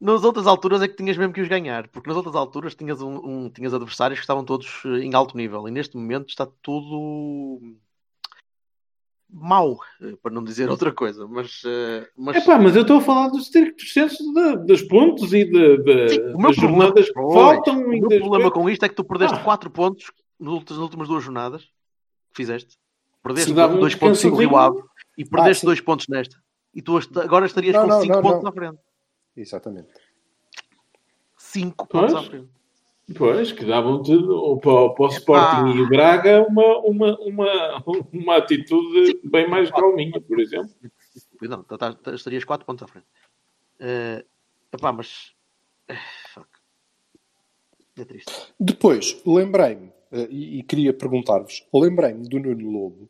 Nas 0.00 0.24
outras 0.24 0.46
alturas 0.46 0.82
é 0.82 0.88
que 0.88 0.94
tinhas 0.96 1.16
mesmo 1.16 1.32
que 1.32 1.40
os 1.40 1.48
ganhar, 1.48 1.88
porque 1.88 2.08
nas 2.08 2.16
outras 2.16 2.34
alturas 2.36 2.74
tinhas, 2.74 3.00
um, 3.00 3.16
um- 3.16 3.50
tinhas 3.50 3.72
adversários 3.72 4.18
que 4.18 4.24
estavam 4.24 4.44
todos 4.44 4.82
eh, 4.84 4.98
em 5.00 5.14
alto 5.14 5.36
nível 5.36 5.66
e 5.66 5.70
neste 5.70 5.96
momento 5.96 6.28
está 6.28 6.46
tudo 6.62 7.60
mau, 9.30 9.78
eh, 10.02 10.14
para 10.22 10.32
não 10.32 10.44
dizer 10.44 10.68
outra 10.70 10.92
coisa. 10.92 11.26
Mas, 11.26 11.62
eh, 11.66 12.06
mas 12.16 12.36
É 12.36 12.40
pá, 12.42 12.58
mas 12.58 12.76
eu 12.76 12.82
estou 12.82 12.98
a 12.98 13.00
falar 13.00 13.28
dos 13.28 13.48
de- 13.50 13.74
dos 14.66 14.82
pontos 14.82 15.32
e 15.32 15.44
de, 15.44 15.78
de- 15.78 16.08
Sim, 16.10 16.20
o 16.34 16.38
meu 16.38 16.48
das 16.48 16.56
problema- 16.56 16.84
jornadas 16.84 17.06
que 17.06 17.12
Pois, 17.14 17.34
faltam. 17.34 17.82
o 17.84 17.88
meu 17.88 18.08
problema 18.20 18.50
com 18.50 18.68
isto 18.70 18.84
é 18.84 18.88
que 18.88 18.94
tu 18.94 19.04
perdeste 19.04 19.36
Ah. 19.36 19.42
4 19.44 19.70
pontos 19.70 20.10
nas 20.38 20.70
últimas, 20.78 21.08
duas 21.08 21.24
jornadas 21.24 21.62
que 21.62 22.36
fizeste. 22.36 22.76
Perdeste 23.22 23.50
Se 23.50 23.56
dava 23.56 23.74
um 23.74 23.80
2 23.80 23.94
pontos 23.94 24.22
no. 24.22 24.36
Rio 24.36 24.56
Ave 24.56 24.78
e 25.18 25.24
perdeste 25.24 25.62
sim. 25.62 25.66
2 25.66 25.80
pontos 25.80 26.06
nesta. 26.08 26.36
E 26.74 26.82
tu 26.82 26.98
agora 27.16 27.46
estarias 27.46 27.74
Não, 27.74 27.82
com 27.82 27.88
não, 27.88 28.00
5 28.02 28.14
não, 28.14 28.22
pontos 28.22 28.42
não. 28.42 28.50
à 28.50 28.52
frente. 28.52 28.78
Exatamente. 29.36 29.88
5 31.36 31.86
pontos 31.86 32.12
Pois. 32.12 32.24
à 32.26 32.28
frente. 32.30 32.48
Pois, 33.16 33.52
que 33.52 33.64
davam-te 33.64 34.12
o- 34.12 34.56
para, 34.58 34.90
para 34.94 35.04
o 35.04 35.08
Sporting 35.08 35.78
e 35.78 35.82
o 35.82 35.88
Braga 35.88 36.44
uma, 36.48 36.78
uma, 36.78 37.18
uma, 37.20 37.84
uma 38.12 38.36
atitude 38.36 39.20
bem 39.22 39.48
mais 39.48 39.70
calminha, 39.70 40.20
por 40.20 40.40
exemplo. 40.40 40.74
Não, 41.42 41.62
tá- 41.62 41.78
tá- 41.78 41.92
tá- 41.94 42.14
estarias 42.14 42.44
4 42.44 42.66
pontos 42.66 42.82
à 42.82 42.88
frente. 42.88 43.06
Eh, 43.78 44.24
epá, 44.72 44.90
mas. 44.92 45.32
eh, 45.86 45.94
fuck. 46.34 46.48
É 47.96 48.04
triste. 48.04 48.32
Depois, 48.58 49.22
lembrei-me, 49.24 49.92
eh, 50.10 50.26
e, 50.28 50.58
e 50.58 50.62
queria 50.64 50.92
perguntar-vos, 50.92 51.64
lembrei-me 51.72 52.28
do 52.28 52.40
Nuno 52.40 52.70
Lobo. 52.70 53.08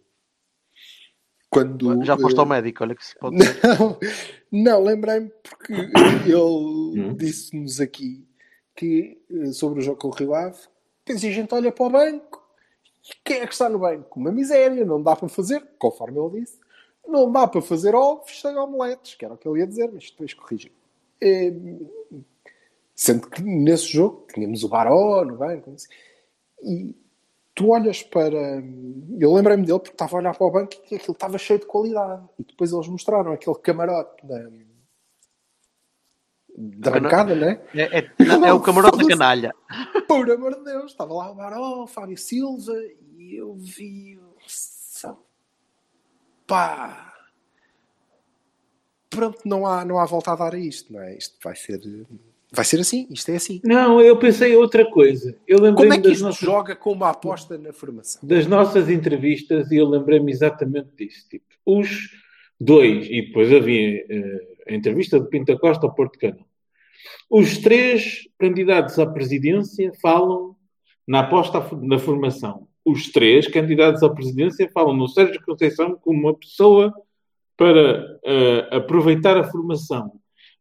Quando, 1.51 2.05
Já 2.05 2.19
foste 2.19 2.37
eh, 2.37 2.41
ao 2.41 2.47
médico, 2.47 2.83
olha 2.85 2.95
que 2.95 3.05
se 3.07 3.19
pode 3.19 3.37
dizer. 3.37 3.61
Não, 3.79 3.99
não 4.53 4.85
lembrei-me 4.85 5.31
porque 5.43 5.73
ele 5.73 6.35
Hum. 6.35 7.15
disse-nos 7.17 7.81
aqui 7.81 8.27
que 8.75 9.19
eh, 9.31 9.53
sobre 9.53 9.81
o 9.81 9.83
jogo 9.83 9.99
com 9.99 10.09
o 10.09 10.13
Rio 10.13 10.35
Ave, 10.35 10.59
depois 11.05 11.25
a 11.25 11.31
gente 11.31 11.55
olha 11.55 11.73
para 11.73 11.87
o 11.87 11.91
banco, 11.91 12.43
e 13.05 13.15
quem 13.25 13.39
é 13.39 13.47
que 13.47 13.53
está 13.53 13.69
no 13.69 13.79
banco? 13.79 14.19
Uma 14.19 14.33
miséria, 14.33 14.85
não 14.85 15.03
dá 15.03 15.15
para 15.17 15.29
fazer, 15.29 15.65
conforme 15.79 16.19
ele 16.19 16.41
disse, 16.41 16.59
não 17.07 17.31
dá 17.31 17.47
para 17.47 17.63
fazer 17.63 17.95
ovos 17.95 18.41
sem 18.41 18.57
omeletes, 18.57 19.15
que 19.15 19.25
era 19.25 19.35
o 19.35 19.39
que 19.39 19.49
ele 19.49 19.61
ia 19.61 19.67
dizer, 19.67 19.91
mas 19.93 20.11
depois 20.11 20.35
corrigi. 20.35 20.73
Eh, 21.21 21.53
Sendo 22.99 23.29
que 23.29 23.43
nesse 23.43 23.89
jogo 23.89 24.27
tínhamos 24.33 24.65
o 24.65 24.69
Baró 24.71 25.23
no 25.23 25.37
banco, 25.37 25.71
e 26.63 26.97
tu 27.57 27.71
olhas 27.71 28.03
para. 28.03 28.63
Eu 29.19 29.33
lembrei-me 29.35 29.65
dele 29.67 29.79
porque 29.81 29.95
estava 29.95 30.15
a 30.17 30.19
olhar 30.21 30.37
para 30.37 30.47
o 30.47 30.51
banco 30.51 30.75
e 30.91 30.95
aquilo 30.95 31.13
estava 31.13 31.39
cheio 31.39 31.59
de 31.59 31.67
qualidade. 31.67 32.23
E 32.39 32.45
depois 32.45 32.71
eles 32.71 32.87
mostraram 32.87 33.33
aquele 33.33 33.57
camarote 33.57 34.25
da, 34.25 34.49
da 36.59 36.91
bancada, 36.91 37.35
não 37.35 37.49
é? 37.49 37.63
É, 37.75 37.99
é- 37.99 38.25
não, 38.25 38.47
é 38.47 38.53
o 38.53 38.61
camarote 38.63 38.99
da 38.99 39.09
canalha. 39.09 39.55
Por 40.07 40.31
amor 40.31 40.55
de 40.55 40.65
Deus, 40.65 40.93
estava 40.93 41.15
lá 41.15 41.31
o 41.31 41.35
Baró, 41.35 41.83
o 41.85 41.87
Fábio 41.87 42.19
Silva 42.19 42.75
e 43.17 43.35
eu 43.35 43.55
vi. 43.55 44.21
Pá! 46.47 47.15
Pronto, 49.09 49.41
não 49.47 49.67
há, 49.67 49.85
não 49.85 49.99
há 49.99 50.05
volta 50.05 50.33
a 50.33 50.37
dar 50.37 50.55
a 50.55 50.59
isto, 50.59 50.93
não 50.93 51.01
é? 51.01 51.17
Isto 51.17 51.39
vai 51.43 51.57
ser. 51.57 51.81
Vai 52.53 52.65
ser 52.65 52.81
assim, 52.81 53.07
isto 53.11 53.31
é 53.31 53.37
assim. 53.37 53.61
Não, 53.65 54.01
eu 54.01 54.17
pensei 54.19 54.55
outra 54.57 54.89
coisa. 54.89 55.37
Eu 55.47 55.59
Como 55.59 55.71
lembrei-me 55.71 55.97
é 55.97 56.01
que 56.01 56.13
isto 56.13 56.25
nossas, 56.25 56.41
joga 56.41 56.77
com 56.77 56.93
uma 56.93 57.11
aposta 57.11 57.59
na 57.59 57.73
formação? 57.73 58.21
das 58.27 58.47
nossas 58.47 58.89
entrevistas 58.89 59.71
e 59.71 59.77
eu 59.77 59.89
lembrei-me 59.89 60.31
exatamente 60.31 60.91
disso. 60.97 61.29
Tipo, 61.29 61.45
os 61.65 62.11
dois, 62.59 63.07
e 63.11 63.23
depois 63.23 63.53
havia 63.53 64.07
eh, 64.09 64.41
a 64.69 64.75
entrevista 64.75 65.19
de 65.21 65.29
Pinta 65.29 65.59
Costa 65.59 65.87
ao 65.87 65.95
Porto 65.95 66.19
Canal. 66.19 66.47
Os 67.29 67.59
três 67.59 68.29
candidatos 68.39 68.99
à 68.99 69.07
presidência 69.07 69.93
falam 70.01 70.57
na 71.07 71.21
aposta 71.21 71.63
na 71.83 71.99
formação. 71.99 72.69
Os 72.85 73.11
três 73.11 73.49
candidatos 73.49 74.03
à 74.03 74.09
presidência 74.09 74.71
falam 74.73 74.95
no 74.95 75.09
Sérgio 75.09 75.43
Conceição 75.45 75.97
como 76.01 76.21
uma 76.21 76.35
pessoa 76.35 76.95
para 77.57 78.19
eh, 78.25 78.69
aproveitar 78.71 79.37
a 79.37 79.45
formação. 79.45 80.13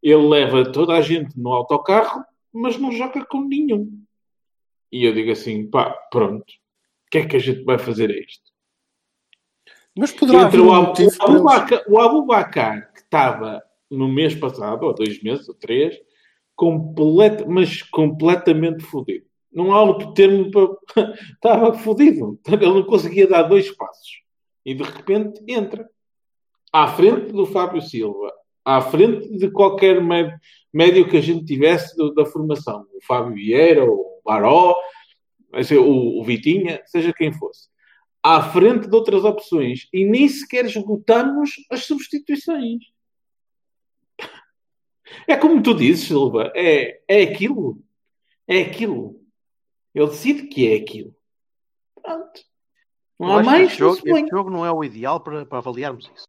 Ele 0.06 0.28
leva 0.28 0.72
toda 0.72 0.94
a 0.94 1.02
gente 1.02 1.36
no 1.36 1.52
autocarro, 1.52 2.24
mas 2.54 2.78
não 2.78 2.92
joga 2.92 3.26
com 3.26 3.42
nenhum. 3.42 4.04
E 4.92 5.04
eu 5.04 5.12
digo 5.16 5.32
assim, 5.32 5.68
pá, 5.68 5.90
pronto. 6.12 6.44
O 6.44 7.10
que 7.10 7.18
é 7.18 7.26
que 7.26 7.36
a 7.36 7.40
gente 7.40 7.64
vai 7.64 7.80
fazer 7.80 8.12
a 8.12 8.14
isto? 8.14 8.52
Mas 9.98 10.12
poderá 10.12 10.44
Entre 10.44 10.60
o, 10.60 10.68
um 10.68 10.74
Abu, 10.74 10.88
motivo 10.90 11.10
o 11.10 11.24
Abubacar, 11.24 11.84
o 11.90 12.00
Abubacar, 12.00 12.94
que 12.94 13.00
estava 13.00 13.64
no 13.90 14.08
mês 14.08 14.36
passado, 14.36 14.84
ou 14.84 14.94
dois 14.94 15.24
meses, 15.24 15.50
ou 15.50 15.56
três, 15.56 16.00
completo, 16.56 17.50
mas 17.50 17.82
completamente 17.82 18.84
fodido. 18.84 19.26
Não 19.52 19.74
há 19.74 19.82
outro 19.82 20.14
termo 20.14 20.52
para. 20.52 21.14
estava 21.34 21.74
fodido. 21.74 22.40
Ele 22.48 22.66
não 22.68 22.84
conseguia 22.84 23.28
dar 23.28 23.42
dois 23.42 23.72
passos. 23.72 24.22
E 24.64 24.76
de 24.76 24.84
repente 24.84 25.44
entra. 25.48 25.90
À 26.72 26.90
frente 26.90 27.32
do 27.32 27.48
Fábio 27.48 27.82
Silva. 27.82 28.32
À 28.66 28.82
frente 28.82 29.30
de 29.38 29.50
qualquer 29.52 30.02
mé- 30.04 30.38
médio 30.74 31.08
que 31.08 31.16
a 31.18 31.22
gente 31.22 31.46
tivesse 31.46 31.96
do- 31.96 32.14
da 32.14 32.26
formação. 32.26 32.86
O 32.94 33.06
Fábio 33.06 33.36
Vieira, 33.36 33.86
o 33.86 34.22
Baró, 34.26 34.76
o, 35.80 36.20
o 36.20 36.24
Vitinha, 36.26 36.82
seja 36.86 37.14
quem 37.14 37.32
fosse 37.32 37.70
à 38.28 38.42
frente 38.42 38.88
de 38.90 38.96
outras 38.96 39.24
opções 39.24 39.88
e 39.94 40.04
nem 40.04 40.28
sequer 40.28 40.66
esgotamos 40.66 41.52
as 41.70 41.86
substituições. 41.86 42.82
É 45.28 45.36
como 45.38 45.62
tu 45.62 45.76
dizes, 45.76 46.08
Silva, 46.08 46.52
é, 46.56 47.02
é 47.08 47.22
aquilo. 47.22 47.80
É 48.48 48.62
aquilo. 48.62 49.22
Ele 49.94 50.08
decide 50.08 50.48
que 50.48 50.68
é 50.68 50.76
aquilo. 50.76 51.16
Pronto. 52.02 52.42
Não 53.20 53.28
Eu 53.30 53.40
há 53.40 53.44
mais, 53.44 53.68
este 53.68 53.78
jogo, 53.80 54.02
este 54.04 54.30
jogo 54.30 54.50
não 54.50 54.66
é 54.66 54.72
o 54.72 54.84
ideal 54.84 55.20
para, 55.22 55.46
para 55.46 55.60
avaliarmos 55.60 56.10
isso. 56.14 56.26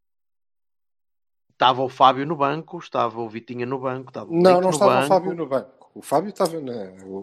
Estava 1.56 1.82
o 1.82 1.88
Fábio 1.88 2.26
no 2.26 2.36
banco, 2.36 2.76
estava 2.76 3.18
o 3.18 3.30
Vitinha 3.30 3.64
no 3.64 3.78
banco, 3.78 4.10
estava 4.10 4.30
o 4.30 4.36
Não, 4.36 4.60
não 4.60 4.68
estava 4.68 4.92
banco, 4.92 5.04
o 5.04 5.08
Fábio 5.08 5.34
no 5.34 5.46
banco. 5.46 5.90
O 5.94 6.02
Fábio 6.02 6.28
estava 6.28 6.60
na. 6.60 6.72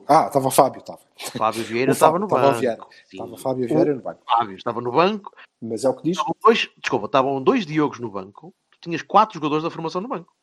Ah, 0.07 0.25
estava 0.25 0.47
o 0.47 0.51
Fábio, 0.51 0.79
estava. 0.79 0.99
o 0.99 1.37
Fábio 1.37 1.63
Vieira 1.63 1.91
O 1.91 1.93
estava 1.93 2.17
no 2.17 2.25
estava 2.25 2.47
banco. 2.47 2.59
Vieira. 2.59 2.87
Estava 3.11 3.31
o 3.31 3.37
Fábio 3.37 3.67
Vieira 3.67 3.93
no 3.93 4.01
banco. 4.01 4.21
Fábio 4.25 4.55
estava 4.55 4.81
no 4.81 4.91
banco. 4.91 5.31
Mas 5.61 5.85
é 5.85 5.89
o 5.89 5.93
que 5.93 6.01
diz. 6.01 6.17
Estavam 6.17 6.35
dois, 6.43 6.69
desculpa, 6.79 7.05
estavam 7.05 7.43
dois 7.43 7.63
Diogos 7.63 7.99
no 7.99 8.09
banco. 8.09 8.51
Tu 8.71 8.79
tinhas 8.81 9.03
quatro 9.03 9.35
jogadores 9.35 9.63
da 9.63 9.69
formação 9.69 10.01
no 10.01 10.07
banco. 10.07 10.33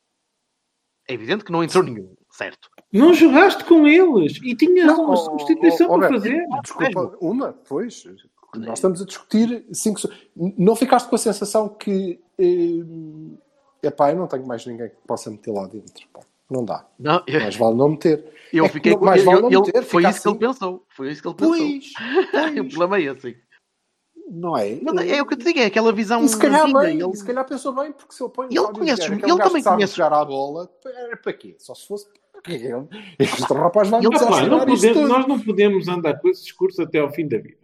É 1.09 1.15
evidente 1.15 1.43
que 1.43 1.51
não 1.51 1.65
entrou 1.65 1.83
nenhum, 1.83 2.15
certo? 2.31 2.71
Não 2.93 3.13
jogaste 3.13 3.65
com 3.65 3.89
eles 3.89 4.39
e 4.41 4.55
tinhas 4.55 4.87
Não, 4.87 5.07
uma 5.07 5.17
substituição 5.17 5.91
oh, 5.91 5.97
oh, 5.97 5.99
para 5.99 6.11
fazer. 6.11 6.47
Desculpa, 6.63 7.17
uma, 7.21 7.53
pois. 7.69 8.05
Nós 8.55 8.79
estamos 8.79 9.03
a 9.03 9.05
discutir 9.05 9.67
cinco. 9.73 10.01
Não 10.37 10.77
ficaste 10.77 11.09
com 11.09 11.17
a 11.17 11.19
sensação 11.19 11.69
que. 11.69 12.21
É 12.39 12.45
epá, 13.83 14.11
eu 14.11 14.17
não 14.17 14.27
tenho 14.27 14.47
mais 14.47 14.65
ninguém 14.67 14.89
que 14.89 14.97
possa 15.07 15.31
meter 15.31 15.51
lá 15.53 15.67
dentro. 15.67 16.07
pá. 16.13 16.21
Não 16.51 16.65
dá. 16.65 16.85
Não, 16.99 17.23
eu, 17.29 17.41
Mais 17.41 17.55
vale 17.55 17.77
não 17.77 17.91
meter. 17.91 18.25
eu 18.53 18.65
é 18.65 18.69
que 18.69 18.75
fiquei 18.75 18.93
não- 18.93 18.99
com 18.99 19.05
mais 19.05 19.23
vale 19.23 19.37
ele- 19.39 19.43
não 19.43 19.51
ele- 19.51 19.67
meter, 19.67 19.83
Foi 19.85 20.03
isso 20.03 20.21
que 20.23 20.29
ele 20.29 20.37
assim. 20.37 20.47
pensou. 20.47 20.85
Foi 20.89 21.11
isso 21.13 21.23
que 21.23 21.29
ele 21.29 21.35
pensou. 21.37 21.55
Pois, 22.33 22.59
o 22.59 22.65
problema 22.69 22.97
é 22.99 23.03
esse. 23.03 23.37
não 24.33 24.57
é? 24.57 24.79
Mas 24.83 25.09
é 25.11 25.23
o 25.23 25.27
que 25.27 25.35
eu 25.35 25.39
te 25.39 25.45
digo, 25.45 25.59
é 25.61 25.67
aquela 25.67 25.93
visão. 25.93 26.25
E 26.25 26.29
se 26.29 26.37
calhar 26.39 26.73
bem, 26.73 27.01
ele- 27.01 27.17
se 27.17 27.25
calhar 27.25 27.45
pensou 27.47 27.73
bem, 27.73 27.93
porque 27.93 28.13
se 28.15 28.21
eu 28.23 28.29
ponho 28.29 28.49
o 28.49 28.53
Ele 28.53 28.73
conhece- 28.73 29.03
é 29.03 29.07
ele 29.15 29.39
também 29.39 29.63
conhece- 29.63 29.97
jogar 29.97 30.13
à 30.17 30.25
bola, 30.25 30.69
era 30.87 31.17
para 31.17 31.33
quê? 31.33 31.55
Só 31.59 31.75
se 31.75 31.87
fosse? 31.87 32.07
Este 33.19 33.53
rapaz 33.53 33.89
vai 33.89 34.01
Ele- 34.01 34.09
Epá, 34.17 34.47
não 34.47 34.67
podemos- 34.67 35.09
nós 35.09 35.27
não 35.29 35.39
podemos 35.39 35.89
andar 35.89 36.19
com 36.21 36.29
esse 36.29 36.43
discurso 36.43 36.83
até 36.83 36.99
ao 36.99 37.13
fim 37.13 37.29
da 37.29 37.39
vida. 37.39 37.59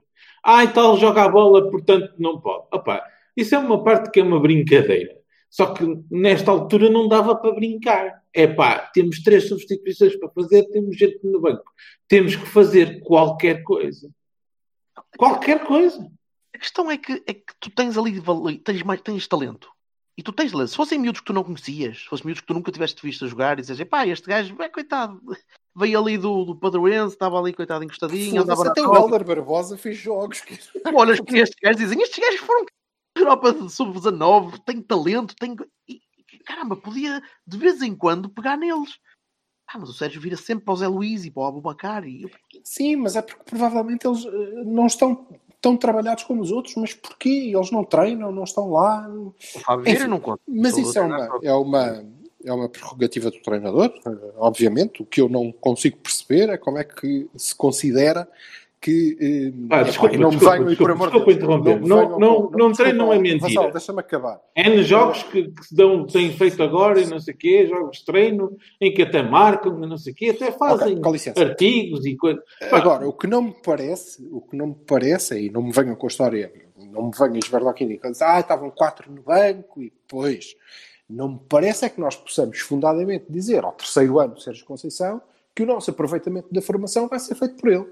Ah, 0.45 0.63
e 0.65 0.69
tal, 0.69 0.97
joga 0.97 1.25
a 1.25 1.29
bola, 1.29 1.71
portanto 1.71 2.13
não 2.19 2.41
pode. 2.41 2.67
Opá, 2.73 3.03
isso 3.37 3.55
é 3.55 3.59
uma 3.59 3.83
parte 3.83 4.11
que 4.13 4.21
é 4.21 4.23
uma 4.23 4.39
brincadeira. 4.41 5.16
Só 5.57 5.73
que 5.73 5.85
nesta 6.11 6.51
altura 6.51 6.91
não 6.91 7.09
dava 7.09 7.35
para 7.35 7.55
brincar. 7.55 8.23
É 8.31 8.47
pá, 8.47 8.91
temos 8.93 9.23
três 9.23 9.49
substituições 9.49 10.15
para 10.17 10.29
fazer, 10.29 10.65
temos 10.69 10.95
gente 10.99 11.19
no 11.25 11.41
banco. 11.41 11.65
Temos 12.07 12.37
que 12.37 12.45
fazer 12.45 13.01
qualquer 13.01 13.63
coisa. 13.63 14.11
Qualquer 15.17 15.65
coisa. 15.65 16.07
A 16.55 16.59
questão 16.59 16.91
é 16.91 16.99
que, 16.99 17.23
é 17.27 17.33
que 17.33 17.55
tu 17.59 17.71
tens 17.71 17.97
ali 17.97 18.23
tens, 18.63 18.83
mais, 18.83 19.01
tens 19.01 19.27
talento. 19.27 19.71
E 20.15 20.23
tu 20.23 20.31
tens 20.31 20.53
talento. 20.53 20.69
Se 20.69 20.77
fossem 20.77 20.99
miúdos 20.99 21.21
que 21.23 21.27
tu 21.27 21.33
não 21.33 21.43
conhecias, 21.43 22.01
se 22.01 22.05
fossem 22.05 22.27
miúdos 22.27 22.43
que 22.43 22.47
tu 22.49 22.53
nunca 22.53 22.71
tiveste 22.71 23.01
visto 23.03 23.25
a 23.25 23.29
jogar 23.29 23.59
e 23.59 23.63
dizes, 23.63 23.83
pá, 23.89 24.07
este 24.07 24.29
gajo, 24.29 24.55
é 24.61 24.69
coitado, 24.69 25.19
veio 25.75 25.99
ali 25.99 26.19
do, 26.19 26.45
do 26.45 26.55
Padroense, 26.57 27.15
estava 27.15 27.41
ali, 27.41 27.55
coitado, 27.55 27.83
encostadinho, 27.83 28.43
andava 28.43 28.69
até 28.69 28.83
o. 28.83 28.95
Helder 28.95 29.25
Barbosa 29.25 29.79
fez 29.79 29.97
jogos. 29.97 30.43
que- 30.43 30.59
para 30.81 31.39
estes 31.39 31.57
gajos 31.63 31.81
e 31.81 31.85
dizem, 31.85 32.03
estes 32.03 32.19
gajos 32.23 32.41
foram 32.41 32.67
Europa 33.21 33.53
de 33.53 33.71
sub-19, 33.71 34.59
têm 34.65 34.83
talento, 34.83 35.35
têm... 35.37 35.57
E, 35.89 36.01
caramba, 36.45 36.77
podia 36.77 37.23
de 37.47 37.59
vez 37.59 37.83
em 37.83 37.95
quando 37.95 38.29
pegar 38.29 38.57
neles. 38.57 38.99
Ah, 39.69 39.79
mas 39.79 39.89
o 39.91 39.95
Sérgio 39.95 40.21
vira 40.21 40.37
sempre 40.37 40.65
para 40.65 40.75
o 40.75 40.77
Zé 40.77 40.87
Luís 40.87 41.25
e 41.25 41.31
para 41.31 41.43
o 41.43 41.47
Abubacar 41.47 42.07
e 42.07 42.23
eu, 42.23 42.31
Sim, 42.63 42.97
mas 42.97 43.17
é 43.17 43.23
porque 43.23 43.43
provavelmente 43.45 44.07
eles 44.07 44.25
eh, 44.25 44.65
não 44.65 44.87
estão 44.87 45.27
tão 45.61 45.77
trabalhados 45.77 46.23
como 46.23 46.41
os 46.41 46.53
outros. 46.53 46.77
Mas 46.77 46.95
porquê? 46.95 47.53
Eles 47.53 47.73
não 47.73 47.83
treinam, 47.83 48.31
não 48.31 48.45
estão 48.45 48.71
lá. 48.71 49.09
o 49.09 49.35
Fábio 49.65 49.91
Enfim, 49.91 50.07
não 50.07 50.21
conta. 50.21 50.41
Mas 50.47 50.77
isso 50.79 50.97
é 50.97 51.03
treinador. 51.03 51.41
uma, 51.41 51.45
é, 51.45 51.53
uma, 51.53 52.05
é 52.45 52.53
uma 52.53 52.69
prerrogativa 52.69 53.31
do 53.31 53.41
treinador, 53.41 53.93
eh, 54.07 54.33
obviamente. 54.37 55.03
O 55.03 55.07
que 55.07 55.21
eu 55.21 55.29
não 55.29 55.51
consigo 55.51 55.97
perceber 55.97 56.49
é 56.51 56.57
como 56.57 56.79
é 56.79 56.85
que 56.85 57.29
se 57.37 57.55
considera 57.55 58.29
que. 58.81 59.17
eh, 59.21 59.65
epá, 59.65 59.83
desculpa, 59.83 60.15
e 60.15 60.19
não 60.19 60.31
me 60.31 60.37
venham, 60.37 60.71
e 60.71 60.77
por 60.77 60.91
amor 60.91 61.11
de 61.11 61.19
desculpa 61.19 61.27
Deus, 61.27 61.37
interromper. 61.37 61.81
Não- 61.81 62.19
não- 62.19 62.19
não 62.19 62.49
desculpa, 62.51 62.75
treino 62.77 62.99
não 62.99 63.13
é 63.13 63.19
mentira. 63.19 63.49
Vassal, 63.49 63.73
deixa-me 63.73 64.01
acabar. 64.01 64.41
N 64.57 64.83
jogos 64.83 65.23
que, 65.25 65.51
que 65.51 65.67
se 65.67 65.75
dão, 65.75 66.07
têm 66.07 66.31
feito 66.33 66.63
agora 66.63 67.01
e 67.01 67.07
não 67.07 67.19
sei 67.19 67.35
o 67.35 67.37
quê, 67.37 67.67
jogos 67.67 67.99
de 67.99 68.05
treino, 68.05 68.57
em 68.81 68.93
que 68.93 69.03
até 69.03 69.23
marcam 69.23 69.83
e 69.83 69.87
não 69.87 69.97
sei 69.97 70.13
o 70.13 70.17
quê, 70.17 70.31
até 70.31 70.53
fazem 70.53 70.93
Ok, 70.93 71.01
com 71.03 71.13
licença. 71.13 71.41
artigos 71.43 72.05
e 72.07 72.17
coisas. 72.17 72.43
Pá, 72.71 72.77
Agora, 72.79 73.09
o 73.09 73.13
que 73.13 73.27
não 73.27 73.43
me 73.43 73.55
parece, 73.65 74.27
o 74.31 74.41
que 74.41 74.57
não 74.57 74.69
me 74.69 74.77
parece, 74.87 75.39
e 75.47 75.51
não 75.51 75.63
me 75.63 75.73
venham 75.73 75.97
com 75.97 76.07
a 76.07 76.09
história, 76.09 76.53
não 76.79 77.07
me 77.07 77.13
venham 77.19 77.37
esverdar 77.39 77.71
aqui 77.71 77.85
e 77.85 78.01
ah, 78.23 78.41
estavam 78.41 78.71
quatro 78.71 79.11
no 79.11 79.23
banco 79.23 79.83
e 79.83 79.91
depois. 79.91 80.55
Não 81.09 81.29
me 81.29 81.41
parece 81.49 81.85
é 81.85 81.89
que 81.89 82.01
nós 82.01 82.17
possamos 82.17 82.59
fundadamente 82.61 83.27
dizer 83.29 83.65
ao 83.65 83.73
terceiro 83.73 84.19
ano 84.19 84.35
do 84.35 84.41
Sérgio 84.41 84.65
Conceição 84.67 85.21
que 85.55 85.63
o 85.63 85.67
nosso 85.67 85.91
aproveitamento 85.91 86.49
da 86.53 86.61
formação 86.61 87.09
vai 87.09 87.19
ser 87.19 87.35
feito 87.35 87.55
por 87.57 87.71
ele. 87.71 87.87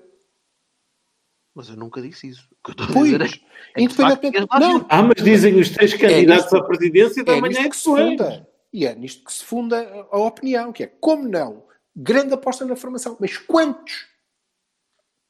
Mas 1.54 1.68
eu 1.68 1.76
nunca 1.76 2.02
disse 2.02 2.26
isso. 2.28 2.48
O 2.50 2.64
que 2.64 2.70
eu 2.70 2.72
estou 2.72 2.86
a 2.86 2.92
Pois, 2.92 3.04
dizer 3.12 3.20
é 3.22 3.80
é 3.80 3.82
independentemente. 3.82 4.46
lá 4.50 4.58
Não. 4.60 4.86
Ah, 4.88 5.02
mas 5.02 5.22
dizem 5.22 5.54
os 5.60 5.70
três 5.70 5.94
candidatos 5.94 6.44
nisto- 6.52 6.56
à 6.56 6.64
presidência 6.64 7.24
da 7.24 7.32
é 7.36 7.40
manhã 7.40 7.60
é 7.60 7.62
que 7.64 7.68
que 7.70 7.76
se 7.76 7.84
funda. 7.84 8.48
E 8.72 8.86
é 8.86 8.94
nisto 8.94 9.24
que 9.24 9.32
se 9.32 9.44
funda 9.44 10.06
a 10.10 10.18
opinião, 10.18 10.72
que 10.72 10.82
é 10.82 10.86
como 10.88 11.28
não? 11.28 11.64
Grande 11.94 12.34
aposta 12.34 12.64
na 12.64 12.74
formação. 12.74 13.16
Mas 13.20 13.38
quantos? 13.38 14.06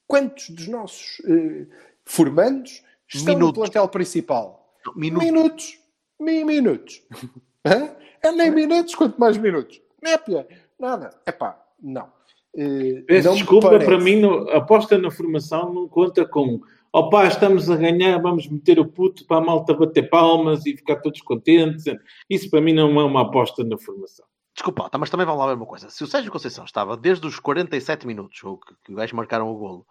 Quantos 0.06 0.48
dos 0.50 0.66
nossos 0.68 1.20
eh, 1.26 1.66
formandos 2.06 2.82
estão 3.08 3.34
no 3.34 3.40
Minutos. 3.40 3.58
plantel 3.62 3.88
principal? 3.88 4.74
Minutos. 4.96 5.24
Minutos. 5.26 5.78
Mi- 6.20 6.44
Minutos. 6.44 7.02
É 8.22 8.32
nem 8.32 8.50
minutos, 8.50 8.94
quanto 8.94 9.18
mais 9.20 9.36
minutos. 9.36 9.80
Népia. 10.02 10.46
Nada. 10.78 11.10
Epá, 11.26 11.62
não. 11.82 12.10
Eh, 12.56 13.02
Peço 13.06 13.28
não 13.28 13.34
desculpa, 13.34 13.68
parece. 13.68 13.86
para 13.86 13.98
mim, 13.98 14.22
a 14.50 14.58
aposta 14.58 14.96
na 14.98 15.10
formação 15.10 15.72
não 15.72 15.88
conta 15.88 16.26
com 16.26 16.60
opá, 16.92 17.26
estamos 17.26 17.68
a 17.68 17.76
ganhar, 17.76 18.18
vamos 18.22 18.46
meter 18.46 18.78
o 18.78 18.86
puto 18.86 19.26
para 19.26 19.38
a 19.38 19.40
malta 19.40 19.74
bater 19.74 20.08
palmas 20.08 20.64
e 20.64 20.76
ficar 20.76 20.96
todos 20.96 21.20
contentes. 21.20 21.84
Isso 22.30 22.48
para 22.48 22.60
mim 22.60 22.72
não 22.72 23.00
é 23.00 23.04
uma 23.04 23.22
aposta 23.22 23.64
na 23.64 23.76
formação. 23.76 24.24
Desculpa, 24.54 24.88
mas 24.96 25.10
também 25.10 25.26
vamos 25.26 25.40
lá 25.40 25.48
ver 25.48 25.56
uma 25.56 25.66
coisa. 25.66 25.90
Se 25.90 26.04
o 26.04 26.06
Sérgio 26.06 26.30
Conceição 26.30 26.64
estava 26.64 26.96
desde 26.96 27.26
os 27.26 27.40
47 27.40 28.06
minutos, 28.06 28.42
ou 28.44 28.56
que, 28.56 28.72
que 28.84 28.92
os 28.92 28.96
gajos 28.96 29.12
marcaram 29.12 29.50
o 29.50 29.56
golo, 29.56 29.86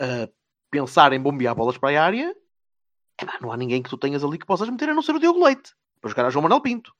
a 0.00 0.26
pensar 0.70 1.12
em 1.12 1.20
bombear 1.20 1.54
bolas 1.54 1.76
para 1.76 2.00
a 2.00 2.02
área, 2.02 2.34
epá, 3.20 3.38
não 3.42 3.52
há 3.52 3.56
ninguém 3.58 3.82
que 3.82 3.90
tu 3.90 3.98
tenhas 3.98 4.24
ali 4.24 4.38
que 4.38 4.46
possas 4.46 4.70
meter 4.70 4.88
a 4.88 4.94
não 4.94 5.02
ser 5.02 5.14
o 5.14 5.20
Diogo 5.20 5.44
Leite. 5.44 5.74
Para 6.00 6.08
jogar 6.08 6.26
a 6.26 6.30
João 6.30 6.44
Manuel 6.44 6.62
Pinto. 6.62 6.94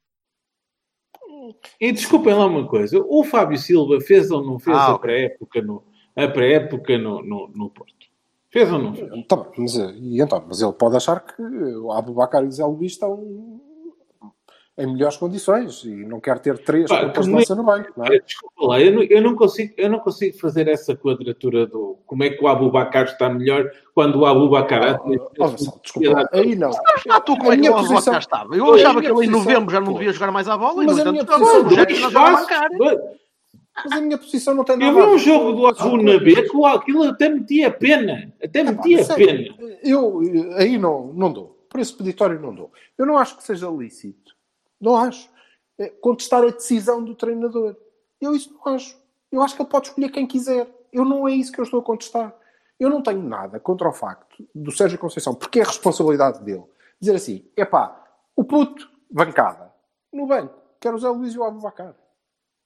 E 1.80 1.92
desculpem 1.92 2.34
lá 2.34 2.46
uma 2.46 2.66
coisa, 2.66 2.98
o 3.08 3.24
Fábio 3.24 3.58
Silva 3.58 4.00
fez 4.00 4.30
ou 4.30 4.44
não 4.44 4.58
fez 4.58 4.76
Ah, 4.76 4.92
a 4.92 4.98
pré-época 4.98 5.62
no, 5.62 5.82
a 6.14 6.28
pré-época 6.28 6.98
no, 6.98 7.22
no, 7.22 7.48
no 7.54 7.70
Porto? 7.70 7.94
Fez 8.50 8.72
ou 8.72 8.78
não 8.78 8.94
fez? 8.94 9.10
Tá 9.26 9.46
mas, 9.56 9.78
eh, 9.78 9.94
e 9.98 10.22
então, 10.22 10.42
mas 10.46 10.62
ele 10.62 10.72
pode 10.72 10.96
achar 10.96 11.20
que 11.20 11.42
o 11.42 11.92
Abubacar 11.92 12.42
e 12.42 12.46
o 12.46 12.52
Zé 12.52 12.64
Luís 12.64 12.92
estão 12.92 13.60
em 14.78 14.86
melhores 14.86 15.16
condições 15.16 15.84
e 15.84 16.04
não 16.04 16.20
quer 16.20 16.38
ter 16.38 16.58
três 16.58 16.88
Pá, 16.88 17.10
lança 17.26 17.54
no 17.54 17.64
banco. 17.64 17.90
Não 17.96 18.04
é? 18.04 18.18
Desculpa 18.20 18.66
lá, 18.66 18.80
eu 18.80 18.92
não, 18.92 19.02
eu, 19.04 19.22
não 19.22 19.34
consigo, 19.34 19.72
eu 19.76 19.88
não 19.88 19.98
consigo 20.00 20.38
fazer 20.38 20.68
essa 20.68 20.94
quadratura 20.94 21.66
do 21.66 21.98
como 22.04 22.22
é 22.24 22.30
que 22.30 22.44
o 22.44 22.46
Abubacar 22.46 23.04
está 23.04 23.30
melhor 23.30 23.70
quando 23.94 24.16
o 24.20 24.26
Abubacar... 24.26 25.00
Oh, 25.02 25.48
Vassal, 25.48 25.80
desculpa, 25.82 26.28
aí 26.30 26.54
não. 26.54 26.70
Ah, 27.08 27.20
tu 27.20 27.36
como 27.38 27.50
A 27.50 27.54
é 27.54 27.56
que 27.56 27.60
minha 27.62 27.72
o 27.74 28.04
cá 28.04 28.18
estava? 28.18 28.54
Eu 28.54 28.74
achava 28.74 29.00
que 29.00 29.06
ele 29.10 29.24
em 29.24 29.30
novembro 29.30 29.72
já 29.72 29.80
não 29.80 29.94
devia 29.94 30.12
jogar 30.12 30.30
mais 30.30 30.46
à 30.46 30.58
bola. 30.58 30.82
e, 30.82 30.86
Mas 30.86 30.96
não 30.98 31.12
o 31.14 31.16
é 31.16 31.24
Mas 33.84 33.92
a 33.92 34.00
minha 34.00 34.18
posição 34.18 34.54
não 34.54 34.64
tem 34.64 34.76
nada 34.76 34.98
Eu 34.98 35.08
vi 35.08 35.14
um 35.14 35.18
jogo 35.18 35.52
do 35.52 35.66
Abu 35.66 36.02
na 36.02 36.18
B 36.18 36.42
que 36.42 36.56
o- 36.56 36.66
aquilo 36.66 37.02
até 37.04 37.28
metia 37.30 37.70
pena. 37.70 38.32
Até 38.42 38.62
metia 38.62 38.98
mas 38.98 39.06
sério, 39.06 39.54
pena. 39.56 39.78
Eu 39.82 40.20
eh, 40.22 40.62
aí 40.62 40.78
não, 40.78 41.12
não 41.14 41.32
dou. 41.32 41.56
Por 41.68 41.80
esse 41.80 41.94
peditório 41.94 42.40
não 42.40 42.54
dou. 42.54 42.70
Eu 42.96 43.04
não 43.06 43.18
acho 43.18 43.36
que 43.36 43.44
seja 43.44 43.68
lícito. 43.68 44.35
Não 44.80 44.96
acho. 44.96 45.30
Eh, 45.78 45.90
Contestar 46.00 46.42
a 46.42 46.50
decisão 46.50 47.02
do 47.02 47.14
treinador. 47.14 47.76
Eu 48.20 48.34
isso 48.34 48.52
não 48.54 48.74
acho. 48.74 48.98
Eu 49.30 49.42
acho 49.42 49.54
que 49.54 49.62
ele 49.62 49.68
pode 49.68 49.88
escolher 49.88 50.10
quem 50.10 50.26
quiser. 50.26 50.68
Eu 50.92 51.04
não 51.04 51.26
é 51.28 51.32
isso 51.32 51.52
que 51.52 51.60
eu 51.60 51.64
estou 51.64 51.80
a 51.80 51.82
contestar. 51.82 52.34
Eu 52.78 52.90
não 52.90 53.02
tenho 53.02 53.22
nada 53.22 53.58
contra 53.58 53.88
o 53.88 53.92
facto 53.92 54.46
do 54.54 54.70
Sérgio 54.70 54.98
Conceição, 54.98 55.34
porque 55.34 55.60
é 55.60 55.62
a 55.62 55.66
responsabilidade 55.66 56.42
dele, 56.42 56.64
dizer 57.00 57.16
assim: 57.16 57.44
epá, 57.56 58.04
o 58.34 58.44
puto, 58.44 58.88
bancada, 59.10 59.72
no 60.12 60.26
banco, 60.26 60.54
quero 60.80 60.96
o 60.96 60.98
Zé 60.98 61.08
Luís 61.08 61.34
e 61.34 61.38
o 61.38 61.44
Abubacar. 61.44 61.94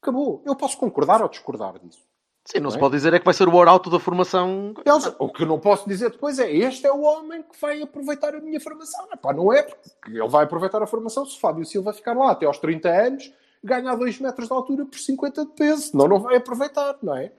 Acabou. 0.01 0.41
Eu 0.45 0.55
posso 0.55 0.77
concordar 0.77 1.21
ou 1.21 1.29
discordar 1.29 1.77
disso. 1.79 2.05
Sim, 2.43 2.57
não 2.57 2.63
Não 2.65 2.71
se 2.71 2.77
é? 2.77 2.79
pode 2.79 2.95
dizer 2.95 3.13
é 3.13 3.19
que 3.19 3.25
vai 3.25 3.33
ser 3.33 3.47
o 3.47 3.61
arauto 3.61 3.89
da 3.89 3.99
formação. 3.99 4.73
Eles- 4.83 5.13
o 5.19 5.29
que 5.29 5.43
eu 5.43 5.47
não 5.47 5.59
posso 5.59 5.87
dizer 5.87 6.09
depois 6.09 6.39
é 6.39 6.51
este 6.51 6.85
é 6.87 6.91
o 6.91 7.01
homem 7.01 7.43
que 7.43 7.59
vai 7.61 7.81
aproveitar 7.81 8.33
a 8.35 8.41
minha 8.41 8.59
formação. 8.59 9.05
Epá, 9.13 9.31
não 9.31 9.53
é, 9.53 9.61
porque 9.63 9.91
ele 10.09 10.27
vai 10.27 10.43
aproveitar 10.45 10.81
a 10.81 10.87
formação 10.87 11.25
se 11.25 11.37
o 11.37 11.39
Fábio 11.39 11.63
Silva 11.65 11.93
ficar 11.93 12.13
lá 12.17 12.31
até 12.31 12.45
aos 12.47 12.57
30 12.57 12.89
anos, 12.89 13.31
ganhar 13.63 13.95
2 13.95 14.19
metros 14.19 14.47
de 14.47 14.53
altura 14.53 14.85
por 14.85 14.97
50 14.97 15.45
de 15.45 15.51
peso. 15.51 15.91
Senão 15.91 16.07
não 16.07 16.19
vai 16.19 16.37
aproveitar, 16.37 16.97
não 17.03 17.15
é? 17.15 17.31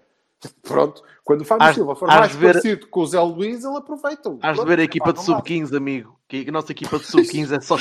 Pronto, 0.63 1.03
quando 1.25 1.43
o 1.43 1.45
Fábio 1.45 1.67
Hás- 1.67 1.75
Silva 1.75 1.95
for 1.95 2.11
hás 2.11 2.19
mais 2.19 2.35
ver- 2.35 2.47
parecido 2.55 2.87
com 2.89 3.01
o 3.01 3.07
Zé 3.07 3.21
Luís, 3.21 3.65
ele 3.65 3.77
aproveita. 3.77 4.37
Has 4.43 4.59
de 4.59 4.65
ver 4.65 4.81
a 4.81 4.83
equipa 4.85 5.13
de 5.13 5.23
sub-15, 5.23 5.77
amigo. 5.77 6.17
Que 6.29 6.47
a 6.49 6.53
nossa 6.53 6.73
equipa 6.73 6.99
de 6.99 7.05
sub-15 7.05 7.57
é 7.57 7.61
só 7.61 7.77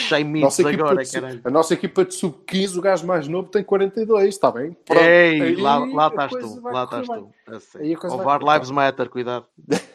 equipa 0.70 0.84
agora, 0.84 1.01
de 1.03 1.07
sub- 1.07 1.22
caralho. 1.22 1.41
a 1.45 1.49
nossa 1.49 1.74
equipa 1.74 2.03
de 2.03 2.14
sub-15, 2.14 2.78
o 2.78 2.82
gajo 2.82 3.07
mais 3.07 3.28
novo 3.28 3.47
tem 3.47 3.64
42, 3.64 4.28
está 4.36 4.51
bem? 4.51 4.76
Pronto. 4.86 5.01
Ei, 5.01 5.41
Aí 5.41 5.55
lá, 5.55 5.78
lá 5.80 6.07
estás 6.09 6.32
tu, 6.32 6.62
lá 6.62 6.84
estás 6.84 7.07
tu. 7.07 7.30
É 7.47 7.55
assim. 7.55 7.95
Ovar 8.14 8.41
Lives 8.43 8.70
Matter, 8.72 9.09
cuidado. 9.09 9.45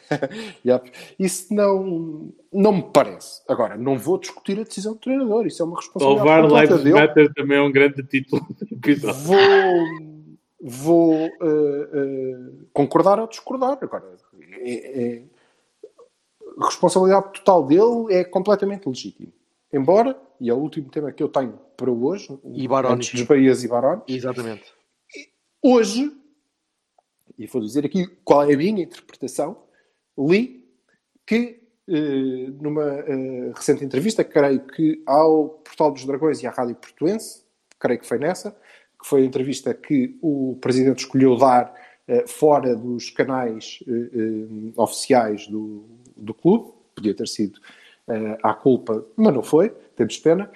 Yep. 0.64 0.90
Isso 1.18 1.52
não, 1.52 2.32
não 2.52 2.72
me 2.72 2.82
parece. 2.92 3.42
Agora, 3.48 3.76
não 3.76 3.98
vou 3.98 4.18
discutir 4.18 4.58
a 4.58 4.62
decisão 4.62 4.92
do 4.94 5.00
treinador. 5.00 5.46
Isso 5.46 5.62
é 5.62 5.66
uma 5.66 5.76
responsabilidade 5.76 6.28
Salvar 6.28 6.42
completa 6.44 6.74
Lives 6.76 6.84
dele. 6.84 7.00
Matter 7.06 7.34
também 7.34 7.58
é 7.58 7.62
um 7.62 7.72
grande 7.72 8.02
título 8.04 8.46
do 8.58 8.74
episódio. 8.74 9.20
Vou, 9.22 9.36
vou 10.68 11.14
eh, 11.14 11.30
eh, 11.92 12.36
concordar 12.72 13.20
ou 13.20 13.28
discordar. 13.28 13.78
Agora, 13.80 14.16
é- 14.58 15.02
é- 15.04 15.22
a 16.58 16.64
responsabilidade 16.64 17.34
total 17.34 17.64
dele 17.64 18.12
é 18.12 18.24
completamente 18.24 18.88
legítima. 18.88 19.32
Embora, 19.72 20.20
e 20.40 20.50
é 20.50 20.54
o 20.54 20.56
último 20.56 20.90
tema 20.90 21.12
que 21.12 21.22
eu 21.22 21.28
tenho 21.28 21.56
para 21.76 21.90
hoje, 21.90 22.36
E 22.44 22.66
antes 22.92 23.12
dos 23.12 23.22
Bahias 23.22 23.62
e 23.62 23.68
Baroni, 23.68 24.02
Exatamente. 24.08 24.74
hoje, 25.62 26.10
e 27.38 27.46
vou 27.46 27.62
dizer 27.62 27.86
aqui 27.86 28.06
qual 28.24 28.42
é 28.42 28.54
a 28.54 28.56
minha 28.56 28.82
interpretação, 28.82 29.56
li 30.18 30.68
que 31.24 31.62
eh, 31.88 32.50
numa 32.60 33.04
eh, 33.06 33.52
recente 33.54 33.84
entrevista, 33.84 34.24
creio 34.24 34.66
que 34.66 35.00
ao 35.06 35.50
Portal 35.50 35.92
dos 35.92 36.04
Dragões 36.04 36.42
e 36.42 36.46
à 36.48 36.50
Rádio 36.50 36.74
Portuense, 36.74 37.44
creio 37.78 38.00
que 38.00 38.06
foi 38.06 38.18
nessa, 38.18 38.56
que 39.00 39.06
foi 39.06 39.22
a 39.22 39.24
entrevista 39.24 39.72
que 39.74 40.16
o 40.22 40.56
Presidente 40.60 41.00
escolheu 41.00 41.36
dar 41.36 41.74
eh, 42.08 42.24
fora 42.26 42.74
dos 42.74 43.10
canais 43.10 43.78
eh, 43.86 44.72
oficiais 44.76 45.46
do, 45.48 45.84
do 46.16 46.32
clube, 46.34 46.72
podia 46.94 47.14
ter 47.14 47.28
sido 47.28 47.60
à 48.42 48.54
culpa, 48.54 49.04
mas 49.16 49.34
não 49.34 49.42
foi, 49.42 49.70
temos 49.96 50.16
pena, 50.18 50.48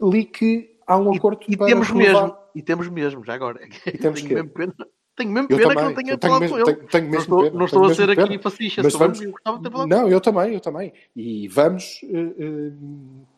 li 0.00 0.24
que 0.24 0.76
há 0.86 0.96
um 0.96 1.12
acordo 1.12 1.40
E 1.48 1.56
para 1.56 1.66
temos 1.66 1.88
renovar- 1.88 2.22
mesmo, 2.24 2.38
e 2.54 2.62
temos 2.62 2.88
mesmo, 2.88 3.24
já 3.24 3.34
agora. 3.34 3.58
temos 4.00 4.20
tenho 4.20 4.28
quê? 4.28 4.34
mesmo 4.34 4.50
pena, 4.50 4.74
tenho 5.16 5.30
mesmo 5.32 5.48
Eu 5.50 5.56
pena 5.58 5.68
que 5.70 5.74
também, 5.74 5.84
não 5.84 5.94
tenha 5.94 6.12
eu 6.14 6.18
falado 6.20 6.40
mesmo- 6.40 6.56
com 6.56 6.62
ele. 6.70 6.76
tenho- 6.76 6.88
tenho 6.88 7.04
não 7.04 7.10
mesmo 7.10 7.22
estou, 7.42 7.58
não 7.58 7.64
estou 7.66 7.84
a 7.84 7.88
mesmo 7.88 7.94
ser 8.06 8.16
pena. 8.16 8.24
aqui 8.24 8.38
fascista, 8.42 8.82
Mas 8.84 8.94
vamos- 8.94 9.20
eu 9.20 9.30
gostava 9.32 9.56
de 9.58 9.62
ter 9.64 9.70
falado 9.72 9.88
Não, 9.88 10.08
eu 10.08 10.20
também, 10.20 10.54
eu 10.54 10.60
também. 10.60 10.92
E 11.16 11.48
vamos, 11.48 12.00
eh, 12.04 12.34
eh, 12.38 12.72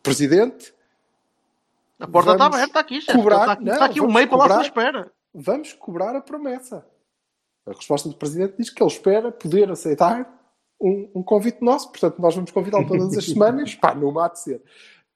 Presidente, 0.03 0.73
A 2.03 2.07
porta 2.07 2.31
está 2.33 2.45
aberta 2.45 2.79
aqui, 2.79 3.01
chefe. 3.01 3.17
cobrar- 3.17 3.39
Está 3.41 3.51
aqui, 3.53 3.63
não, 3.65 3.73
está 3.73 3.85
aqui 3.85 3.99
um 3.99 4.03
vamos 4.03 4.15
meio 4.15 4.27
para 4.27 4.37
lá 4.37 4.45
à 4.45 4.47
cobrar- 4.49 4.63
espera. 4.65 5.11
vamos 5.33 5.73
cobrar 5.73 6.15
a 6.15 6.21
promessa. 6.21 6.85
A 7.65 7.71
resposta 7.71 8.09
do 8.09 8.15
Presidente 8.15 8.55
diz 8.57 8.69
que 8.69 8.83
ele 8.83 8.91
espera 8.91 9.31
poder 9.31 9.71
aceitar 9.71 10.39
um, 10.81 11.09
um 11.15 11.23
convite 11.23 11.61
nosso, 11.63 11.89
portanto, 11.91 12.19
nós 12.21 12.35
vamos 12.35 12.51
convidá-lo 12.51 12.85
todas 12.87 13.17
as 13.17 13.25
semanas, 13.25 13.73
pá, 13.75 13.95
não 13.95 14.17
há 14.19 14.27
de 14.27 14.39
ser. 14.39 14.61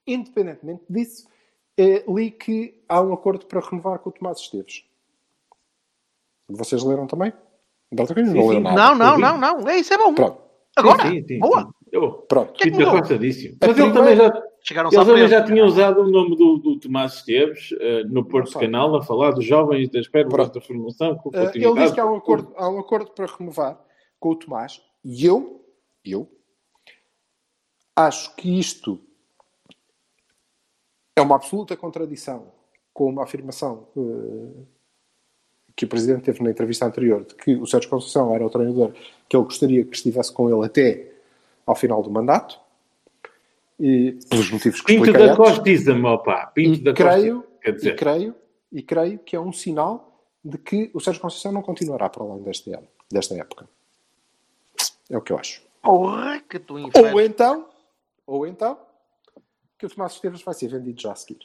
Independentemente 0.08 0.84
disso, 0.90 1.28
eh, 1.78 2.06
li 2.08 2.32
que 2.32 2.82
há 2.88 3.02
um 3.02 3.12
acordo 3.14 3.46
para 3.46 3.60
renovar 3.60 4.00
com 4.00 4.10
o 4.10 4.14
Tomás 4.14 4.40
Esteves. 4.40 4.86
Vocês 6.50 6.82
leram 6.84 7.06
também? 7.08 7.32
Cunha 7.90 8.26
não 8.26 8.34
Sim, 8.34 8.52
sim. 8.54 8.60
Não, 8.62 8.96
não, 8.96 9.18
não, 9.18 9.38
não. 9.38 9.70
É 9.70 9.78
isso, 9.78 9.94
é 9.94 9.98
bom. 9.98 10.14
Pronto, 10.14 10.42
Agora, 10.76 11.04
Sim, 11.04 11.22
sim, 11.22 11.28
sim. 11.28 11.40
boa. 11.40 11.74
Eu 11.92 12.12
pronto. 12.30 12.54
Que 12.54 12.68
é 12.68 12.72
que 12.72 12.78
mudou? 12.78 12.90
A 12.98 13.02
Mas 13.02 13.12
ele 13.12 13.58
primeira- 13.58 13.94
também 13.94 14.16
já, 14.16 14.44
Chegaram-se 14.68 14.97
ele 14.97 15.01
à 15.01 15.05
também 15.05 15.28
frente. 15.30 15.39
já 15.39 15.45
tinha 15.45 15.65
usado 15.65 16.01
o 16.01 16.11
nome 16.11 16.36
do, 16.36 16.57
do 16.57 16.78
Tomás 16.78 17.13
Esteves 17.13 17.74
eh, 17.80 18.03
no 18.03 18.26
Porto 18.26 18.51
sabe. 18.51 18.65
Canal 18.65 18.93
a 18.97 19.01
falar 19.01 19.32
dos 19.32 19.45
jovens 19.45 19.88
das 19.88 20.09
pérolas 20.09 20.49
da 20.49 20.59
formação 20.59 21.15
com 21.15 21.30
Uh, 21.30 21.51
ele 21.53 21.74
diz 21.76 21.91
que 21.93 21.99
há 22.01 22.05
um, 22.05 22.18
acordo, 22.18 22.53
há 22.57 22.70
um 22.70 22.78
acordo 22.78 23.11
para 23.11 23.28
renovar 23.28 23.80
com 24.20 24.32
o 24.32 24.36
Tomás 24.36 24.82
e 25.05 25.26
eu, 25.26 25.65
eu 26.03 26.30
acho 27.95 28.36
que 28.36 28.59
isto 28.59 28.99
é 31.15 31.22
uma 31.22 31.36
absoluta 31.36 31.78
contradição 31.78 32.51
com 32.93 33.09
uma 33.09 33.24
afirmação 33.24 33.88
uh, 33.95 34.68
que 35.78 35.86
o 35.86 35.88
Presidente 35.88 36.24
teve 36.24 36.43
na 36.43 36.49
entrevista 36.49 36.86
anterior, 36.86 37.24
de 37.24 37.36
que 37.36 37.55
o 37.55 37.65
Sérgio 37.65 37.89
Conceição 37.89 38.36
era 38.36 38.45
o 38.45 38.49
treinador 38.49 38.91
que 39.30 39.38
ele 39.38 39.45
gostaria 39.45 39.86
que 39.86 39.95
estivesse 39.95 40.34
com 40.34 40.49
ele 40.49 40.65
até 40.65 41.09
ao 41.65 41.76
final 41.76 42.03
do 42.03 42.09
mandato, 42.09 42.59
e, 43.80 44.18
pelos 44.30 44.50
motivos 44.52 44.82
que 44.82 44.88
Pinto 44.96 45.12
da 45.14 45.20
antes. 45.26 45.38
Costiza, 45.38 45.94
meu 45.94 46.18
pá. 46.20 46.48
Pinto 46.48 46.80
E 46.80 46.84
da 46.84 46.94
creio, 46.94 47.42
Costiza. 47.44 47.58
Quer 47.62 47.70
e 47.70 47.76
dizer, 47.76 47.96
creio, 47.96 48.36
e 48.72 48.82
creio 48.84 49.20
que 49.20 49.36
é 49.36 49.40
um 49.40 49.52
sinal 49.54 50.22
de 50.44 50.58
que 50.58 50.90
o 50.94 51.00
Sérgio 51.00 51.22
Conceição 51.22 51.52
não 51.52 51.62
continuará 51.62 52.10
para 52.10 52.24
além 52.24 52.42
deste 52.44 52.72
ano, 52.74 52.88
desta 53.12 53.36
época. 53.36 53.68
É 55.10 55.18
o 55.18 55.22
que 55.22 55.32
eu 55.34 55.38
acho. 55.40 55.62
Porra, 55.82 56.40
que 56.50 56.60
tu 56.60 56.74
Ou 56.76 56.80
inferno. 56.88 57.22
então, 57.22 57.70
ou 58.26 58.46
então, 58.48 58.78
que 59.78 59.86
o 59.86 59.90
Tomás 59.90 60.14
Esteves 60.14 60.42
vai 60.42 60.54
ser 60.54 60.68
vendido 60.70 61.00
já 61.02 61.12
a 61.12 61.16
seguir. 61.16 61.40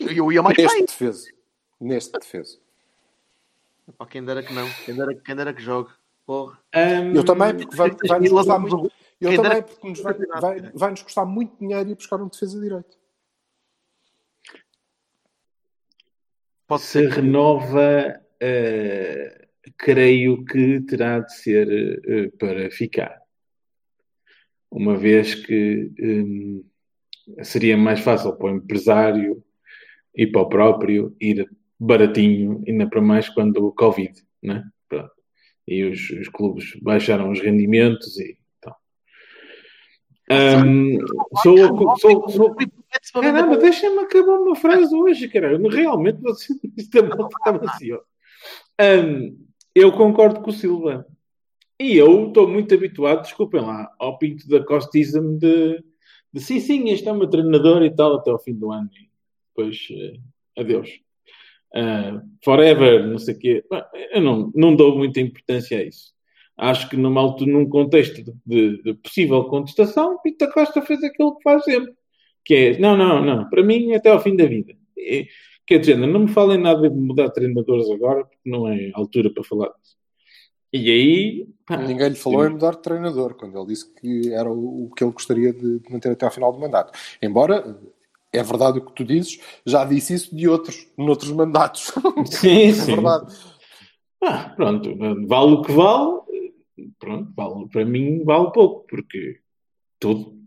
Eu 0.00 0.32
ia 0.32 0.42
mais 0.42 0.56
Neste 0.56 0.76
bem. 0.76 0.86
defesa. 0.86 1.28
Neste 1.80 2.12
defesa. 2.18 2.58
Pá, 3.98 4.06
quem 4.06 4.24
dera 4.24 4.42
que 4.42 4.52
não. 4.54 4.66
Quem 4.84 4.94
dera, 4.94 5.14
quem 5.14 5.36
dera 5.36 5.52
que 5.52 5.60
jogue. 5.60 5.90
Porra. 6.24 6.58
hum, 6.74 7.12
Eu 7.14 7.24
também, 7.24 7.54
porque 7.56 7.76
vai, 7.76 7.90
vai 8.06 8.20
nos 8.20 8.30
custar 8.30 8.58
muito. 8.58 8.92
Eu 9.22 9.28
Quem 9.28 9.40
também, 9.40 9.62
porque 9.62 9.88
nos 9.88 10.00
vai, 10.00 10.14
vai, 10.40 10.60
vai 10.74 10.90
nos 10.90 11.02
custar 11.02 11.24
muito 11.24 11.56
dinheiro 11.56 11.88
ir 11.88 11.94
buscar 11.94 12.20
um 12.20 12.26
defesa 12.26 12.60
direito. 12.60 12.98
Pode 16.66 16.82
se 16.82 16.88
ser. 16.88 17.08
que- 17.08 17.20
renova, 17.20 18.20
eh, 18.40 19.46
creio 19.78 20.44
que 20.44 20.80
terá 20.80 21.20
de 21.20 21.32
ser 21.36 21.68
eh, 22.04 22.32
para 22.36 22.68
ficar. 22.72 23.22
Uma 24.68 24.96
vez 24.96 25.36
que 25.36 25.92
hum, 26.00 26.64
seria 27.44 27.76
mais 27.76 28.00
fácil 28.00 28.36
para 28.36 28.52
o 28.52 28.56
empresário 28.56 29.44
e 30.16 30.26
para 30.26 30.40
o 30.42 30.48
próprio 30.48 31.16
ir 31.20 31.48
baratinho, 31.78 32.64
ainda 32.66 32.88
para 32.88 33.00
mais 33.00 33.28
quando 33.28 33.64
o 33.64 33.72
Covid, 33.72 34.20
né? 34.42 34.64
Pronto. 34.88 35.12
E 35.68 35.84
os, 35.84 36.10
os 36.10 36.28
clubes 36.28 36.74
baixaram 36.82 37.30
os 37.30 37.40
rendimentos 37.40 38.18
e 38.18 38.36
sou, 41.42 41.96
sou, 41.98 42.28
sou, 42.28 42.56
Caramba, 43.14 43.56
deixa-me 43.56 43.98
acabar 44.00 44.38
uma 44.38 44.54
frase 44.54 44.94
hoje, 44.94 45.28
caralho. 45.28 45.68
Realmente 45.68 46.20
você 46.20 46.54
malta 47.02 47.36
está 47.36 47.52
vazio. 47.52 48.00
Hum, 48.80 49.36
eu 49.74 49.92
concordo 49.92 50.40
com 50.40 50.50
o 50.50 50.52
Silva. 50.52 51.06
E 51.80 51.96
eu 51.96 52.28
estou 52.28 52.46
muito 52.46 52.74
habituado, 52.74 53.22
desculpem 53.22 53.60
lá, 53.60 53.90
ao 53.98 54.16
pinto 54.16 54.46
da 54.48 54.64
costismo 54.64 55.36
de, 55.38 55.82
de 56.32 56.40
sim, 56.40 56.60
sim, 56.60 56.90
este 56.90 57.08
é 57.08 57.12
o 57.12 57.16
meu 57.16 57.28
treinador 57.28 57.82
e 57.82 57.90
tal 57.90 58.14
até 58.14 58.30
ao 58.30 58.38
fim 58.38 58.54
do 58.54 58.70
ano. 58.70 58.88
E 58.94 59.10
depois, 59.48 59.88
eh, 59.90 60.60
adeus. 60.60 61.00
Ah, 61.74 62.22
forever, 62.44 63.06
não 63.06 63.18
sei 63.18 63.34
o 63.34 63.38
quê. 63.38 63.64
Eu 64.12 64.20
não, 64.20 64.52
não 64.54 64.76
dou 64.76 64.96
muita 64.96 65.20
importância 65.20 65.78
a 65.78 65.82
isso. 65.82 66.12
Acho 66.56 66.88
que 66.88 66.96
numa 66.96 67.20
altura, 67.20 67.50
num 67.50 67.68
contexto 67.68 68.22
de, 68.22 68.32
de- 68.46 68.82
de 68.82 68.94
possível 68.94 69.44
contestação, 69.44 70.18
Pinto 70.22 70.44
da 70.46 70.52
Costa 70.52 70.82
fez 70.82 71.02
aquilo 71.02 71.36
que 71.36 71.42
faz 71.42 71.64
sempre 71.64 71.94
que 72.44 72.54
é, 72.54 72.78
não, 72.78 72.96
não, 72.96 73.24
não, 73.24 73.48
para 73.48 73.62
mim 73.62 73.94
até 73.94 74.10
ao 74.10 74.20
fim 74.20 74.34
da 74.36 74.44
vida. 74.46 74.74
E, 74.96 75.28
quer 75.66 75.78
dizer, 75.78 75.96
não 75.96 76.20
me 76.20 76.28
falem 76.28 76.58
nada 76.58 76.88
de 76.88 76.96
mudar 76.96 77.30
treinadores 77.30 77.88
agora, 77.90 78.24
porque 78.24 78.50
não 78.50 78.68
é 78.68 78.90
altura 78.94 79.30
para 79.32 79.44
falar 79.44 79.68
disso. 79.68 79.96
E 80.72 80.90
aí, 80.90 81.46
pá, 81.66 81.76
Ninguém 81.76 82.08
lhe 82.08 82.14
falou 82.14 82.44
em 82.46 82.50
mudar 82.50 82.72
de 82.72 82.82
treinador, 82.82 83.34
quando 83.34 83.56
ele 83.58 83.66
disse 83.68 83.92
que 83.94 84.32
era 84.32 84.50
o, 84.50 84.86
o 84.86 84.90
que 84.94 85.04
ele 85.04 85.12
gostaria 85.12 85.52
de 85.52 85.80
manter 85.90 86.10
até 86.12 86.24
ao 86.24 86.32
final 86.32 86.52
do 86.52 86.58
mandato. 86.58 86.98
Embora, 87.22 87.78
é 88.32 88.42
verdade 88.42 88.78
o 88.78 88.84
que 88.86 88.92
tu 88.92 89.04
dizes, 89.04 89.38
já 89.66 89.84
disse 89.84 90.14
isso 90.14 90.34
de 90.34 90.48
outros, 90.48 90.88
noutros 90.96 91.30
mandatos. 91.30 91.92
sim, 92.26 92.68
é 92.68 92.72
sim. 92.72 92.94
verdade. 92.94 93.32
Ah, 94.24 94.52
pronto, 94.56 94.96
vale 95.26 95.52
o 95.52 95.62
que 95.62 95.72
vale, 95.72 96.20
pronto, 96.98 97.32
vale, 97.36 97.68
para 97.68 97.84
mim 97.84 98.24
vale 98.24 98.50
pouco, 98.52 98.86
porque 98.88 99.38
tudo. 99.98 100.40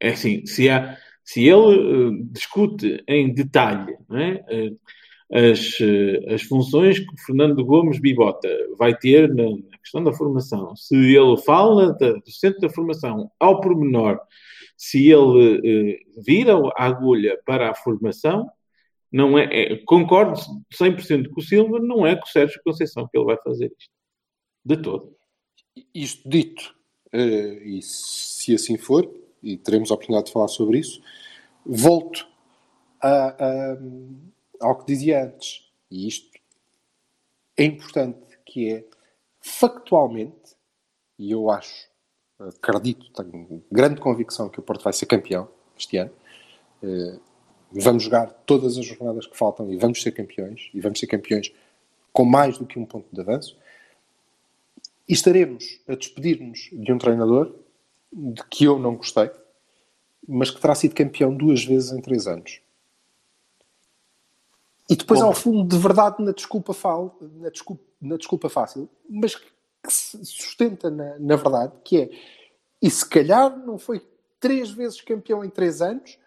É 0.00 0.10
assim, 0.10 0.46
se, 0.46 0.68
há, 0.70 0.96
se 1.24 1.46
ele 1.48 2.20
eh, 2.20 2.24
discute 2.30 3.02
em 3.08 3.32
detalhe 3.34 3.96
é, 4.12 4.44
eh, 4.48 5.50
as, 5.50 5.80
eh, 5.80 6.34
as 6.34 6.42
funções 6.42 6.98
que 6.98 7.12
o 7.14 7.18
Fernando 7.26 7.64
Gomes 7.64 7.98
Bibota 8.00 8.48
vai 8.78 8.96
ter 8.96 9.28
na, 9.34 9.44
na 9.50 9.78
questão 9.78 10.04
da 10.04 10.12
formação, 10.12 10.76
se 10.76 10.94
ele 10.96 11.36
fala 11.38 11.92
da- 11.94 12.12
do 12.12 12.30
centro 12.30 12.60
da 12.60 12.70
formação 12.70 13.30
ao 13.40 13.60
pormenor, 13.60 14.20
se 14.76 15.10
ele 15.10 15.98
vira 16.24 16.54
a 16.76 16.86
agulha 16.86 17.38
para 17.44 17.70
a 17.70 17.74
formação, 17.74 18.48
não 19.12 19.38
é, 19.38 19.44
é, 19.44 19.76
concordo 19.84 20.40
100% 20.72 21.28
com 21.30 21.40
o 21.40 21.44
Silva, 21.44 21.78
não 21.78 22.06
é 22.06 22.16
com 22.16 22.24
o 22.24 22.28
Sérgio 22.28 22.60
Conceição 22.64 23.06
que 23.06 23.16
ele 23.16 23.26
vai 23.26 23.36
fazer 23.44 23.66
isto. 23.78 23.92
De 24.64 24.76
todo. 24.76 25.14
Isto 25.94 26.28
dito, 26.28 26.74
eh, 27.12 27.62
e 27.64 27.82
se 27.82 28.54
assim 28.54 28.76
for, 28.76 29.08
e 29.42 29.56
teremos 29.56 29.90
a 29.90 29.94
oportunidade 29.94 30.26
de 30.26 30.32
falar 30.32 30.48
sobre 30.48 30.78
isso, 30.78 31.02
volto 31.64 32.26
a- 33.00 33.36
a- 33.38 33.78
ao 34.60 34.78
que 34.78 34.86
dizia 34.86 35.24
antes, 35.24 35.66
e 35.90 36.06
isto 36.06 36.30
é 37.56 37.64
importante, 37.64 38.20
que 38.44 38.70
é 38.72 38.84
factualmente, 39.40 40.56
e 41.18 41.30
eu 41.32 41.50
acho, 41.50 41.88
acredito, 42.38 43.10
tenho 43.12 43.62
grande 43.70 44.00
convicção 44.00 44.48
que 44.48 44.60
o 44.60 44.62
Porto 44.62 44.82
vai 44.84 44.92
ser 44.92 45.06
campeão 45.06 45.48
este 45.76 45.96
ano. 45.96 46.12
Eh, 46.82 47.18
Vamos 47.74 48.02
jogar 48.02 48.26
todas 48.44 48.76
as 48.76 48.84
jornadas 48.84 49.26
que 49.26 49.34
faltam 49.34 49.72
e 49.72 49.78
vamos 49.78 50.02
ser 50.02 50.12
campeões, 50.12 50.68
e 50.74 50.80
vamos 50.82 51.00
ser 51.00 51.06
campeões 51.06 51.50
com 52.12 52.22
mais 52.22 52.58
do 52.58 52.66
que 52.66 52.78
um 52.78 52.84
ponto 52.84 53.06
de 53.10 53.18
avanço. 53.18 53.56
E 55.08 55.12
estaremos 55.12 55.80
a 55.88 55.94
despedir-nos 55.94 56.70
de 56.72 56.92
um 56.92 56.98
treinador 56.98 57.54
de 58.12 58.42
que 58.44 58.64
eu 58.64 58.78
não 58.78 58.96
gostei, 58.96 59.30
mas 60.28 60.50
que 60.50 60.60
terá 60.60 60.74
sido 60.74 60.94
campeão 60.94 61.34
duas 61.34 61.64
vezes 61.64 61.92
em 61.92 62.00
três 62.00 62.26
anos. 62.26 62.60
E 64.88 64.96
depois 64.96 65.20
há 65.20 65.28
um 65.28 65.34
fundo 65.34 65.66
de 65.66 65.80
verdade 65.80 66.22
na 66.22 66.32
desculpa, 66.32 66.74
fal, 66.74 67.18
na 67.20 67.48
desculpa, 67.48 67.82
na 68.00 68.16
desculpa 68.16 68.48
fácil, 68.48 68.88
mas 69.08 69.34
que 69.34 69.46
se 69.88 70.24
sustenta 70.24 70.90
na, 70.90 71.18
na 71.18 71.36
verdade, 71.36 71.72
que 71.82 71.98
é 71.98 72.10
e 72.82 72.90
se 72.90 73.08
calhar 73.08 73.56
não 73.64 73.78
foi 73.78 74.02
três 74.40 74.70
vezes 74.70 75.00
campeão 75.00 75.44
em 75.44 75.48
três 75.48 75.80
anos 75.80 76.18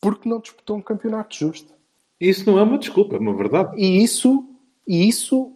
porque 0.00 0.28
não 0.28 0.40
disputou 0.40 0.78
um 0.78 0.82
campeonato 0.82 1.36
justo. 1.36 1.74
Isso 2.18 2.46
não 2.46 2.58
é 2.58 2.62
uma 2.62 2.78
desculpa, 2.78 3.16
é 3.16 3.18
uma 3.18 3.36
verdade. 3.36 3.78
E 3.78 4.02
isso, 4.02 4.48
e 4.86 5.06
isso 5.06 5.54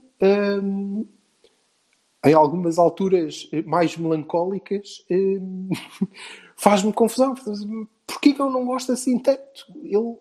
hum, 0.62 1.06
em 2.24 2.34
algumas 2.34 2.78
alturas 2.78 3.48
mais 3.64 3.96
melancólicas, 3.96 5.04
hum, 5.10 5.68
faz-me 6.56 6.92
confusão. 6.92 7.34
Porquê 8.06 8.32
que 8.32 8.40
eu 8.42 8.50
não 8.50 8.64
gosto 8.66 8.92
assim 8.92 9.18
tanto? 9.18 9.66
Ele 9.84 10.16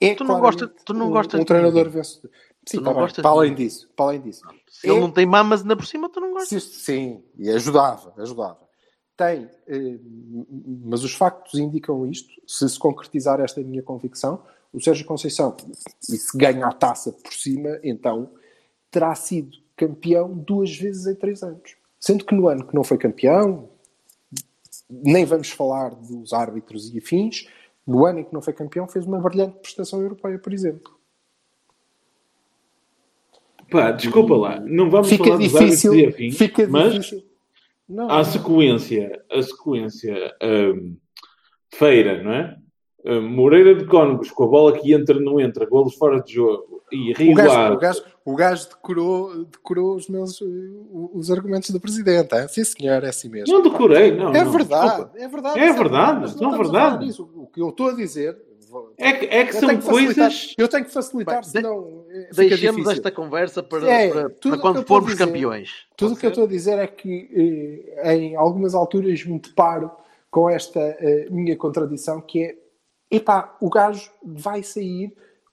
é 0.00 0.14
Tu 0.14 0.24
não 0.24 0.40
gosta- 0.40 0.66
tu 0.68 0.92
não 0.94 1.08
um, 1.08 1.10
gostas 1.10 1.38
um 1.40 1.42
de 1.44 1.46
treinador 1.48 1.88
vencedor. 1.88 2.30
Sim, 2.66 2.78
Tu 2.78 2.82
tá 2.82 2.90
não 2.90 2.92
bem. 2.94 3.02
gostas 3.02 3.22
para 3.22 3.30
além 3.30 3.54
disso, 3.54 3.88
para 3.96 4.06
além 4.06 4.20
disso. 4.20 4.42
Se 4.68 4.88
ele 4.88 4.96
É- 4.98 5.00
não 5.00 5.10
tem 5.10 5.26
mamas 5.26 5.62
ainda 5.62 5.76
por 5.76 5.86
cima, 5.86 6.08
tu 6.08 6.20
não 6.20 6.32
gostas. 6.32 6.62
Sim, 6.62 6.70
sim, 6.70 7.24
e 7.38 7.50
ajudava, 7.50 8.12
ajudava. 8.18 8.58
Tem, 9.16 9.48
eh, 9.68 9.98
mas 10.84 11.04
os 11.04 11.12
factos 11.14 11.58
indicam 11.60 12.06
isto. 12.06 12.32
Se 12.46 12.68
se 12.68 12.78
concretizar 12.78 13.40
esta 13.40 13.60
minha 13.60 13.82
convicção, 13.82 14.42
o 14.72 14.80
Sérgio 14.80 15.04
Conceição, 15.06 15.54
e 16.08 16.16
se 16.16 16.36
ganha 16.36 16.66
a 16.66 16.72
taça 16.72 17.12
por 17.12 17.32
cima, 17.32 17.78
então 17.84 18.30
terá 18.90 19.14
sido 19.14 19.58
campeão 19.82 20.32
duas 20.32 20.76
vezes 20.76 21.06
em 21.06 21.14
três 21.14 21.42
anos. 21.42 21.76
Sendo 21.98 22.24
que 22.24 22.34
no 22.34 22.48
ano 22.48 22.66
que 22.66 22.74
não 22.74 22.84
foi 22.84 22.96
campeão, 22.96 23.68
nem 24.88 25.24
vamos 25.24 25.50
falar 25.50 25.90
dos 25.94 26.32
árbitros 26.32 26.92
e 26.94 26.98
afins, 26.98 27.48
no 27.86 28.06
ano 28.06 28.20
em 28.20 28.24
que 28.24 28.32
não 28.32 28.40
foi 28.40 28.52
campeão, 28.52 28.86
fez 28.86 29.04
uma 29.06 29.18
brilhante 29.18 29.58
prestação 29.58 30.00
europeia, 30.00 30.38
por 30.38 30.52
exemplo. 30.52 30.92
Pá, 33.68 33.90
desculpa 33.90 34.36
lá, 34.36 34.60
não 34.60 34.90
vamos 34.90 35.08
Fica 35.08 35.24
falar 35.24 35.36
dos 35.38 35.52
difícil, 35.52 35.92
árbitros 35.92 35.94
e 35.94 36.06
afins, 36.06 36.38
fica 36.38 36.68
mas 36.68 36.92
difícil. 36.92 37.24
Não, 37.88 38.08
a 38.08 38.24
sequência, 38.24 39.24
a 39.30 39.42
sequência 39.42 40.34
hum, 40.42 40.96
feira, 41.74 42.22
não 42.22 42.32
é? 42.32 42.56
Hum, 43.04 43.28
Moreira 43.30 43.74
de 43.74 43.84
Cónegos, 43.86 44.30
com 44.30 44.44
a 44.44 44.48
bola 44.48 44.78
que 44.78 44.92
entra, 44.92 45.18
não 45.18 45.40
entra, 45.40 45.66
golos 45.66 45.94
fora 45.94 46.22
de 46.22 46.34
jogo, 46.34 46.81
e 46.92 47.32
O 47.32 47.34
gajo, 47.34 47.72
o 47.74 47.78
gajo, 47.78 48.02
o 48.24 48.34
gajo 48.36 48.68
decorou, 48.68 49.44
decorou 49.46 49.96
os 49.96 50.08
meus 50.08 50.40
eh, 50.42 50.44
os 51.14 51.30
argumentos 51.30 51.70
do 51.70 51.80
presidente. 51.80 52.34
hein? 52.34 52.46
Sim, 52.48 52.64
senhor, 52.64 53.02
é 53.04 53.08
assim 53.08 53.28
mesmo. 53.28 53.52
Não 53.52 53.62
decorei, 53.62 54.12
não. 54.16 54.34
é, 54.34 54.44
não, 54.44 54.50
verdade, 54.52 54.86
desculpa. 54.96 55.12
é 55.18 55.28
verdade, 55.28 55.58
É 55.60 55.72
verdade, 55.72 56.40
não 56.40 56.48
a 56.54 56.56
falar 56.56 56.96
verdade. 56.98 57.20
O 57.36 57.46
que 57.46 57.60
eu 57.60 57.68
estou 57.70 57.88
a 57.88 57.92
dizer. 57.94 58.36
É 58.96 59.12
que, 59.12 59.26
é 59.26 59.44
que 59.44 59.52
são 59.52 59.78
coisas. 59.82 60.54
Eu 60.56 60.66
tenho 60.66 60.86
que 60.86 60.90
facilitar, 60.90 61.42
Bem, 61.42 61.50
senão. 61.50 62.04
eh, 62.08 62.28
fica 62.30 62.34
Deixemos 62.48 62.76
difícil. 62.76 62.92
esta 62.92 63.10
conversa 63.10 63.62
para, 63.62 63.86
É, 63.86 64.08
para- 64.10 64.30
para 64.30 64.58
quando 64.58 64.82
formos 64.86 65.12
dizer- 65.12 65.26
campeões. 65.26 65.70
Tudo 65.94 66.14
o 66.14 66.16
que 66.16 66.24
eu 66.24 66.30
estou 66.30 66.44
a 66.44 66.46
dizer 66.48 66.78
é 66.78 66.86
que 66.86 67.92
eh, 68.02 68.14
em 68.14 68.34
algumas 68.34 68.74
alturas 68.74 69.22
me 69.26 69.38
deparo 69.38 69.90
com 70.30 70.48
esta 70.48 70.80
eh, 70.80 71.28
minha 71.30 71.54
contradição 71.54 72.18
que 72.22 72.44
é 72.44 72.56
epá, 73.10 73.54
o 73.60 73.68
gajo 73.68 74.10
vai 74.24 74.62
sair 74.62 75.12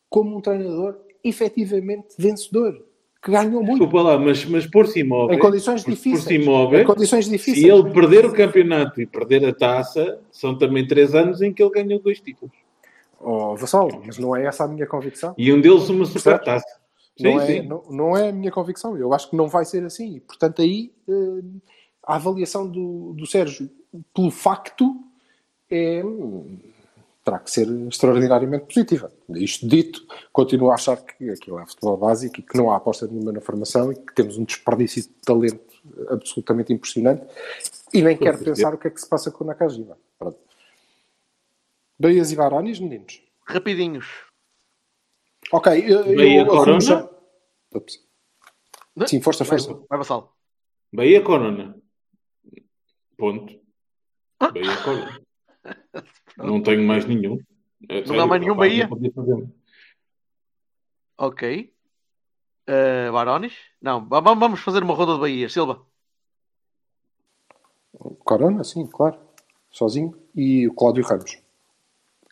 como 0.10 0.38
um 0.38 0.40
treinador 0.40 0.98
efetivamente 1.24 2.08
vencedor, 2.18 2.86
que 3.22 3.32
ganhou 3.32 3.62
muito. 3.64 3.80
Desculpa 3.80 4.02
lá, 4.02 4.18
mas, 4.18 4.46
mas 4.46 4.66
por-se 4.66 5.00
imóvel. 5.02 5.36
Em 5.36 5.40
condições 5.40 5.84
por- 5.84 5.92
difíceis. 5.92 6.24
Por-se 6.24 6.36
imóvel. 6.36 6.80
Em 6.82 6.86
condições 6.86 7.30
difíceis. 7.30 7.60
Se 7.66 7.70
ele 7.70 7.92
perder 7.92 8.26
o 8.26 8.34
campeonato 8.34 9.02
e 9.02 9.06
perder 9.06 9.46
a 9.46 9.54
taça, 9.54 10.20
são 10.32 10.58
também 10.58 10.88
três 10.88 11.14
anos 11.14 11.42
em 11.42 11.52
que 11.54 11.62
ele 11.62 11.72
ganhou 11.72 12.00
dois 12.00 12.20
títulos. 12.22 12.54
Oh, 13.20 13.56
Vassal, 13.58 13.90
mas 14.06 14.18
não 14.18 14.34
é 14.34 14.46
essa 14.46 14.64
a 14.64 14.68
minha 14.68 14.88
convicção. 14.88 15.36
E 15.38 15.52
um 15.52 15.60
deles 15.60 15.90
uma 15.90 16.06
super 16.06 16.40
taça. 16.40 16.66
Sim, 17.18 17.24
Não 17.26 17.42
é, 17.42 17.46
sim. 17.46 17.62
não, 17.64 17.84
não 17.90 18.18
é 18.18 18.30
a 18.30 18.32
minha 18.32 18.50
convicção. 18.50 18.96
Eu 18.98 19.14
acho 19.14 19.30
que 19.30 19.36
não 19.36 19.50
vai 19.50 19.66
ser 19.66 19.84
assim. 19.84 20.16
E, 20.16 20.20
portanto, 20.22 20.62
aí 20.62 20.94
eh, 21.10 21.42
a 22.08 22.16
avaliação 22.16 22.66
do, 22.66 23.12
do 23.14 23.26
Sérgio 23.26 23.70
pelo 24.16 24.32
facto 24.32 24.96
é, 25.70 26.02
hum, 26.02 26.58
terá 27.30 27.40
que 27.40 27.52
ser 27.52 27.68
extraordinariamente 27.88 28.66
positiva. 28.66 29.12
Isto 29.30 29.68
dito, 29.68 30.06
continuo 30.34 30.72
a 30.72 30.76
achar 30.76 30.98
que 30.98 31.30
aquilo 31.30 31.60
é 31.60 31.66
futebol 31.66 31.96
básico 31.98 32.40
e 32.40 32.44
que 32.44 32.58
não 32.58 32.72
há 32.72 32.76
aposta 32.78 33.06
nenhuma 33.08 33.32
na 33.32 33.40
formação 33.42 33.92
e 33.92 33.96
que 33.96 34.14
temos 34.16 34.38
um 34.38 34.44
desperdício 34.44 35.04
de 35.04 35.10
talento 35.24 35.70
absolutamente 36.10 36.74
impressionante 36.74 37.26
e 37.94 38.02
nem 38.02 38.18
quero 38.18 38.38
certeza. 38.38 38.56
pensar 38.56 38.74
o 38.74 38.78
que 38.78 38.88
é 38.88 38.92
que 38.92 39.00
se 39.00 39.08
passa 39.08 39.32
com 39.32 39.44
o 39.44 39.48
Nakajima. 39.48 39.98
Pronto. 40.18 40.38
Bahias 42.00 42.32
e 42.32 42.36
Baronis, 42.36 42.80
meninos? 42.80 43.22
Rapidinhos. 43.46 44.06
Ok, 45.52 45.72
eu, 45.88 46.04
Bahia, 46.06 46.42
eu 46.42 46.48
Corona? 46.48 46.80
já-. 46.82 47.10
Sim, 49.08 49.22
força, 49.22 49.44
Vai, 49.44 49.60
força. 49.60 49.86
vai 49.90 49.98
Vassal. 49.98 50.36
Bahia 50.92 51.22
Corona. 51.24 51.76
Ponto. 53.18 53.60
Bahia 54.40 54.78
Corona. 54.84 55.22
Não 56.38 56.62
tenho 56.62 56.84
mais 56.86 57.06
nenhum. 57.06 57.40
É, 57.88 58.02
Não 58.02 58.08
sério, 58.08 58.22
há 58.24 58.28
mais 58.28 58.42
nenhum 58.42 58.54
rapaz, 58.56 58.72
Bahia? 58.72 58.90
Ok. 61.18 61.74
Uh, 62.70 63.12
Barones? 63.12 63.54
Não, 63.82 64.08
va- 64.08 64.20
va- 64.20 64.34
vamos 64.36 64.60
fazer 64.62 64.84
uma 64.84 64.94
ronda 64.94 65.16
de 65.16 65.20
Bahia. 65.20 65.50
Silva. 65.50 65.86
Corona, 68.24 68.64
sim, 68.64 68.86
claro. 68.88 69.20
Sozinho. 69.72 70.16
E 70.36 70.68
o 70.68 70.74
Cláudio 70.74 71.04
Ramos. 71.04 71.42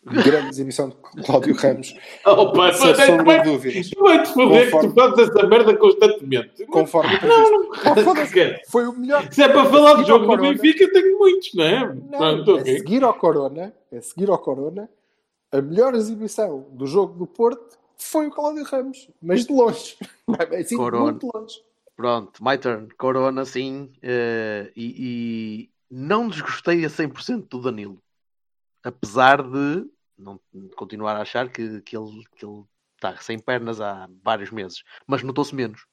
Grande 0.08 0.48
exibição 0.48 0.88
de 0.88 0.96
Cláudio 1.24 1.54
Ramos. 1.56 1.94
Oh, 2.26 2.52
pá, 2.52 2.72
Sem 2.72 2.86
mas 2.90 2.98
é- 2.98 3.06
sombra 3.06 3.24
de 3.24 3.24
vai- 3.24 3.42
dúvidas. 3.44 3.90
Vai-te 3.98 4.28
foder 4.32 4.70
que 4.70 4.78
tu 4.80 4.90
fazes 4.94 5.18
essa 5.28 5.46
merda 5.46 5.76
constantemente. 5.76 6.66
Conforme 6.66 7.18
previsto. 7.18 7.70
Oh, 7.70 8.00
foda-se. 8.02 8.26
Esquece. 8.38 8.70
Foi 8.70 8.86
o 8.86 8.92
melhor. 8.92 9.28
Se 9.32 9.42
é 9.42 9.48
para 9.48 9.64
falar 9.66 9.94
do 9.94 10.04
jogo 10.04 10.26
do. 10.36 10.42
Benfica, 10.42 10.90
tenho 10.92 11.18
muitos, 11.18 11.54
não 11.54 11.64
é? 11.64 11.94
Não, 11.94 12.08
Pronto, 12.18 12.56
a 12.56 12.64
seguir 12.64 13.02
ao 13.04 13.14
Corona, 13.14 13.74
a 13.96 14.00
seguir 14.00 14.30
ao 14.30 14.38
Corona, 14.38 14.88
a 15.52 15.60
melhor 15.62 15.94
exibição 15.94 16.66
do 16.72 16.86
jogo 16.86 17.18
do 17.18 17.26
Porto 17.26 17.78
foi 17.96 18.26
o 18.28 18.30
Cláudio 18.30 18.64
Ramos. 18.64 19.08
Mas 19.20 19.44
de 19.46 19.52
longe. 19.52 19.96
Assim, 20.58 20.76
Corona. 20.76 21.04
muito 21.12 21.28
longe. 21.34 21.56
Pronto, 21.96 22.44
my 22.44 22.56
turn. 22.56 22.88
Corona, 22.96 23.44
sim. 23.44 23.90
eh, 24.02 24.70
e, 24.76 24.94
e 24.98 25.70
não 25.90 26.28
desgostei 26.28 26.84
a 26.84 26.88
100% 26.88 27.48
do 27.48 27.60
Danilo. 27.60 27.98
Apesar 28.84 29.42
de 29.42 29.84
não, 30.18 30.40
continuar 30.76 31.16
a 31.16 31.22
achar 31.22 31.48
que, 31.50 31.80
que 31.82 31.96
ele 31.96 32.24
que 32.36 32.44
ele 32.44 32.64
está 32.96 33.16
sem 33.18 33.38
pernas 33.38 33.80
há 33.80 34.08
vários 34.22 34.50
meses. 34.50 34.82
Mas 35.06 35.22
notou-se 35.22 35.54
menos. 35.54 35.86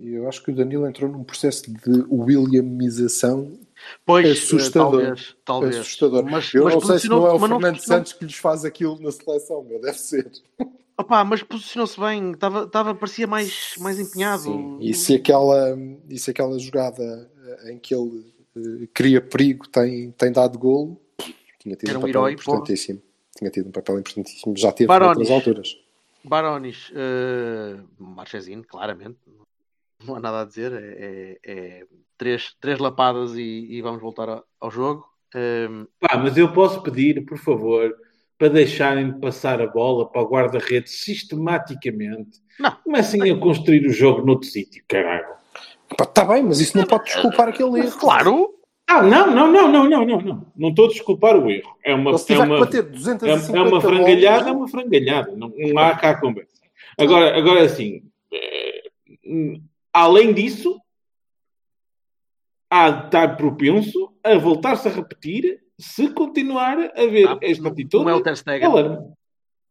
Eu 0.00 0.26
acho 0.26 0.42
que 0.42 0.50
o 0.50 0.54
Danilo 0.54 0.86
entrou 0.86 1.10
num 1.10 1.22
processo 1.22 1.70
de 1.70 2.06
Williamização 2.08 3.60
pois, 4.06 4.26
eh, 4.26 4.32
Assustador. 4.32 5.02
talvez, 5.02 5.36
talvez. 5.44 5.76
assustador. 5.76 6.24
Mas, 6.24 6.54
Eu 6.54 6.64
mas 6.64 6.74
não 6.74 6.80
sei 6.80 6.98
se 6.98 7.08
não 7.08 7.26
é 7.26 7.32
o 7.32 7.38
Fernando 7.38 7.78
Santos 7.78 8.14
que 8.14 8.24
lhes 8.24 8.36
faz 8.36 8.64
aquilo 8.64 8.98
na 9.00 9.12
seleção, 9.12 9.62
meu, 9.62 9.80
deve 9.80 9.98
ser. 9.98 10.30
Opá, 10.96 11.24
mas 11.24 11.42
posicionou-se 11.42 12.00
bem, 12.00 12.30
estava, 12.32 12.62
estava, 12.62 12.94
parecia 12.94 13.26
mais, 13.26 13.74
mais 13.80 13.98
empenhado. 13.98 14.44
Sim. 14.44 14.78
E 14.80 14.94
se 14.94 15.14
aquela, 15.14 15.76
e 16.08 16.18
se 16.18 16.30
aquela 16.30 16.58
jogada 16.58 17.30
eh, 17.36 17.72
em 17.72 17.78
que 17.78 17.94
ele 17.94 18.34
eh, 18.56 18.88
cria 18.94 19.20
perigo 19.20 19.68
tem, 19.68 20.12
tem 20.12 20.32
dado 20.32 20.58
golo, 20.58 20.98
tinha 21.64 21.74
tido 21.74 21.88
Era 21.88 21.98
um 21.98 22.02
um 22.02 22.04
papel 22.06 22.20
herói, 22.20 22.32
importantíssimo. 22.34 23.02
Tinha 23.36 23.50
tido 23.50 23.68
um 23.68 23.72
papel 23.72 23.98
importantíssimo. 23.98 24.56
Já 24.56 24.70
teve 24.70 24.86
Barones. 24.86 25.16
noutras 25.16 25.30
alturas. 25.30 25.76
Barones, 26.22 26.90
uh, 26.90 27.84
Marchesino, 27.98 28.62
claramente, 28.64 29.18
não 30.06 30.14
há 30.16 30.20
nada 30.20 30.42
a 30.42 30.44
dizer. 30.44 30.72
É, 30.72 31.38
é- 31.44 31.52
é 31.52 31.86
três, 32.16 32.54
três 32.60 32.78
lapadas 32.78 33.34
e, 33.34 33.66
e 33.70 33.82
vamos 33.82 34.00
voltar 34.00 34.28
a- 34.28 34.42
ao 34.60 34.70
jogo. 34.70 35.04
Um, 35.34 35.86
Pá, 35.98 36.16
mas 36.16 36.36
eu 36.36 36.52
posso 36.52 36.80
pedir, 36.82 37.24
por 37.26 37.36
favor, 37.38 37.92
para 38.38 38.48
deixarem 38.48 39.12
de 39.12 39.18
passar 39.18 39.60
a 39.60 39.66
bola 39.66 40.08
para 40.08 40.22
o 40.22 40.28
guarda-redes 40.28 41.02
sistematicamente. 41.04 42.40
Não. 42.58 42.70
Comecem 42.84 43.30
a 43.32 43.36
construir 43.38 43.84
o 43.86 43.92
jogo 43.92 44.24
noutro 44.24 44.48
sítio, 44.48 44.84
caralho. 44.86 45.26
Está 45.90 46.06
tá 46.06 46.24
bem, 46.24 46.42
mas 46.44 46.60
isso 46.60 46.76
não 46.78 46.84
pode 46.86 47.04
desculpar 47.04 47.48
aquele 47.48 47.80
erro. 47.80 47.98
claro, 47.98 48.54
Ah, 48.86 49.02
não, 49.02 49.26
não, 49.34 49.50
não, 49.50 49.68
não, 49.68 49.88
não, 49.88 50.04
não, 50.04 50.20
não. 50.20 50.52
Não 50.54 50.68
estou 50.68 50.86
a 50.86 50.88
desculpar 50.88 51.36
o 51.36 51.50
erro. 51.50 51.76
É 51.82 51.94
uma, 51.94 52.12
é 52.12 52.18
tiver 52.18 52.44
uma, 52.44 52.56
que 52.56 52.60
bater 52.60 52.78
é, 52.80 52.82
250 52.82 53.58
é 53.58 53.62
uma 53.62 53.80
frangalhada, 53.80 54.48
é 54.50 54.52
uma 54.52 54.68
frangalhada. 54.68 55.32
Não, 55.34 55.52
não 55.56 55.78
há 55.78 55.96
cá 55.96 56.20
conversa. 56.20 56.52
Agora, 56.98 57.36
agora 57.36 57.62
assim, 57.64 58.02
hum, 59.26 59.60
além 59.92 60.34
disso, 60.34 60.78
há 62.70 62.90
de 62.90 63.06
estar 63.06 63.36
propenso 63.36 64.12
a 64.22 64.36
voltar-se 64.36 64.86
a 64.86 64.90
repetir 64.90 65.60
se 65.78 66.08
continuar 66.10 66.78
a 66.78 67.06
ver 67.06 67.28
Ah, 67.28 67.38
esta 67.42 67.62
não, 67.62 67.70
atitude. 67.70 68.04
não 68.04 68.10
é 68.10 68.14
o 68.14 68.22
Ter 68.22 68.36
Stegen, 68.36 68.70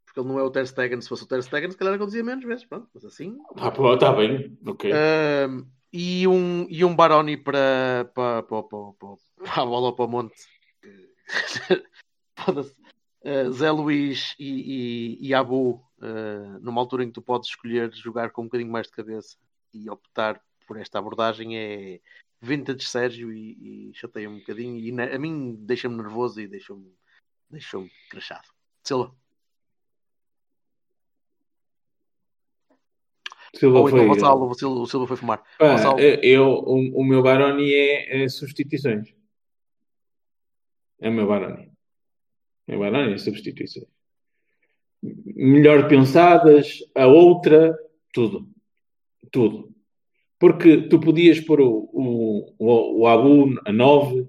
porque 0.05 0.19
ele 0.19 0.27
não 0.27 0.39
é 0.39 0.43
o 0.43 0.49
Ter 0.51 0.67
Stegen. 0.67 1.01
Se 1.01 1.07
fosse 1.07 1.23
o 1.23 1.27
Ter 1.27 1.41
Stegen, 1.43 1.71
se 1.71 1.77
calhar 1.77 1.97
conduzia 1.97 2.23
menos 2.23 2.43
vezes. 2.43 2.65
Pronto, 2.65 2.87
mas 2.93 3.05
assim. 3.05 3.37
Ah, 3.57 3.71
pô, 3.71 3.95
tá 3.97 4.11
bem, 4.11 4.57
ok. 4.67 4.91
Um, 4.91 5.65
e 5.93 6.27
um, 6.27 6.65
e 6.69 6.83
um 6.83 6.95
Baroni 6.95 7.37
para, 7.37 8.09
para, 8.15 8.41
para, 8.41 8.63
para, 8.63 8.91
para, 8.93 9.61
a 9.61 9.65
bola 9.65 9.95
para 9.95 10.05
o 10.05 10.07
monte. 10.07 10.35
Uh, 13.25 13.51
Zé 13.51 13.71
Luís 13.71 14.35
e, 14.37 15.17
e, 15.21 15.27
e 15.29 15.33
Abu, 15.33 15.81
uh, 15.99 16.59
numa 16.59 16.81
altura 16.81 17.03
em 17.05 17.07
que 17.07 17.13
tu 17.13 17.21
podes 17.21 17.47
escolher 17.47 17.93
jogar 17.93 18.31
com 18.31 18.41
um 18.41 18.45
bocadinho 18.45 18.71
mais 18.71 18.87
de 18.87 18.91
cabeça 18.91 19.37
e 19.73 19.89
optar 19.89 20.41
por 20.67 20.77
esta 20.77 20.99
abordagem, 20.99 21.57
é 21.57 22.01
vintage 22.41 22.85
Sérgio 22.85 23.31
e, 23.31 23.89
e 23.89 23.93
chateia 23.93 24.29
um 24.29 24.39
bocadinho. 24.39 24.77
E 24.77 24.91
na- 24.91 25.05
a 25.05 25.17
mim 25.17 25.55
deixa-me 25.59 25.95
nervoso 25.95 26.41
e 26.41 26.47
deixa-me 26.47 26.91
deixa 27.49 27.77
crachado. 28.09 28.47
Silva. 28.83 29.15
Silva 33.55 33.79
Ou 33.79 33.87
então 33.89 33.99
foi- 33.99 34.09
o 34.09 34.53
Silva, 34.55 34.79
o 34.81 34.85
Silva 34.87 35.07
foi 35.07 35.17
fumar. 35.17 35.43
Pá, 35.59 35.77
eu, 36.23 36.47
o, 36.47 37.01
o 37.01 37.03
meu 37.05 37.21
Baroni 37.21 37.71
é, 37.71 38.23
é 38.23 38.29
substituições. 38.29 39.13
É 40.99 41.09
o 41.09 41.13
meu 41.13 41.27
Baroni. 41.27 41.67
O 42.67 42.71
meu 42.71 42.79
Baroni 42.79 43.13
é 43.13 43.17
substituições. 43.17 43.85
Melhor 45.03 45.87
pensadas, 45.87 46.79
a 46.95 47.05
outra, 47.05 47.77
tudo. 48.11 48.47
Tudo. 49.31 49.69
Porque 50.39 50.87
tu 50.89 50.99
podias 50.99 51.39
pôr 51.39 51.61
o, 51.61 51.89
o, 51.93 52.55
o, 52.57 53.01
o 53.01 53.07
Abu 53.07 53.59
a 53.65 53.71
9 53.71 54.27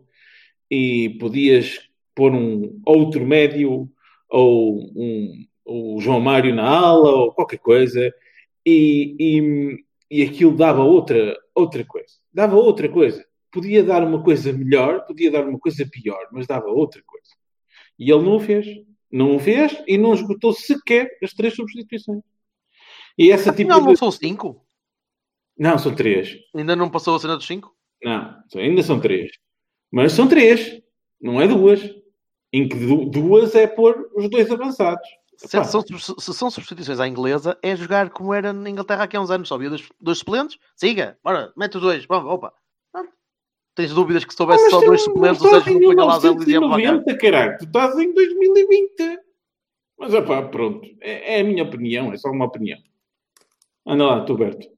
e 0.71 1.17
podias 1.19 1.89
pôr 2.15 2.33
um 2.33 2.81
outro 2.85 3.25
médio 3.27 3.89
ou 4.29 4.81
um, 4.95 5.47
o 5.65 6.01
João 6.01 6.21
Mário 6.21 6.55
na 6.55 6.69
ala 6.69 7.11
ou 7.11 7.33
qualquer 7.33 7.59
coisa 7.59 8.13
e, 8.65 9.17
e, 9.19 9.85
e 10.11 10.23
aquilo 10.23 10.57
dava 10.57 10.83
outra, 10.83 11.37
outra 11.55 11.85
coisa. 11.85 12.15
Dava 12.33 12.57
outra 12.57 12.89
coisa. 12.89 13.25
Podia 13.51 13.83
dar 13.85 14.03
uma 14.03 14.23
coisa 14.23 14.53
melhor, 14.53 15.05
podia 15.07 15.31
dar 15.31 15.47
uma 15.47 15.59
coisa 15.59 15.87
pior, 15.91 16.29
mas 16.33 16.47
dava 16.47 16.67
outra 16.67 17.03
coisa. 17.07 17.29
E 17.99 18.11
ele 18.11 18.23
não 18.23 18.37
o 18.37 18.41
fez. 18.41 18.67
Não 19.11 19.37
o 19.37 19.39
fez 19.39 19.81
e 19.87 19.97
não 19.97 20.13
esgotou 20.13 20.53
sequer 20.53 21.09
as 21.23 21.33
três 21.33 21.55
substituições. 21.55 22.23
E 23.17 23.31
essa 23.31 23.53
tipo 23.53 23.71
não 23.71 23.87
de... 23.87 23.97
são 23.97 24.11
cinco? 24.11 24.67
Não, 25.57 25.79
são 25.79 25.95
três. 25.95 26.37
Ainda 26.55 26.75
não 26.75 26.91
passou 26.91 27.15
a 27.15 27.21
cena 27.21 27.37
dos 27.37 27.47
cinco? 27.47 27.73
Não, 28.03 28.37
ainda 28.57 28.83
são 28.83 29.01
três. 29.01 29.31
Mas 29.91 30.13
são 30.13 30.27
três, 30.27 30.83
não 31.21 31.41
é 31.41 31.47
duas. 31.47 31.81
Em 32.53 32.69
que 32.69 32.77
du- 32.77 33.05
duas 33.07 33.55
é 33.55 33.67
pôr 33.67 34.11
os 34.15 34.29
dois 34.29 34.51
avançados. 34.51 35.09
Se 35.37 35.65
são, 35.65 35.83
se 35.83 36.35
são 36.35 36.51
substituições 36.51 37.01
à 37.01 37.09
inglesa, 37.09 37.59
é 37.63 37.75
jogar 37.77 38.11
como 38.11 38.33
era 38.33 38.53
na 38.53 38.69
Inglaterra 38.71 39.09
há 39.13 39.21
uns 39.21 39.31
anos. 39.31 39.49
Só 39.49 39.55
havia 39.57 39.69
dois, 39.69 39.89
dois 40.01 40.19
suplentes, 40.19 40.59
siga, 40.77 41.19
bora, 41.23 41.53
mete 41.57 41.77
os 41.77 41.83
dois, 41.83 42.07
vamos, 42.07 42.33
opa. 42.33 42.53
Pronto. 42.93 43.11
Tens 43.75 43.93
dúvidas 43.93 44.25
que 44.25 44.35
se 44.35 44.41
houvesse 44.41 44.63
Mas 44.65 44.71
só 44.71 44.81
dois 44.81 45.03
suplentes, 45.03 45.43
o 45.43 45.51
Sérgio 45.51 45.75
não 45.75 45.81
punha 45.81 46.05
lá 46.05 46.17
Luís 46.17 46.47
e 46.47 46.51
ia 46.53 46.61
para 46.61 46.77
1990, 46.77 47.19
caralho. 47.19 47.59
Tu 47.59 47.65
estás 47.65 47.99
em 47.99 48.13
2020. 48.13 49.19
Mas, 49.99 50.15
opá, 50.15 50.43
pronto. 50.43 50.87
É, 51.01 51.37
é 51.37 51.41
a 51.41 51.45
minha 51.45 51.63
opinião, 51.63 52.13
é 52.13 52.17
só 52.17 52.31
uma 52.31 52.47
opinião. 52.47 52.79
Anda 53.87 54.07
lá, 54.07 54.25
tu, 54.25 54.37
Berto. 54.37 54.69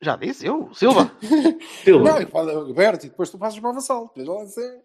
Já 0.00 0.16
disse, 0.16 0.46
eu, 0.46 0.72
Silva. 0.74 1.10
Silva. 1.82 2.10
Não, 2.10 2.20
e 2.20 2.26
fala 2.26 2.52
Roberto, 2.52 3.04
e 3.04 3.08
depois 3.08 3.30
tu 3.30 3.38
passas 3.38 3.58
para 3.58 3.70
o 3.70 3.74
Vassal. 3.74 4.12
Veja 4.14 4.32
lá 4.32 4.42
é- 4.42 4.82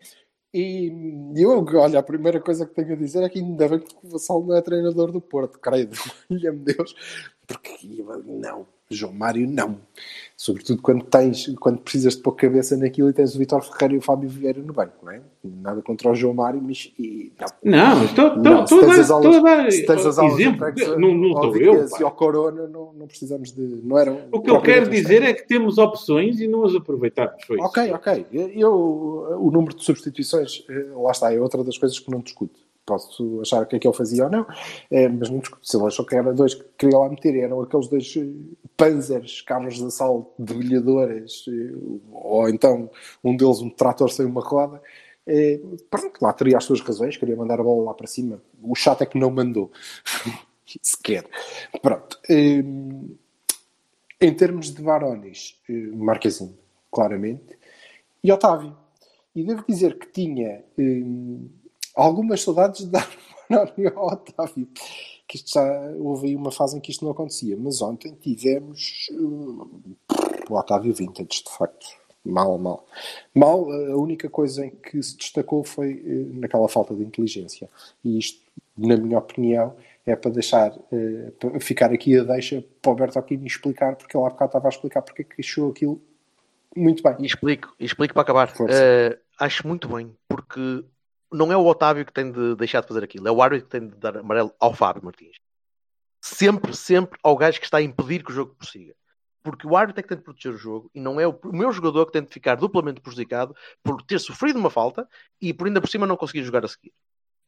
E 0.53 0.91
eu, 1.35 1.65
olha, 1.75 1.99
a 1.99 2.03
primeira 2.03 2.41
coisa 2.41 2.65
que 2.65 2.73
tenho 2.73 2.93
a 2.93 2.97
dizer 2.97 3.23
é 3.23 3.29
que 3.29 3.39
ainda 3.39 3.69
bem 3.69 3.79
que 3.79 3.95
o 4.03 4.09
Vassal 4.09 4.43
não 4.43 4.55
é 4.55 4.61
treinador 4.61 5.11
do 5.11 5.21
Porto, 5.21 5.57
credo, 5.57 5.95
olha-me 6.29 6.59
Deus, 6.59 6.93
porque 7.47 8.03
não, 8.25 8.67
João 8.95 9.13
Mário 9.13 9.47
não. 9.47 9.77
Sobretudo 10.35 10.81
quando 10.81 11.03
tens, 11.03 11.53
quando 11.59 11.77
precisas 11.79 12.15
de 12.15 12.21
pôr 12.23 12.31
cabeça 12.31 12.75
naquilo 12.75 13.09
e 13.09 13.13
tens 13.13 13.35
o 13.35 13.37
Vitor 13.37 13.61
Ferreira 13.61 13.93
e 13.93 13.97
o 13.97 14.01
Fábio 14.01 14.27
Vieira 14.27 14.59
no 14.59 14.73
banco, 14.73 14.93
não 15.03 15.11
é? 15.11 15.21
Nada 15.43 15.83
contra 15.83 16.09
o 16.09 16.15
João 16.15 16.33
Mário, 16.33 16.59
mas 16.59 16.91
e, 16.97 17.31
não. 17.37 17.47
Não, 17.63 18.05
estou, 18.05 18.25
a 18.25 18.35
dar 18.35 18.67
se 18.67 18.79
tens 18.79 20.05
as 20.05 20.17
aulas 20.17 20.41
exemplo, 20.41 20.65
não, 20.97 21.13
não 21.13 21.37
ao 21.37 21.43
sou 21.43 21.57
eu. 21.57 21.87
E 21.99 22.03
ao 22.03 22.11
Corona, 22.11 22.67
não, 22.67 22.91
não 22.91 23.05
precisamos 23.05 23.51
de. 23.51 23.61
Não 23.61 23.99
eram 23.99 24.21
O 24.31 24.41
que 24.41 24.49
eu 24.49 24.59
quero 24.61 24.89
dizer 24.89 25.21
é 25.21 25.31
que 25.31 25.47
temos 25.47 25.77
opções 25.77 26.39
e 26.39 26.47
não 26.47 26.65
as 26.65 26.73
aproveitamos. 26.73 27.43
Foi 27.45 27.57
isso. 27.57 27.65
Ok, 27.65 27.91
ok. 27.93 28.25
Eu, 28.31 29.37
o 29.39 29.51
número 29.51 29.75
de 29.75 29.83
substituições, 29.83 30.65
eh, 30.67 30.87
lá 30.95 31.11
está, 31.11 31.31
é 31.31 31.39
outra 31.39 31.63
das 31.63 31.77
coisas 31.77 31.99
que 31.99 32.09
não 32.09 32.19
discuto. 32.19 32.59
Posso 32.85 33.39
achar 33.41 33.61
o 33.63 33.65
que 33.67 33.75
é 33.75 33.79
que 33.79 33.87
ele 33.87 33.95
fazia 33.95 34.23
ou 34.25 34.29
não, 34.29 34.45
eh, 34.89 35.07
mas 35.07 35.29
não. 35.29 35.41
Se 35.61 35.77
ele 35.77 35.85
achou 35.85 36.05
que 36.05 36.15
era 36.15 36.33
dois 36.33 36.55
que 36.55 36.63
queria 36.77 36.97
lá 36.97 37.09
meter, 37.09 37.35
eram 37.37 37.61
aqueles 37.61 37.87
dois 37.87 38.13
eh, 38.17 38.27
panzers, 38.75 39.41
carros 39.41 39.75
de 39.75 39.85
assalto, 39.85 40.31
debulhadoras, 40.39 41.45
eh, 41.47 41.73
ou 42.11 42.49
então 42.49 42.89
um 43.23 43.35
deles 43.37 43.61
um 43.61 43.69
trator 43.69 44.09
sem 44.11 44.25
uma 44.25 44.41
roda. 44.41 44.81
Eh, 45.27 45.59
Pronto, 45.89 46.19
lá 46.21 46.33
teria 46.33 46.57
as 46.57 46.63
suas 46.65 46.81
razões, 46.81 47.17
queria 47.17 47.35
mandar 47.35 47.59
a 47.59 47.63
bola 47.63 47.83
lá 47.85 47.93
para 47.93 48.07
cima. 48.07 48.41
O 48.61 48.75
chato 48.75 49.03
é 49.03 49.05
que 49.05 49.17
não 49.17 49.29
mandou. 49.31 49.71
Sequer. 50.81 51.25
Pronto. 51.81 52.19
Eh, 52.29 52.63
Em 54.19 54.33
termos 54.35 54.71
de 54.71 54.81
Varones, 54.83 55.59
Marquezinho, 55.95 56.55
claramente, 56.91 57.57
e 58.23 58.31
Otávio. 58.31 58.75
E 59.35 59.43
devo 59.43 59.63
dizer 59.67 59.97
que 59.97 60.07
tinha 60.11 60.63
hum, 60.77 61.49
algumas 61.95 62.41
saudades 62.41 62.81
de 62.81 62.87
dar 62.87 63.09
Maroni 63.49 63.87
ao 63.87 64.07
Otávio. 64.07 64.67
Que 65.27 65.37
isto 65.37 65.53
já 65.53 65.63
houve 65.97 66.27
aí 66.27 66.35
uma 66.35 66.51
fase 66.51 66.77
em 66.77 66.81
que 66.81 66.91
isto 66.91 67.05
não 67.05 67.11
acontecia. 67.11 67.55
Mas 67.57 67.81
ontem 67.81 68.13
tivemos 68.19 69.07
hum, 69.11 69.95
o 70.49 70.55
Otávio 70.55 70.93
Vintage, 70.93 71.43
de 71.43 71.57
facto. 71.57 72.01
Mal, 72.23 72.57
mal. 72.57 72.85
Mal, 73.33 73.71
a 73.71 73.97
única 73.97 74.29
coisa 74.29 74.65
em 74.65 74.69
que 74.69 75.01
se 75.01 75.17
destacou 75.17 75.63
foi 75.63 76.03
eh, 76.05 76.39
naquela 76.39 76.67
falta 76.67 76.93
de 76.93 77.03
inteligência. 77.03 77.67
E 78.03 78.19
isto, 78.19 78.39
na 78.77 78.95
minha 78.95 79.17
opinião, 79.17 79.75
é 80.05 80.15
para 80.15 80.29
deixar, 80.31 80.71
eh, 80.91 81.31
para 81.39 81.59
ficar 81.59 81.91
aqui 81.91 82.19
a 82.19 82.23
deixa 82.23 82.63
para 82.81 82.91
o 82.91 82.95
Bertolini 82.95 83.47
explicar, 83.47 83.95
porque 83.95 84.15
ele 84.15 84.25
há 84.25 84.29
bocado 84.29 84.49
estava 84.49 84.67
a 84.67 84.69
explicar 84.69 85.01
porque 85.01 85.23
é 85.23 85.25
que 85.25 85.41
achou 85.41 85.71
aquilo 85.71 85.99
muito 86.75 87.03
bem. 87.03 87.15
E 87.19 87.25
explico, 87.25 87.73
explico 87.79 88.13
para 88.13 88.21
acabar. 88.21 88.53
Eh, 88.69 89.17
acho 89.39 89.67
muito 89.67 89.87
bem, 89.87 90.15
porque 90.27 90.83
não 91.31 91.51
é 91.51 91.57
o 91.57 91.65
Otávio 91.65 92.05
que 92.05 92.13
tem 92.13 92.31
de 92.31 92.55
deixar 92.55 92.81
de 92.81 92.87
fazer 92.87 93.03
aquilo, 93.03 93.27
é 93.27 93.31
o 93.31 93.41
árbitro 93.41 93.65
que 93.67 93.71
tem 93.71 93.87
de 93.87 93.95
dar 93.95 94.17
amarelo 94.17 94.53
ao 94.59 94.73
Fábio 94.73 95.03
Martins. 95.03 95.37
Sempre, 96.19 96.75
sempre 96.75 97.17
ao 97.23 97.35
gajo 97.35 97.59
que 97.59 97.65
está 97.65 97.77
a 97.77 97.81
impedir 97.81 98.23
que 98.23 98.31
o 98.31 98.35
jogo 98.35 98.55
prossiga. 98.55 98.93
Porque 99.43 99.65
o 99.65 99.75
árbitro 99.75 99.99
é 99.99 100.03
que 100.03 100.09
tem 100.09 100.17
de 100.17 100.23
proteger 100.23 100.53
o 100.53 100.57
jogo 100.57 100.91
e 100.93 100.99
não 100.99 101.19
é 101.19 101.25
o, 101.27 101.39
meu 101.45 101.71
jogador 101.71 102.05
que 102.05 102.11
tem 102.11 102.23
de 102.23 102.31
ficar 102.31 102.55
duplamente 102.55 103.01
prejudicado 103.01 103.55
por 103.81 104.01
ter 104.03 104.19
sofrido 104.19 104.59
uma 104.59 104.69
falta 104.69 105.07
e 105.41 105.51
por 105.51 105.65
ainda 105.65 105.81
por 105.81 105.89
cima 105.89 106.05
não 106.05 106.15
conseguir 106.15 106.43
jogar 106.43 106.63
a 106.63 106.67
seguir. 106.67 106.93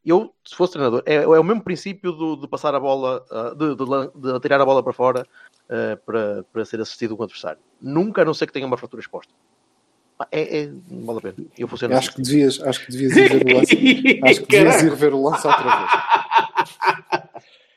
Eu, 0.04 0.34
se 0.44 0.54
fosse 0.56 0.72
treinador, 0.72 1.02
é, 1.06 1.14
é 1.14 1.26
o 1.26 1.44
mesmo 1.44 1.62
princípio 1.62 2.12
do- 2.12 2.36
de 2.36 2.48
passar 2.48 2.74
a 2.74 2.80
bola, 2.80 3.24
ah, 3.30 3.54
de, 3.54 3.74
de 3.74 4.48
de 4.48 4.54
a 4.54 4.64
bola 4.64 4.82
para 4.82 4.92
fora 4.92 5.26
ah, 5.68 5.96
para, 6.04 6.42
para 6.52 6.64
ser 6.64 6.80
assistido 6.80 7.16
um 7.18 7.22
adversário. 7.22 7.62
Nunca, 7.80 8.22
a 8.22 8.24
não 8.24 8.34
ser 8.34 8.46
que 8.46 8.52
tenha 8.52 8.66
uma 8.66 8.76
fratura 8.76 9.00
exposta. 9.00 9.32
É, 10.30 10.60
é, 10.60 10.70
vale 10.88 11.18
a 11.18 11.22
pena. 11.22 11.34
Eu 11.58 11.66
funciono 11.66 11.96
Acho 11.96 12.10
assim. 12.10 12.22
que 12.22 12.28
devias, 12.28 12.60
acho 12.62 12.86
que 12.86 12.92
devias 12.92 13.16
ir 13.16 13.28
ver 13.28 13.44
o 13.44 13.56
lance. 13.56 14.20
Acho 14.22 14.42
que 14.42 14.56
devias 14.56 14.82
ir 14.82 14.94
ver 14.94 15.14
o 15.14 15.22
lance 15.22 15.46
outra 15.46 15.76
vez. 15.76 15.90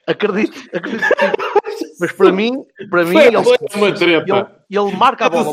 Acredito, 0.05 0.69
acredito. 0.73 1.03
Mas 1.99 2.11
para 2.13 2.31
mim, 2.31 2.63
para 2.89 3.03
mim, 3.03 3.13
Foi, 3.13 3.27
ele, 3.27 3.37
ele, 3.37 4.45
ele 4.69 4.95
marca 4.95 5.25
a 5.25 5.29
bola 5.29 5.51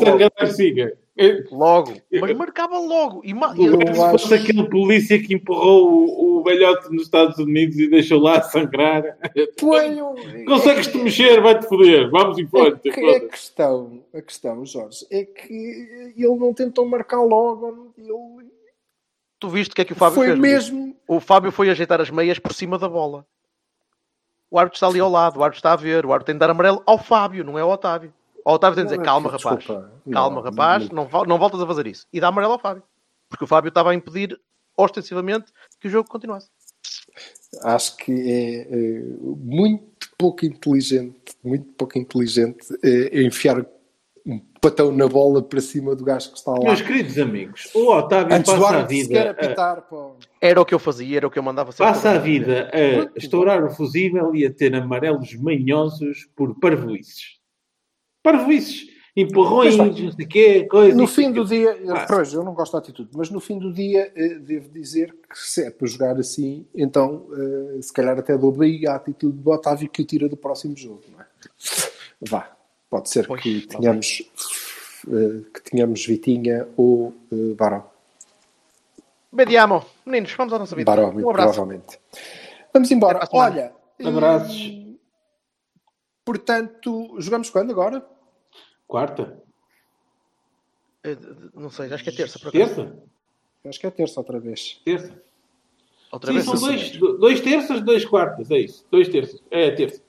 logo. 1.51 1.93
É. 2.11 2.19
Mas 2.19 2.35
marcava 2.35 2.77
logo. 2.77 3.21
E, 3.23 3.33
ma- 3.33 3.55
Eu 3.57 3.79
Se 3.79 4.01
acho- 4.01 4.11
fosse 4.11 4.33
aquele 4.33 4.69
polícia 4.69 5.21
que 5.21 5.33
empurrou 5.33 5.89
o, 5.89 6.39
o 6.39 6.43
velhote 6.43 6.91
nos 6.91 7.03
Estados 7.03 7.37
Unidos 7.37 7.77
e 7.79 7.89
deixou 7.89 8.19
lá 8.19 8.41
sangrar. 8.41 9.03
Foi 9.59 9.95
um- 10.01 10.45
Consegues-te 10.45 10.97
mexer, 10.97 11.41
vai-te 11.41 11.67
foder. 11.67 12.09
Vamos 12.11 12.37
em 12.37 12.43
É 12.43 12.47
frente. 12.47 12.79
que 12.91 12.99
a 13.15 13.19
questão, 13.29 14.03
a 14.13 14.21
questão, 14.21 14.65
Jorge, 14.65 15.05
é 15.09 15.23
que 15.23 16.13
ele 16.17 16.35
não 16.37 16.53
tentou 16.53 16.85
marcar 16.85 17.21
logo. 17.21 17.93
Ele 17.97 18.49
tu 19.39 19.49
viste 19.49 19.71
o 19.71 19.75
que 19.75 19.81
é 19.81 19.85
que 19.85 19.93
o 19.93 19.95
Fábio 19.95 20.15
foi 20.15 20.27
fez? 20.27 20.39
mesmo. 20.39 20.95
O 21.07 21.19
Fábio 21.19 21.51
foi 21.51 21.69
ajeitar 21.69 22.01
as 22.01 22.09
meias 22.09 22.39
por 22.39 22.53
cima 22.53 22.77
da 22.77 22.89
bola. 22.89 23.25
O 24.49 24.59
árbitro 24.59 24.75
está 24.77 24.87
ali 24.87 24.99
ao 24.99 25.09
lado, 25.09 25.39
o 25.39 25.43
árbitro 25.43 25.59
está 25.59 25.73
a 25.73 25.75
ver, 25.75 26.05
o 26.05 26.11
árbitro 26.13 26.27
tem 26.27 26.35
de 26.35 26.39
dar 26.39 26.49
amarelo 26.49 26.81
ao 26.85 26.97
Fábio, 26.97 27.43
não 27.43 27.57
é 27.57 27.61
ao 27.61 27.69
Otávio. 27.69 28.13
O 28.45 28.51
Otávio 28.53 28.75
tem 28.75 28.85
de 28.85 28.91
dizer, 28.91 29.01
é 29.01 29.03
calma, 29.05 29.29
rapaz. 29.31 29.57
desculpa, 29.57 29.91
calma, 30.11 30.35
não, 30.37 30.43
rapaz, 30.43 30.89
não- 30.89 30.95
não, 31.03 31.05
vol- 31.09 31.25
não 31.25 31.37
voltas 31.39 31.59
a 31.61 31.65
fazer 31.67 31.87
isso. 31.87 32.05
E 32.13 32.19
dá 32.19 32.27
amarelo 32.27 32.53
ao 32.53 32.59
Fábio. 32.59 32.83
Porque 33.27 33.43
o 33.43 33.47
Fábio 33.47 33.69
estava 33.69 33.89
a 33.91 33.95
impedir 33.95 34.39
ostensivamente 34.77 35.51
que 35.79 35.87
o 35.87 35.91
jogo 35.91 36.07
continuasse. 36.07 36.47
Acho 37.63 37.97
que 37.97 38.11
é, 38.11 38.61
eh, 38.71 39.01
muito 39.37 40.09
pouco 40.17 40.45
inteligente, 40.45 41.35
muito 41.43 41.65
pouco 41.73 41.97
inteligente 41.97 42.67
eh, 42.83 43.23
enfiar 43.23 43.65
um 44.25 44.39
patão 44.61 44.91
na 44.91 45.07
bola 45.07 45.41
para 45.41 45.61
cima 45.61 45.95
do 45.95 46.03
gajo 46.03 46.31
que 46.31 46.37
está 46.37 46.51
lá. 46.51 46.59
Meus 46.59 46.81
queridos 46.81 47.17
amigos, 47.17 47.69
o 47.73 47.91
Otávio 47.91 48.35
Antes 48.35 48.51
passa 48.53 48.77
a 48.79 48.83
vida. 48.83 49.23
a- 49.27 49.31
apitar, 49.31 49.81
pô. 49.83 50.15
Era 50.41 50.59
o 50.61 50.65
que 50.65 50.73
eu 50.73 50.79
fazia, 50.79 51.17
era 51.17 51.27
o 51.27 51.31
que 51.31 51.39
eu 51.39 51.43
mandava 51.43 51.71
sempre 51.71 51.85
Passa 51.93 52.11
a 52.11 52.17
vida 52.17 52.69
a 52.73 53.17
estourar 53.17 53.63
o 53.63 53.69
fusível 53.71 54.35
e 54.35 54.45
a 54.45 54.53
ter 54.53 54.75
amarelos 54.75 55.33
manhosos 55.35 56.27
por 56.35 56.59
parvoices. 56.59 57.39
Parvoices. 58.25 58.87
Empurrões, 59.15 59.77
não 59.77 59.93
sei 59.93 60.25
o 60.25 60.27
quê, 60.27 60.65
coisa. 60.65 60.97
No 60.97 61.07
fim 61.07 61.31
do 61.31 61.45
dia, 61.45 61.77
pois, 62.05 62.33
eu 62.33 62.43
não 62.43 62.53
gosto 62.53 62.73
da 62.73 62.79
atitude, 62.79 63.11
mas 63.15 63.29
no 63.29 63.39
fim 63.39 63.57
do 63.57 63.71
dia 63.71 64.11
eh, 64.13 64.39
devo 64.39 64.67
dizer 64.67 65.15
que 65.31 65.39
se 65.39 65.63
é 65.63 65.71
para 65.71 65.87
jogar 65.87 66.17
assim, 66.19 66.65
então 66.75 67.25
eh, 67.31 67.81
se 67.81 67.93
calhar 67.93 68.19
até 68.19 68.37
dou 68.37 68.51
bem 68.51 68.85
a 68.85 68.95
atitude 68.95 69.37
do 69.37 69.49
Otávio 69.51 69.87
que 69.89 70.01
o 70.01 70.05
tira 70.05 70.27
do 70.27 70.35
próximo 70.35 70.75
jogo, 70.75 71.03
não 71.13 71.21
é? 71.21 71.25
Vá, 72.27 72.57
pode 72.89 73.09
ser 73.09 73.25
Pois, 73.25 73.41
que 73.41 73.65
tenhamos, 73.67 74.29
eh, 75.07 75.41
que 75.53 75.71
tenhamos 75.71 76.05
Vitinha 76.05 76.67
ou 76.75 77.13
Barão. 77.55 77.85
Vediamo. 79.31 79.85
Meninos, 80.05 80.33
vamos 80.33 80.51
à 80.53 80.59
nossa 80.59 80.75
vida. 80.75 80.91
Barão, 80.91 81.13
muito 81.13 81.25
um 81.25 81.29
abraço. 81.29 81.53
provavelmente. 81.53 81.97
Vamos 82.73 82.91
embora. 82.91 83.25
Olha, 83.31 83.71
Abraços. 84.03 84.73
portanto, 86.25 87.15
jogamos 87.17 87.49
quando 87.49 87.71
agora? 87.71 88.05
Quarta? 88.87 89.37
Eh, 91.03 91.17
Não 91.53 91.69
sei, 91.69 91.91
acho 91.93 92.03
que 92.03 92.09
é 92.09 92.13
terça. 92.13 92.39
Por 92.39 92.49
acaso. 92.49 92.75
Terça? 92.75 92.97
Acho 93.67 93.79
que 93.79 93.87
é 93.87 93.91
terça 93.91 94.19
outra 94.19 94.39
vez. 94.39 94.81
Terça. 94.85 95.21
Outra 96.11 96.31
Sim, 96.31 96.33
vez. 96.39 96.45
são 96.45 96.55
dois, 96.59 96.87
senhor. 96.91 97.17
dois 97.17 97.41
terças, 97.41 97.81
dois 97.81 98.05
quartas, 98.05 98.51
é 98.51 98.59
isso. 98.59 98.85
Dois 98.91 99.07
terças. 99.09 99.41
É 99.51 99.71
terça. 99.71 100.01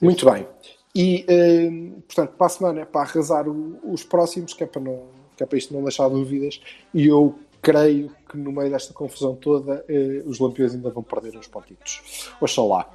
Muito 0.00 0.24
bem. 0.30 0.46
E, 0.94 1.24
eh, 1.28 2.00
portanto, 2.06 2.32
para 2.36 2.46
a 2.46 2.50
semana 2.50 2.80
é 2.80 2.84
para 2.86 3.02
arrasar 3.02 3.46
o- 3.48 3.78
os 3.92 4.02
próximos, 4.02 4.54
que 4.54 4.64
é 4.64 4.66
para, 4.66 4.80
não, 4.80 5.06
que 5.36 5.42
é 5.42 5.46
para 5.46 5.58
isto 5.58 5.72
não 5.74 5.82
deixar 5.82 6.08
dúvidas. 6.08 6.60
E 6.94 7.06
eu 7.06 7.38
creio 7.60 8.10
que 8.30 8.36
no 8.38 8.50
meio 8.52 8.70
desta 8.70 8.94
confusão 8.94 9.34
toda, 9.36 9.84
eh, 9.88 10.22
os 10.24 10.38
Lampiões 10.38 10.74
ainda 10.74 10.88
vão 10.90 11.02
perder 11.02 11.36
uns 11.36 11.46
pontitos. 11.46 12.30
Oxalá. 12.40 12.88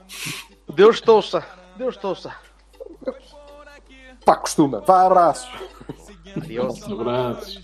Deus 0.74 1.00
te 1.00 1.10
ouça. 1.12 1.46
Deus 1.78 1.96
te 1.98 2.06
ouça. 2.06 2.36
Pá, 4.26 4.36
costuma. 4.36 4.82
Vá, 4.82 5.06
abraços. 5.06 5.50
Adiós. 6.36 6.84
Abraços. 6.84 7.62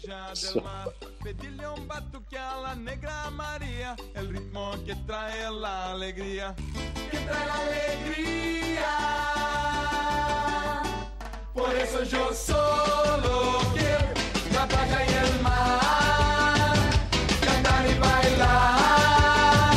Pedirle 1.23 1.67
un 1.67 1.85
batuque 1.87 2.37
a 2.37 2.55
la 2.57 2.75
negra 2.75 3.29
María, 3.31 3.95
el 4.15 4.29
ritmo 4.29 4.71
que 4.85 4.95
trae 5.05 5.51
la 5.51 5.91
alegría, 5.91 6.55
que 7.11 7.17
trae 7.17 7.45
la 7.45 7.53
alegría. 7.65 8.93
Por 11.53 11.75
eso 11.75 12.03
yo 12.03 12.33
solo 12.33 13.59
quiero 13.73 14.07
la 14.53 14.67
playa 14.67 15.03
y 15.03 15.13
el 15.25 15.41
mar, 15.41 16.77
cantar 17.41 17.85
y 17.89 17.99
bailar, 17.99 19.75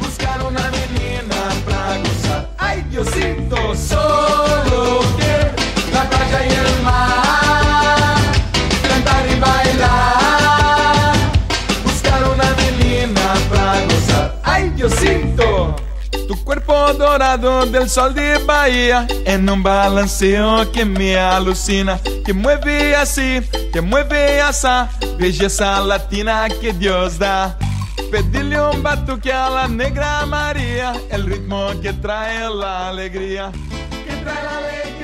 buscar 0.00 0.42
una 0.42 0.70
menina 0.70 1.48
pra 1.64 1.98
gozar. 1.98 2.50
Ay 2.58 2.82
Diosito, 2.90 3.74
solo 3.74 5.03
cantar 8.88 9.26
y 9.30 9.34
bailar, 9.40 11.14
buscar 11.84 12.22
una 12.24 12.54
menina 12.54 13.34
pra 13.50 13.84
gozar. 13.84 14.40
Ay 14.42 14.70
Diosito. 14.70 15.76
Tu 16.28 16.44
cuerpo 16.44 16.92
dorado 16.94 17.66
del 17.66 17.90
sol 17.90 18.14
de 18.14 18.38
Bahía 18.38 19.06
En 19.26 19.50
un 19.50 19.62
balanceo 19.62 20.70
que 20.72 20.86
me 20.86 21.18
alucina 21.18 21.98
Que 22.24 22.32
mueve 22.32 22.96
así, 22.96 23.42
que 23.72 23.80
mueve 23.82 24.40
así 24.40 24.68
Belleza 25.18 25.80
latina 25.80 26.48
que 26.60 26.72
Dios 26.72 27.18
da. 27.18 27.56
Pedirle 28.10 28.60
un 28.60 28.82
batuque 28.82 29.32
a 29.32 29.48
la 29.48 29.68
negra 29.68 30.26
María, 30.26 30.92
el 31.10 31.26
ritmo 31.26 31.70
que 31.80 31.92
trae 31.92 32.48
la 32.50 32.88
alegría, 32.88 33.50
que 34.06 34.14
trae 34.22 34.42
la 34.44 34.58
alegría. 34.58 35.03